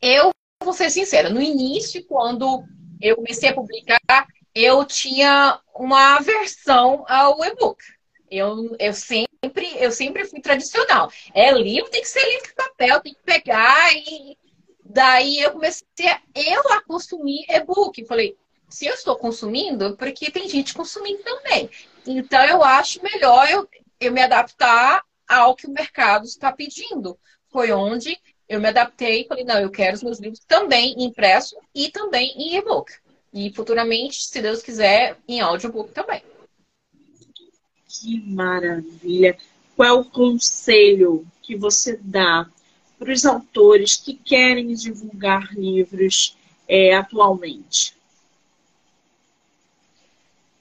Eu 0.00 0.32
vou 0.62 0.72
ser 0.72 0.90
sincera, 0.90 1.30
no 1.30 1.40
início, 1.40 2.04
quando 2.06 2.64
eu 3.00 3.16
comecei 3.16 3.48
a 3.48 3.54
publicar, 3.54 4.26
eu 4.54 4.84
tinha 4.84 5.60
uma 5.74 6.16
aversão 6.16 7.04
ao 7.08 7.44
e-book. 7.44 7.82
Eu, 8.30 8.74
eu, 8.78 8.94
sempre, 8.94 9.76
eu 9.76 9.92
sempre 9.92 10.24
fui 10.24 10.40
tradicional. 10.40 11.10
É 11.34 11.52
livro, 11.52 11.90
tem 11.90 12.00
que 12.00 12.08
ser 12.08 12.26
livro 12.28 12.48
de 12.48 12.54
papel, 12.54 13.00
tem 13.00 13.14
que 13.14 13.22
pegar. 13.22 13.92
E 13.92 14.36
daí 14.84 15.38
eu 15.40 15.52
comecei 15.52 16.08
a, 16.08 16.20
eu 16.34 16.62
a 16.72 16.82
consumir 16.82 17.44
e-book. 17.48 18.04
Falei, 18.06 18.36
se 18.68 18.86
eu 18.86 18.94
estou 18.94 19.16
consumindo, 19.16 19.96
porque 19.96 20.30
tem 20.30 20.48
gente 20.48 20.74
consumindo 20.74 21.22
também. 21.22 21.68
Então 22.06 22.42
eu 22.44 22.64
acho 22.64 23.02
melhor 23.02 23.48
eu, 23.50 23.68
eu 24.00 24.12
me 24.12 24.22
adaptar 24.22 25.02
ao 25.28 25.54
que 25.54 25.66
o 25.66 25.72
mercado 25.72 26.24
está 26.24 26.52
pedindo. 26.52 27.18
Foi 27.50 27.72
onde 27.72 28.18
eu 28.48 28.60
me 28.60 28.68
adaptei 28.68 29.22
e 29.22 29.26
falei, 29.26 29.44
não, 29.44 29.58
eu 29.58 29.70
quero 29.70 29.96
os 29.96 30.02
meus 30.02 30.18
livros 30.18 30.44
também 30.46 30.94
impresso 30.98 31.56
e 31.74 31.90
também 31.90 32.32
em 32.36 32.56
e-book. 32.56 32.92
E 33.32 33.52
futuramente, 33.52 34.24
se 34.24 34.42
Deus 34.42 34.62
quiser, 34.62 35.16
em 35.26 35.40
audiobook 35.40 35.92
também. 35.92 36.22
Que 37.88 38.20
maravilha! 38.20 39.38
qual 39.76 39.88
é 39.88 39.92
o 39.92 40.04
conselho 40.04 41.26
que 41.42 41.56
você 41.56 41.98
dá 42.00 42.48
para 42.98 43.12
os 43.12 43.24
autores 43.24 43.96
que 43.96 44.14
querem 44.14 44.72
divulgar 44.74 45.52
livros 45.54 46.36
é, 46.68 46.94
atualmente? 46.94 47.96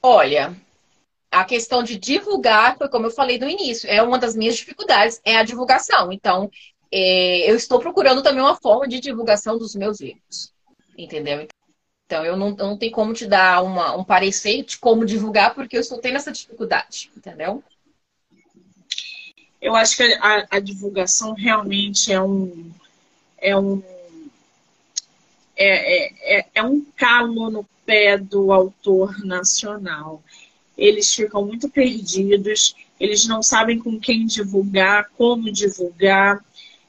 Olha, 0.01 0.55
a 1.31 1.45
questão 1.45 1.81
de 1.81 1.97
divulgar, 1.97 2.77
foi 2.77 2.89
como 2.89 3.05
eu 3.05 3.11
falei 3.11 3.39
no 3.39 3.49
início, 3.49 3.89
é 3.89 4.03
uma 4.03 4.19
das 4.19 4.35
minhas 4.35 4.57
dificuldades, 4.57 5.21
é 5.23 5.37
a 5.37 5.43
divulgação. 5.43 6.11
Então, 6.11 6.51
é, 6.91 7.49
eu 7.49 7.55
estou 7.55 7.79
procurando 7.79 8.21
também 8.21 8.41
uma 8.41 8.57
forma 8.57 8.87
de 8.87 8.99
divulgação 8.99 9.57
dos 9.57 9.73
meus 9.73 10.01
livros. 10.01 10.53
Entendeu? 10.97 11.47
Então, 12.05 12.25
eu 12.25 12.35
não, 12.35 12.49
eu 12.49 12.67
não 12.67 12.77
tenho 12.77 12.91
como 12.91 13.13
te 13.13 13.25
dar 13.25 13.63
uma, 13.63 13.95
um 13.95 14.03
parecer 14.03 14.63
de 14.65 14.77
como 14.77 15.05
divulgar, 15.05 15.55
porque 15.55 15.77
eu 15.77 15.81
estou 15.81 15.99
tendo 15.99 16.17
essa 16.17 16.31
dificuldade, 16.31 17.09
entendeu? 17.15 17.63
Eu 19.61 19.75
acho 19.75 19.95
que 19.95 20.03
a, 20.03 20.47
a 20.51 20.59
divulgação 20.59 21.33
realmente 21.33 22.11
é 22.11 22.21
um. 22.21 22.71
É 23.37 23.55
um 23.55 23.81
é, 25.55 26.35
é, 26.35 26.39
é, 26.39 26.45
é 26.55 26.63
um 26.63 26.83
calo 26.97 27.49
no 27.49 27.63
pé 27.85 28.17
do 28.17 28.51
autor 28.51 29.23
nacional. 29.23 30.21
Eles 30.77 31.13
ficam 31.13 31.45
muito 31.45 31.69
perdidos, 31.69 32.75
eles 32.99 33.27
não 33.27 33.41
sabem 33.41 33.79
com 33.79 33.99
quem 33.99 34.25
divulgar, 34.25 35.09
como 35.17 35.51
divulgar. 35.51 36.43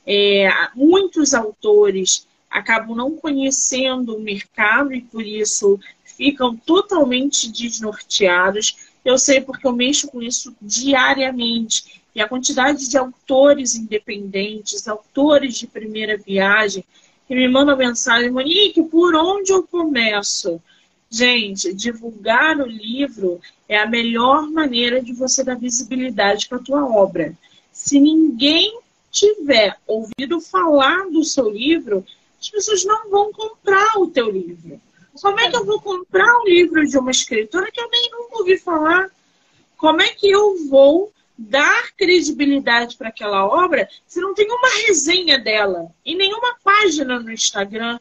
É, 0.07 0.49
muitos 0.74 1.35
autores 1.35 2.26
acabam 2.51 2.95
não 2.95 3.16
conhecendo 3.16 4.16
o 4.16 4.20
mercado 4.20 4.93
e 4.93 5.01
por 5.01 5.24
isso 5.24 5.80
ficam 6.05 6.57
totalmente 6.57 7.51
desnorteados. 7.51 8.76
Eu 9.05 9.18
sei 9.18 9.41
porque 9.41 9.66
eu 9.66 9.72
mexo 9.72 10.09
com 10.09 10.22
isso 10.22 10.55
diariamente. 10.61 12.03
E 12.14 12.20
a 12.20 12.28
quantidade 12.28 12.89
de 12.89 12.99
autores 12.99 13.74
independentes, 13.74 14.87
autores 14.87 15.57
de 15.57 15.66
primeira 15.66 16.16
viagem, 16.16 16.85
que 17.26 17.35
me 17.35 17.49
mandam 17.49 17.76
mensagem, 17.76 18.30
Monique, 18.30 18.83
por 18.83 19.14
onde 19.14 19.51
eu 19.51 19.62
começo? 19.62 20.61
Gente, 21.09 21.72
divulgar 21.72 22.59
o 22.59 22.66
livro 22.66 23.41
é 23.72 23.78
a 23.78 23.86
melhor 23.86 24.50
maneira 24.50 25.02
de 25.02 25.14
você 25.14 25.42
dar 25.42 25.56
visibilidade 25.56 26.46
para 26.46 26.58
a 26.58 26.62
tua 26.62 26.84
obra. 26.84 27.34
Se 27.72 27.98
ninguém 27.98 28.78
tiver 29.10 29.78
ouvido 29.86 30.40
falar 30.40 31.08
do 31.10 31.24
seu 31.24 31.48
livro, 31.48 32.04
as 32.38 32.50
pessoas 32.50 32.84
não 32.84 33.08
vão 33.08 33.32
comprar 33.32 33.98
o 33.98 34.08
teu 34.08 34.30
livro. 34.30 34.78
Como 35.20 35.40
é 35.40 35.50
que 35.50 35.56
eu 35.56 35.64
vou 35.64 35.80
comprar 35.80 36.40
um 36.40 36.44
livro 36.44 36.86
de 36.86 36.98
uma 36.98 37.10
escritora 37.10 37.70
que 37.70 37.80
eu 37.80 37.88
nem 37.88 38.10
nunca 38.10 38.38
ouvi 38.38 38.58
falar? 38.58 39.10
Como 39.78 40.02
é 40.02 40.08
que 40.08 40.30
eu 40.30 40.68
vou 40.68 41.10
dar 41.36 41.92
credibilidade 41.96 42.96
para 42.96 43.08
aquela 43.08 43.46
obra 43.46 43.88
se 44.06 44.20
não 44.20 44.34
tem 44.34 44.50
uma 44.50 44.68
resenha 44.86 45.38
dela 45.38 45.90
e 46.04 46.14
nenhuma 46.14 46.56
página 46.62 47.18
no 47.18 47.32
Instagram? 47.32 47.98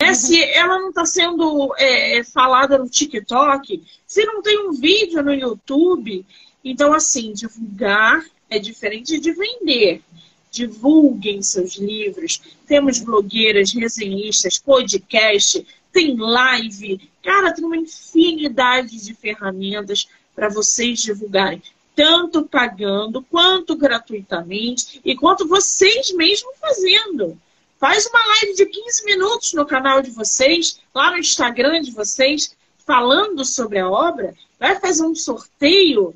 Uhum. 0.00 0.14
Se 0.14 0.42
ela 0.42 0.78
não 0.78 0.88
está 0.88 1.04
sendo 1.04 1.74
é, 1.78 2.22
falada 2.24 2.78
no 2.78 2.88
TikTok, 2.88 3.82
se 4.06 4.24
não 4.24 4.42
tem 4.42 4.68
um 4.68 4.72
vídeo 4.72 5.22
no 5.22 5.34
YouTube. 5.34 6.24
Então, 6.64 6.92
assim, 6.92 7.32
divulgar 7.32 8.24
é 8.48 8.58
diferente 8.58 9.18
de 9.18 9.32
vender 9.32 10.02
divulguem 10.50 11.42
seus 11.42 11.76
livros. 11.76 12.40
Temos 12.66 12.98
blogueiras, 12.98 13.72
resenhistas, 13.72 14.58
podcast, 14.58 15.64
tem 15.92 16.16
live. 16.16 17.00
Cara, 17.22 17.52
tem 17.52 17.64
uma 17.64 17.76
infinidade 17.76 19.04
de 19.04 19.14
ferramentas 19.14 20.08
para 20.34 20.48
vocês 20.48 21.00
divulgarem, 21.00 21.62
tanto 21.94 22.44
pagando 22.44 23.22
quanto 23.22 23.76
gratuitamente 23.76 25.00
e 25.04 25.14
quanto 25.14 25.46
vocês 25.46 26.12
mesmos 26.12 26.56
fazendo. 26.58 27.38
Faz 27.80 28.06
uma 28.06 28.26
live 28.26 28.54
de 28.54 28.66
15 28.66 29.04
minutos 29.04 29.52
no 29.54 29.66
canal 29.66 30.00
de 30.00 30.10
vocês, 30.10 30.78
lá 30.94 31.10
no 31.10 31.18
Instagram 31.18 31.80
de 31.80 31.90
vocês, 31.90 32.54
falando 32.86 33.44
sobre 33.44 33.78
a 33.78 33.90
obra. 33.90 34.34
Vai 34.58 34.78
fazer 34.78 35.04
um 35.04 35.14
sorteio. 35.14 36.14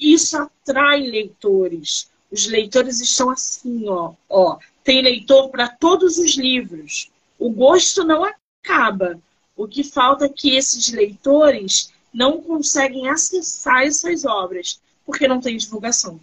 Isso 0.00 0.36
atrai 0.36 1.02
leitores 1.02 2.10
os 2.32 2.46
leitores 2.46 2.98
estão 3.00 3.28
assim, 3.28 3.86
ó, 3.88 4.14
ó. 4.26 4.58
Tem 4.82 5.02
leitor 5.02 5.50
para 5.50 5.68
todos 5.68 6.16
os 6.16 6.34
livros. 6.34 7.10
O 7.38 7.50
gosto 7.50 8.04
não 8.04 8.24
acaba. 8.24 9.20
O 9.54 9.68
que 9.68 9.84
falta 9.84 10.24
é 10.24 10.28
que 10.30 10.56
esses 10.56 10.90
leitores 10.90 11.92
não 12.12 12.40
conseguem 12.40 13.08
acessar 13.08 13.82
essas 13.82 14.24
obras 14.24 14.80
porque 15.04 15.28
não 15.28 15.40
tem 15.40 15.58
divulgação. 15.58 16.18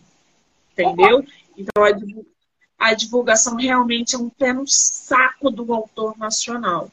Entendeu? 0.74 1.24
Então 1.56 1.84
a 1.84 1.92
divulgação 1.92 2.39
realmente 3.58 4.16
é 4.16 4.18
um 4.18 4.30
pé 4.30 4.54
no 4.54 4.66
saco 4.66 5.52
do 5.52 5.74
autor 5.74 6.18
nacional. 6.18 6.90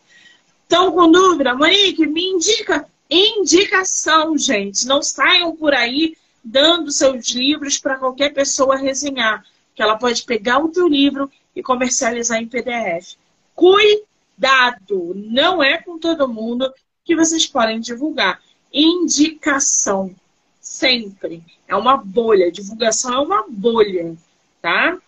Então, 0.66 0.90
com 0.90 1.10
dúvida, 1.10 1.54
Monique, 1.54 2.06
me 2.06 2.24
indica 2.24 2.88
indicação, 3.08 4.36
gente. 4.36 4.86
Não 4.86 5.00
saiam 5.00 5.54
por 5.54 5.72
aí 5.72 6.16
dando 6.42 6.90
seus 6.90 7.30
livros 7.30 7.78
para 7.78 7.96
qualquer 7.96 8.32
pessoa 8.32 8.76
resenhar, 8.76 9.44
que 9.74 9.82
ela 9.82 9.96
pode 9.96 10.22
pegar 10.24 10.58
o 10.58 10.68
teu 10.68 10.88
livro 10.88 11.30
e 11.54 11.62
comercializar 11.62 12.40
em 12.40 12.48
PDF. 12.48 13.16
Cuidado, 13.54 15.12
não 15.14 15.62
é 15.62 15.78
com 15.78 15.98
todo 15.98 16.28
mundo 16.28 16.72
que 17.04 17.16
vocês 17.16 17.46
podem 17.46 17.80
divulgar. 17.80 18.40
Indicação, 18.72 20.14
sempre. 20.60 21.42
É 21.66 21.74
uma 21.74 21.96
bolha, 21.96 22.50
divulgação 22.50 23.14
é 23.14 23.18
uma 23.18 23.44
bolha, 23.48 24.16
tá? 24.60 24.98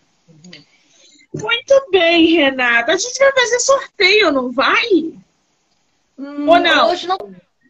Muito 1.33 1.87
bem, 1.91 2.25
Renata. 2.35 2.91
A 2.91 2.97
gente 2.97 3.17
vai 3.19 3.31
fazer 3.33 3.59
sorteio, 3.59 4.31
não 4.31 4.51
vai? 4.51 4.89
Hum, 6.17 6.49
Ou 6.49 6.59
não? 6.59 6.89
Hoje 6.89 7.07
não, 7.07 7.17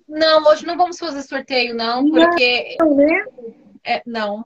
não, 0.08 0.46
hoje 0.48 0.66
não 0.66 0.78
vamos 0.78 0.98
fazer 0.98 1.22
sorteio, 1.24 1.76
não, 1.76 2.10
porque. 2.10 2.78
Não, 2.80 2.96
né? 2.96 3.26
É, 3.84 4.02
não. 4.06 4.46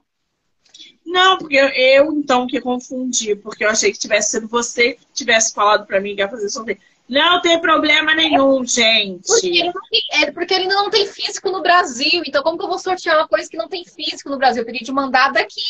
Não, 1.06 1.38
porque 1.38 1.56
eu, 1.56 2.12
então 2.12 2.46
que 2.46 2.60
confundi, 2.60 3.36
porque 3.36 3.64
eu 3.64 3.70
achei 3.70 3.92
que 3.92 3.98
tivesse 3.98 4.32
sido 4.32 4.48
você 4.48 4.94
que 4.94 5.06
tivesse 5.12 5.52
falado 5.52 5.86
para 5.86 6.00
mim 6.00 6.14
que 6.14 6.20
ia 6.22 6.28
fazer 6.28 6.48
sorteio. 6.48 6.78
Não 7.08 7.40
tem 7.40 7.60
problema 7.60 8.14
nenhum, 8.14 8.64
gente. 8.64 9.26
Porque 9.26 9.46
ele, 9.46 9.72
tem, 9.90 10.22
é 10.22 10.32
porque 10.32 10.54
ele 10.54 10.66
não 10.66 10.88
tem 10.88 11.06
físico 11.06 11.50
no 11.50 11.60
Brasil. 11.60 12.22
Então, 12.26 12.42
como 12.42 12.56
que 12.56 12.64
eu 12.64 12.68
vou 12.68 12.78
sortear 12.78 13.18
uma 13.18 13.28
coisa 13.28 13.48
que 13.48 13.58
não 13.58 13.68
tem 13.68 13.84
físico 13.84 14.30
no 14.30 14.38
Brasil? 14.38 14.62
Eu 14.62 14.66
teria 14.66 14.80
de 14.80 14.90
mandar 14.90 15.30
daqui. 15.30 15.60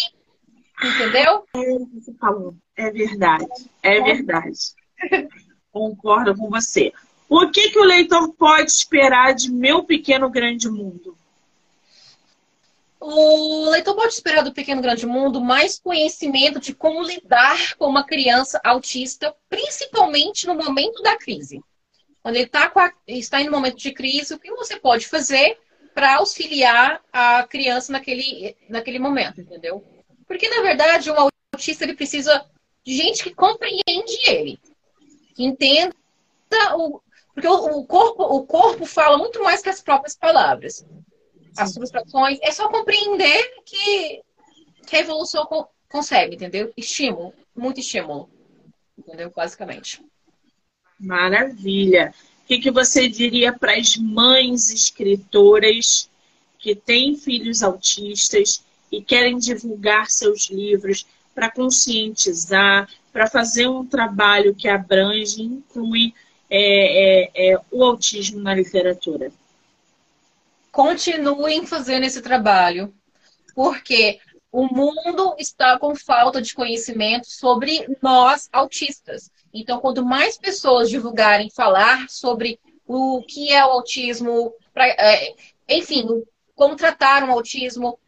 Entendeu? 0.84 1.44
É, 1.56 1.78
você 1.94 2.12
falou. 2.14 2.54
É 2.76 2.90
verdade. 2.90 3.46
É 3.82 4.00
verdade. 4.00 4.58
Concordo 5.72 6.36
com 6.36 6.50
você. 6.50 6.92
O 7.28 7.50
que, 7.50 7.70
que 7.70 7.78
o 7.78 7.84
leitor 7.84 8.32
pode 8.34 8.70
esperar 8.70 9.34
de 9.34 9.50
meu 9.50 9.84
pequeno 9.84 10.28
grande 10.28 10.68
mundo? 10.68 11.16
O 13.00 13.68
leitor 13.70 13.94
pode 13.94 14.14
esperar 14.14 14.42
do 14.42 14.54
Pequeno 14.54 14.80
Grande 14.80 15.04
Mundo 15.04 15.38
mais 15.38 15.78
conhecimento 15.78 16.58
de 16.58 16.74
como 16.74 17.02
lidar 17.02 17.74
com 17.76 17.86
uma 17.86 18.02
criança 18.02 18.58
autista, 18.64 19.34
principalmente 19.46 20.46
no 20.46 20.54
momento 20.54 21.02
da 21.02 21.14
crise. 21.14 21.60
Quando 22.22 22.36
ele 22.36 22.46
tá 22.46 22.72
a, 22.74 22.92
está 23.06 23.42
em 23.42 23.48
um 23.48 23.52
momento 23.52 23.76
de 23.76 23.92
crise, 23.92 24.32
o 24.32 24.38
que 24.38 24.50
você 24.52 24.78
pode 24.78 25.06
fazer 25.06 25.58
para 25.94 26.16
auxiliar 26.16 27.02
a 27.12 27.42
criança 27.42 27.92
naquele, 27.92 28.56
naquele 28.70 28.98
momento, 28.98 29.38
entendeu? 29.38 29.84
Porque, 30.34 30.48
na 30.48 30.62
verdade, 30.62 31.08
o 31.12 31.30
autista 31.54 31.84
ele 31.84 31.94
precisa 31.94 32.44
de 32.84 32.96
gente 32.96 33.22
que 33.22 33.32
compreende 33.32 34.18
ele, 34.26 34.58
que 35.32 35.44
entenda 35.44 35.94
o. 36.76 37.00
Porque 37.32 37.46
o, 37.46 37.78
o 37.78 37.86
corpo, 37.86 38.24
o 38.24 38.44
corpo 38.44 38.84
fala 38.84 39.16
muito 39.16 39.40
mais 39.44 39.62
que 39.62 39.68
as 39.68 39.80
próprias 39.80 40.16
palavras 40.16 40.84
as 41.56 41.72
frustrações. 41.72 42.40
É 42.42 42.50
só 42.50 42.68
compreender 42.68 43.62
que, 43.64 44.22
que 44.88 44.96
a 44.96 44.98
evolução 44.98 45.46
co 45.46 45.68
consegue, 45.88 46.34
entendeu? 46.34 46.72
Estímulo, 46.76 47.32
muito 47.54 47.78
estímulo. 47.78 48.28
Entendeu? 48.98 49.30
Basicamente. 49.30 50.04
Maravilha. 50.98 52.12
O 52.42 52.46
que, 52.48 52.58
que 52.58 52.72
você 52.72 53.06
diria 53.08 53.52
para 53.52 53.76
as 53.76 53.96
mães 53.96 54.68
escritoras 54.68 56.10
que 56.58 56.74
têm 56.74 57.16
filhos 57.16 57.62
autistas 57.62 58.64
e 58.98 59.02
querem 59.02 59.38
divulgar 59.38 60.10
seus 60.10 60.50
livros 60.50 61.06
para 61.34 61.50
conscientizar, 61.50 62.88
para 63.12 63.26
fazer 63.26 63.66
um 63.66 63.84
trabalho 63.84 64.54
que 64.54 64.68
abrange, 64.68 65.42
inclui 65.42 66.14
é, 66.50 67.30
é, 67.40 67.52
é, 67.52 67.60
o 67.70 67.82
autismo 67.82 68.40
na 68.40 68.54
literatura? 68.54 69.32
continuem 70.74 71.64
fazendo 71.64 72.04
esse 72.04 72.20
trabalho, 72.20 72.92
porque 73.54 74.18
o 74.50 74.66
mundo 74.66 75.34
está 75.38 75.78
com 75.78 75.94
falta 75.94 76.42
de 76.42 76.52
conhecimento 76.52 77.30
sobre 77.30 77.86
nós 78.02 78.48
autistas. 78.52 79.30
Então, 79.52 79.78
quanto 79.78 80.04
mais 80.04 80.36
pessoas 80.36 80.90
divulgarem, 80.90 81.48
falar 81.48 82.08
sobre 82.08 82.58
o 82.86 83.22
que 83.22 83.52
é 83.52 83.64
o 83.64 83.70
autismo, 83.70 84.52
pra, 84.72 84.88
é, 84.88 85.32
enfim, 85.68 86.24
como 86.56 86.74
tratar 86.74 87.22
um 87.22 87.30
autismo, 87.30 87.98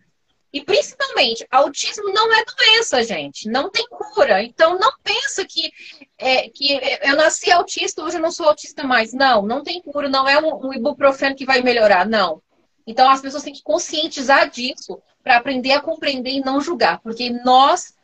E 0.57 0.65
principalmente, 0.65 1.47
autismo 1.51 2.11
não 2.15 2.33
é 2.33 2.43
doença, 2.43 3.05
gente. 3.05 3.47
Não 3.47 3.71
tem 3.71 3.87
cura. 3.91 4.43
Então 4.43 4.79
não 4.79 4.91
pensa 5.05 5.45
que, 5.45 5.71
é, 6.17 6.49
que 6.49 6.81
eu 7.03 7.15
nasci 7.15 7.51
autista, 7.51 8.03
hoje 8.03 8.17
eu 8.17 8.23
não 8.23 8.31
sou 8.33 8.49
autista 8.49 8.83
mais. 8.83 9.13
Não, 9.13 9.43
não 9.43 9.63
tem 9.63 9.83
cura, 9.83 10.09
não 10.09 10.27
é 10.27 10.41
um, 10.43 10.69
um 10.69 10.73
ibuprofeno 10.73 11.37
que 11.37 11.45
vai 11.45 11.61
melhorar, 11.61 12.09
não. 12.09 12.41
Então 12.87 13.07
as 13.11 13.21
pessoas 13.21 13.43
têm 13.43 13.53
que 13.53 13.63
conscientizar 13.63 14.49
disso 14.49 14.99
para 15.23 15.37
aprender 15.37 15.73
a 15.73 15.83
compreender 15.83 16.31
e 16.31 16.41
não 16.41 16.59
julgar. 16.59 17.01
Porque 17.01 17.29
nós, 17.45 17.95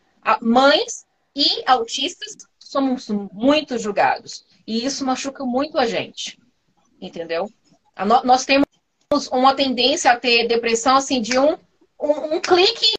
mães 0.42 1.07
e 1.34 1.62
autistas, 1.66 2.36
somos 2.59 3.09
muito 3.09 3.78
julgados. 3.78 4.44
E 4.66 4.84
isso 4.84 5.07
machuca 5.07 5.42
muito 5.42 5.78
a 5.78 5.86
gente. 5.86 6.38
Entendeu? 7.00 7.50
Nós 8.24 8.44
temos 8.44 8.66
uma 9.30 9.55
tendência 9.55 10.12
a 10.12 10.18
ter 10.18 10.46
depressão 10.46 10.96
assim 10.96 11.22
de 11.22 11.38
um 11.38 11.57
um, 12.03 12.34
um 12.36 12.40
clique, 12.40 12.94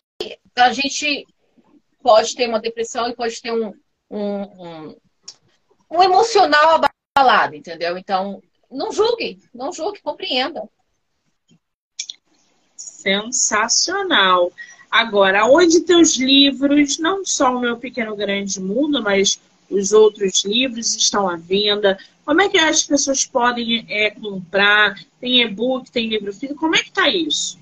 a 0.56 0.72
gente 0.72 1.28
pode 2.02 2.36
ter 2.36 2.48
uma 2.48 2.60
depressão 2.60 3.10
e 3.10 3.16
pode 3.16 3.42
ter 3.42 3.52
um, 3.52 3.74
um, 4.10 4.42
um, 4.44 4.96
um 5.92 6.04
emocional 6.04 6.82
abalado, 7.16 7.56
entendeu? 7.56 7.98
Então, 7.98 8.42
não 8.72 8.92
julgue, 8.92 9.40
não 9.54 9.72
julgue, 9.72 10.02
compreenda. 10.02 10.64
Sensacional. 12.76 14.52
Agora, 14.90 15.46
onde 15.46 15.82
teus 15.82 16.16
livros, 16.16 16.98
não 16.98 17.26
só 17.26 17.56
o 17.56 17.60
meu 17.60 17.78
pequeno 17.78 18.16
grande 18.16 18.60
mundo, 18.60 19.02
mas 19.02 19.40
os 19.70 19.92
outros 19.92 20.46
livros 20.46 20.96
estão 20.96 21.28
à 21.28 21.36
venda? 21.36 21.98
Como 22.24 22.42
é 22.42 22.48
que 22.48 22.58
as 22.58 22.84
pessoas 22.84 23.26
podem 23.26 23.86
é, 23.90 24.12
comprar? 24.12 24.96
Tem 25.20 25.42
e-book, 25.42 25.92
tem 25.92 26.08
livro 26.08 26.32
físico? 26.32 26.60
Como 26.60 26.76
é 26.76 26.84
que 26.84 26.92
tá 26.92 27.10
isso? 27.10 27.58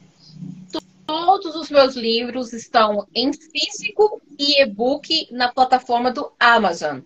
Todos 1.14 1.58
os 1.58 1.70
meus 1.70 1.94
livros 1.94 2.54
estão 2.54 3.06
em 3.14 3.34
físico 3.34 4.22
e 4.40 4.62
e-book 4.62 5.28
na 5.30 5.52
plataforma 5.52 6.10
do 6.10 6.32
Amazon. 6.40 7.02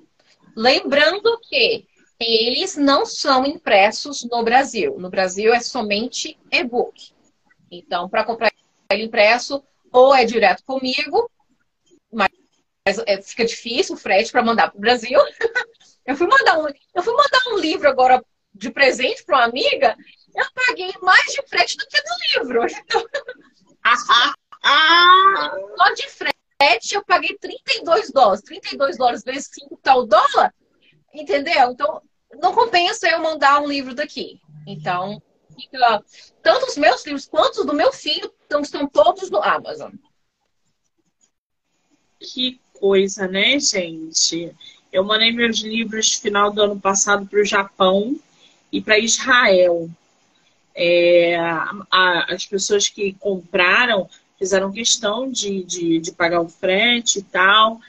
Lembrando 0.55 1.39
que 1.39 1.87
eles 2.19 2.77
não 2.77 3.03
são 3.03 3.43
impressos 3.47 4.23
no 4.23 4.43
Brasil. 4.43 4.99
No 4.99 5.09
Brasil 5.09 5.51
é 5.55 5.59
somente 5.59 6.37
e-book. 6.51 7.13
Então, 7.71 8.07
para 8.07 8.23
comprar 8.23 8.53
ele 8.91 9.05
impresso, 9.05 9.63
ou 9.91 10.13
é 10.13 10.23
direto 10.23 10.63
comigo, 10.63 11.27
mas 12.13 12.29
é, 13.07 13.19
fica 13.23 13.43
difícil 13.43 13.95
o 13.95 13.97
frete 13.97 14.31
para 14.31 14.43
mandar 14.43 14.69
para 14.69 14.77
o 14.77 14.81
Brasil. 14.81 15.19
eu, 16.05 16.15
fui 16.15 16.27
mandar 16.27 16.59
um, 16.59 16.67
eu 16.67 17.01
fui 17.01 17.13
mandar 17.13 17.41
um 17.47 17.57
livro 17.57 17.89
agora 17.89 18.23
de 18.53 18.69
presente 18.69 19.25
para 19.25 19.37
uma 19.37 19.45
amiga, 19.45 19.97
eu 20.35 20.45
paguei 20.53 20.93
mais 21.01 21.33
de 21.33 21.41
frete 21.47 21.75
do 21.75 21.87
que 21.87 21.99
do 21.99 22.43
livro. 22.43 22.65
Então, 22.85 23.03
Só 25.77 25.93
de 25.93 26.09
frete 26.09 26.95
eu 26.95 27.05
paguei 27.05 27.38
32 27.38 28.11
dólares. 28.11 28.41
32 28.41 28.97
dólares 28.97 29.23
vezes 29.23 29.49
5 29.53 29.79
tal 29.81 30.07
tá 30.07 30.17
dólar. 30.17 30.53
Entendeu? 31.13 31.71
Então, 31.71 32.01
não 32.41 32.53
compensa 32.53 33.07
eu 33.07 33.19
mandar 33.19 33.61
um 33.61 33.67
livro 33.67 33.93
daqui. 33.93 34.39
Então, 34.67 35.21
fica, 35.55 36.03
tanto 36.41 36.65
os 36.67 36.77
meus 36.77 37.05
livros 37.05 37.27
quanto 37.27 37.59
os 37.59 37.65
do 37.65 37.73
meu 37.73 37.93
filho 37.93 38.33
estão, 38.41 38.61
estão 38.61 38.88
todos 38.88 39.29
no 39.29 39.41
Amazon. 39.41 39.91
Que 42.19 42.59
coisa, 42.73 43.27
né, 43.27 43.59
gente? 43.59 44.53
Eu 44.91 45.03
mandei 45.03 45.31
meus 45.31 45.59
livros 45.59 46.13
final 46.13 46.51
do 46.51 46.61
ano 46.61 46.79
passado 46.79 47.25
para 47.27 47.41
o 47.41 47.45
Japão 47.45 48.19
e 48.71 48.81
para 48.81 48.99
Israel. 48.99 49.89
É, 50.76 51.38
a, 51.38 52.34
as 52.34 52.45
pessoas 52.45 52.89
que 52.89 53.13
compraram 53.13 54.09
fizeram 54.38 54.71
questão 54.71 55.32
de, 55.32 55.63
de, 55.63 55.99
de 55.99 56.11
pagar 56.11 56.41
o 56.41 56.49
frete 56.49 57.19
e 57.19 57.23
tal. 57.23 57.80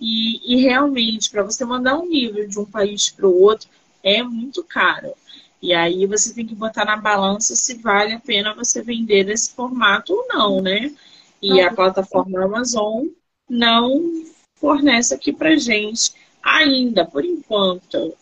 E, 0.00 0.54
e 0.54 0.62
realmente, 0.62 1.30
para 1.30 1.42
você 1.42 1.64
mandar 1.64 1.98
um 1.98 2.08
livro 2.10 2.46
de 2.46 2.58
um 2.58 2.64
país 2.64 3.10
para 3.10 3.26
o 3.26 3.40
outro, 3.40 3.68
é 4.02 4.22
muito 4.22 4.62
caro. 4.62 5.14
E 5.62 5.72
aí 5.72 6.04
você 6.06 6.34
tem 6.34 6.46
que 6.46 6.54
botar 6.54 6.84
na 6.84 6.96
balança 6.96 7.56
se 7.56 7.74
vale 7.78 8.12
a 8.12 8.20
pena 8.20 8.54
você 8.54 8.82
vender 8.82 9.24
nesse 9.24 9.54
formato 9.54 10.12
ou 10.12 10.26
não, 10.28 10.60
né? 10.60 10.94
E 11.40 11.60
a 11.60 11.72
plataforma 11.72 12.44
Amazon 12.44 13.06
não 13.48 14.24
fornece 14.56 15.14
aqui 15.14 15.32
para 15.32 15.56
gente 15.56 16.12
ainda, 16.42 17.04
por 17.06 17.24
enquanto 17.24 18.14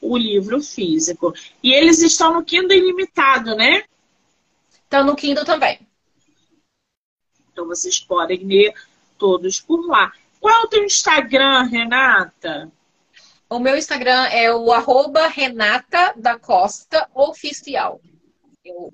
o 0.00 0.16
livro 0.16 0.62
físico. 0.62 1.34
E 1.62 1.72
eles 1.72 2.00
estão 2.02 2.34
no 2.34 2.44
Kindle 2.44 2.76
ilimitado, 2.76 3.54
né? 3.54 3.84
Estão 4.82 5.04
no 5.04 5.14
Kindle 5.14 5.44
também. 5.44 5.78
Então 7.52 7.66
vocês 7.66 8.00
podem 8.00 8.38
ler 8.44 8.74
todos 9.18 9.60
por 9.60 9.86
lá. 9.86 10.12
Qual 10.40 10.54
é 10.54 10.64
o 10.64 10.68
teu 10.68 10.84
Instagram, 10.84 11.64
Renata? 11.64 12.72
O 13.48 13.58
meu 13.58 13.76
Instagram 13.76 14.26
é 14.26 14.54
o 14.54 14.72
arroba 14.72 15.26
Renata 15.26 16.14
da 16.16 16.38
Costa 16.38 17.08
Oficial. 17.14 18.00
Eu... 18.64 18.92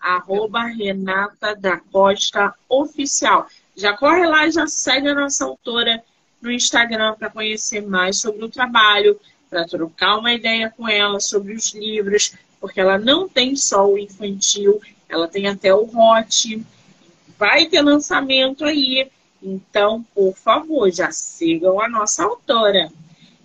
Arroba 0.00 0.62
Renata 0.62 1.56
da 1.56 1.78
Costa 1.78 2.54
Oficial. 2.68 3.48
Já 3.76 3.96
corre 3.96 4.26
lá 4.26 4.46
e 4.46 4.52
já 4.52 4.66
segue 4.68 5.08
a 5.08 5.14
nossa 5.14 5.44
autora 5.44 6.02
no 6.40 6.52
Instagram 6.52 7.14
para 7.14 7.30
conhecer 7.30 7.80
mais 7.80 8.20
sobre 8.20 8.44
o 8.44 8.48
trabalho, 8.48 9.20
para 9.48 9.66
trocar 9.66 10.18
uma 10.18 10.32
ideia 10.32 10.72
com 10.76 10.88
ela 10.88 11.20
sobre 11.20 11.54
os 11.54 11.72
livros, 11.74 12.34
porque 12.60 12.80
ela 12.80 12.98
não 12.98 13.28
tem 13.28 13.56
só 13.56 13.86
o 13.86 13.98
infantil, 13.98 14.80
ela 15.08 15.28
tem 15.28 15.46
até 15.46 15.72
o 15.72 15.88
hot. 15.96 16.62
Vai 17.38 17.66
ter 17.66 17.80
lançamento 17.80 18.64
aí. 18.64 19.10
Então, 19.42 20.04
por 20.14 20.34
favor, 20.34 20.90
já 20.90 21.10
sigam 21.12 21.80
a 21.80 21.88
nossa 21.88 22.24
autora. 22.24 22.90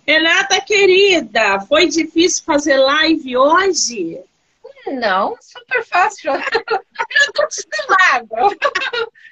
Renata 0.06 0.60
querida, 0.60 1.60
foi 1.60 1.88
difícil 1.88 2.44
fazer 2.44 2.76
live 2.76 3.36
hoje? 3.36 4.20
Não, 4.86 5.34
super 5.40 5.82
fácil. 5.84 6.32
Eu 6.34 7.20
estou 7.20 7.44
acostumada. 7.44 8.36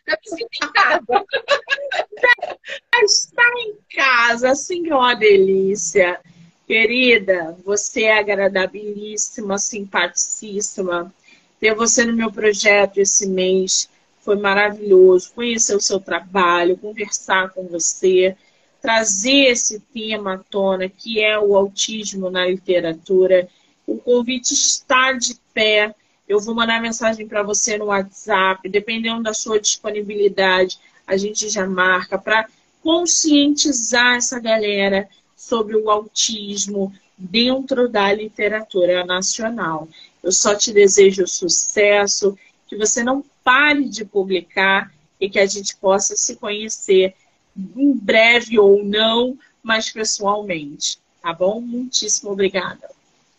Eu 0.06 0.16
me 0.16 0.38
sinto 0.38 0.64
em 0.64 0.72
casa. 0.72 1.24
Está 3.02 3.50
em 3.58 3.76
casa, 3.94 4.50
assim 4.50 4.88
é 4.88 4.94
uma 4.94 5.14
delícia. 5.14 6.20
Querida, 6.72 7.54
você 7.66 8.04
é 8.04 8.18
agradabilíssima, 8.18 9.58
simpaticíssima. 9.58 11.14
Ter 11.60 11.74
você 11.74 12.02
no 12.02 12.14
meu 12.14 12.32
projeto 12.32 12.96
esse 12.96 13.28
mês 13.28 13.90
foi 14.22 14.36
maravilhoso. 14.36 15.34
Conhecer 15.34 15.76
o 15.76 15.82
seu 15.82 16.00
trabalho, 16.00 16.78
conversar 16.78 17.50
com 17.50 17.66
você, 17.66 18.34
trazer 18.80 19.50
esse 19.50 19.80
tema 19.92 20.36
à 20.36 20.38
tona, 20.38 20.88
que 20.88 21.22
é 21.22 21.38
o 21.38 21.54
autismo 21.54 22.30
na 22.30 22.46
literatura. 22.46 23.46
O 23.86 23.98
convite 23.98 24.54
está 24.54 25.12
de 25.12 25.34
pé. 25.52 25.94
Eu 26.26 26.40
vou 26.40 26.54
mandar 26.54 26.80
mensagem 26.80 27.28
para 27.28 27.42
você 27.42 27.76
no 27.76 27.88
WhatsApp, 27.88 28.66
dependendo 28.66 29.24
da 29.24 29.34
sua 29.34 29.60
disponibilidade, 29.60 30.78
a 31.06 31.18
gente 31.18 31.50
já 31.50 31.66
marca 31.66 32.16
para 32.16 32.48
conscientizar 32.82 34.16
essa 34.16 34.40
galera 34.40 35.06
sobre 35.43 35.76
o 35.76 35.90
autismo 35.90 36.95
dentro 37.18 37.88
da 37.88 38.12
literatura 38.12 39.05
nacional. 39.05 39.88
Eu 40.22 40.30
só 40.30 40.55
te 40.55 40.72
desejo 40.72 41.26
sucesso, 41.26 42.38
que 42.68 42.76
você 42.76 43.03
não 43.03 43.24
pare 43.43 43.88
de 43.88 44.05
publicar 44.05 44.95
e 45.20 45.28
que 45.28 45.40
a 45.40 45.47
gente 45.47 45.76
possa 45.76 46.16
se 46.16 46.36
conhecer 46.36 47.14
em 47.76 47.93
breve 47.93 48.57
ou 48.59 48.84
não, 48.84 49.36
mas 49.62 49.90
pessoalmente. 49.90 50.99
Tá 51.20 51.32
bom? 51.32 51.61
Muitíssimo 51.61 52.30
obrigada. 52.30 52.88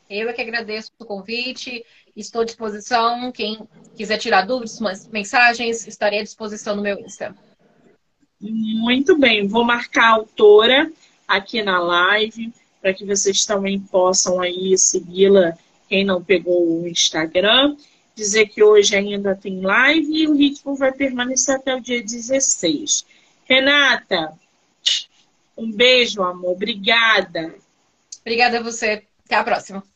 Eu 0.10 0.30
é 0.30 0.34
que 0.34 0.42
agradeço 0.42 0.92
o 1.00 1.06
convite. 1.06 1.86
Estou 2.16 2.42
à 2.42 2.46
disposição. 2.46 3.32
Quem 3.32 3.68
quiser 3.96 4.18
tirar 4.18 4.46
dúvidas, 4.46 5.08
mensagens, 5.08 5.88
estarei 5.88 6.20
à 6.20 6.24
disposição 6.24 6.76
no 6.76 6.82
meu 6.82 7.00
Insta. 7.00 7.34
Muito 8.42 9.18
bem, 9.18 9.48
vou 9.48 9.64
marcar 9.64 10.04
a 10.04 10.16
autora 10.16 10.92
aqui 11.38 11.62
na 11.62 11.80
live, 11.80 12.54
para 12.82 12.94
que 12.94 13.06
vocês 13.06 13.46
também 13.46 13.80
possam 13.80 14.42
aí 14.42 14.78
segui-la, 14.78 15.58
quem 15.88 16.06
não 16.06 16.24
pegou 16.24 16.82
o 16.82 16.88
Instagram. 16.88 17.76
Dizer 18.16 18.48
que 18.48 18.62
hoje 18.62 18.96
ainda 18.96 19.36
tem 19.36 19.62
live 19.62 20.08
e 20.14 20.28
o 20.28 20.36
ritmo 20.36 20.76
vai 20.76 20.92
permanecer 20.92 21.56
até 21.56 21.76
o 21.76 21.82
dia 21.82 22.04
16. 22.04 23.06
Renata, 23.50 24.34
um 25.58 25.72
beijo, 25.72 26.22
amor. 26.22 26.52
Obrigada. 26.52 27.56
Obrigada 28.22 28.60
a 28.60 28.64
você. 28.64 29.04
Até 29.26 29.36
a 29.36 29.44
próxima. 29.44 29.93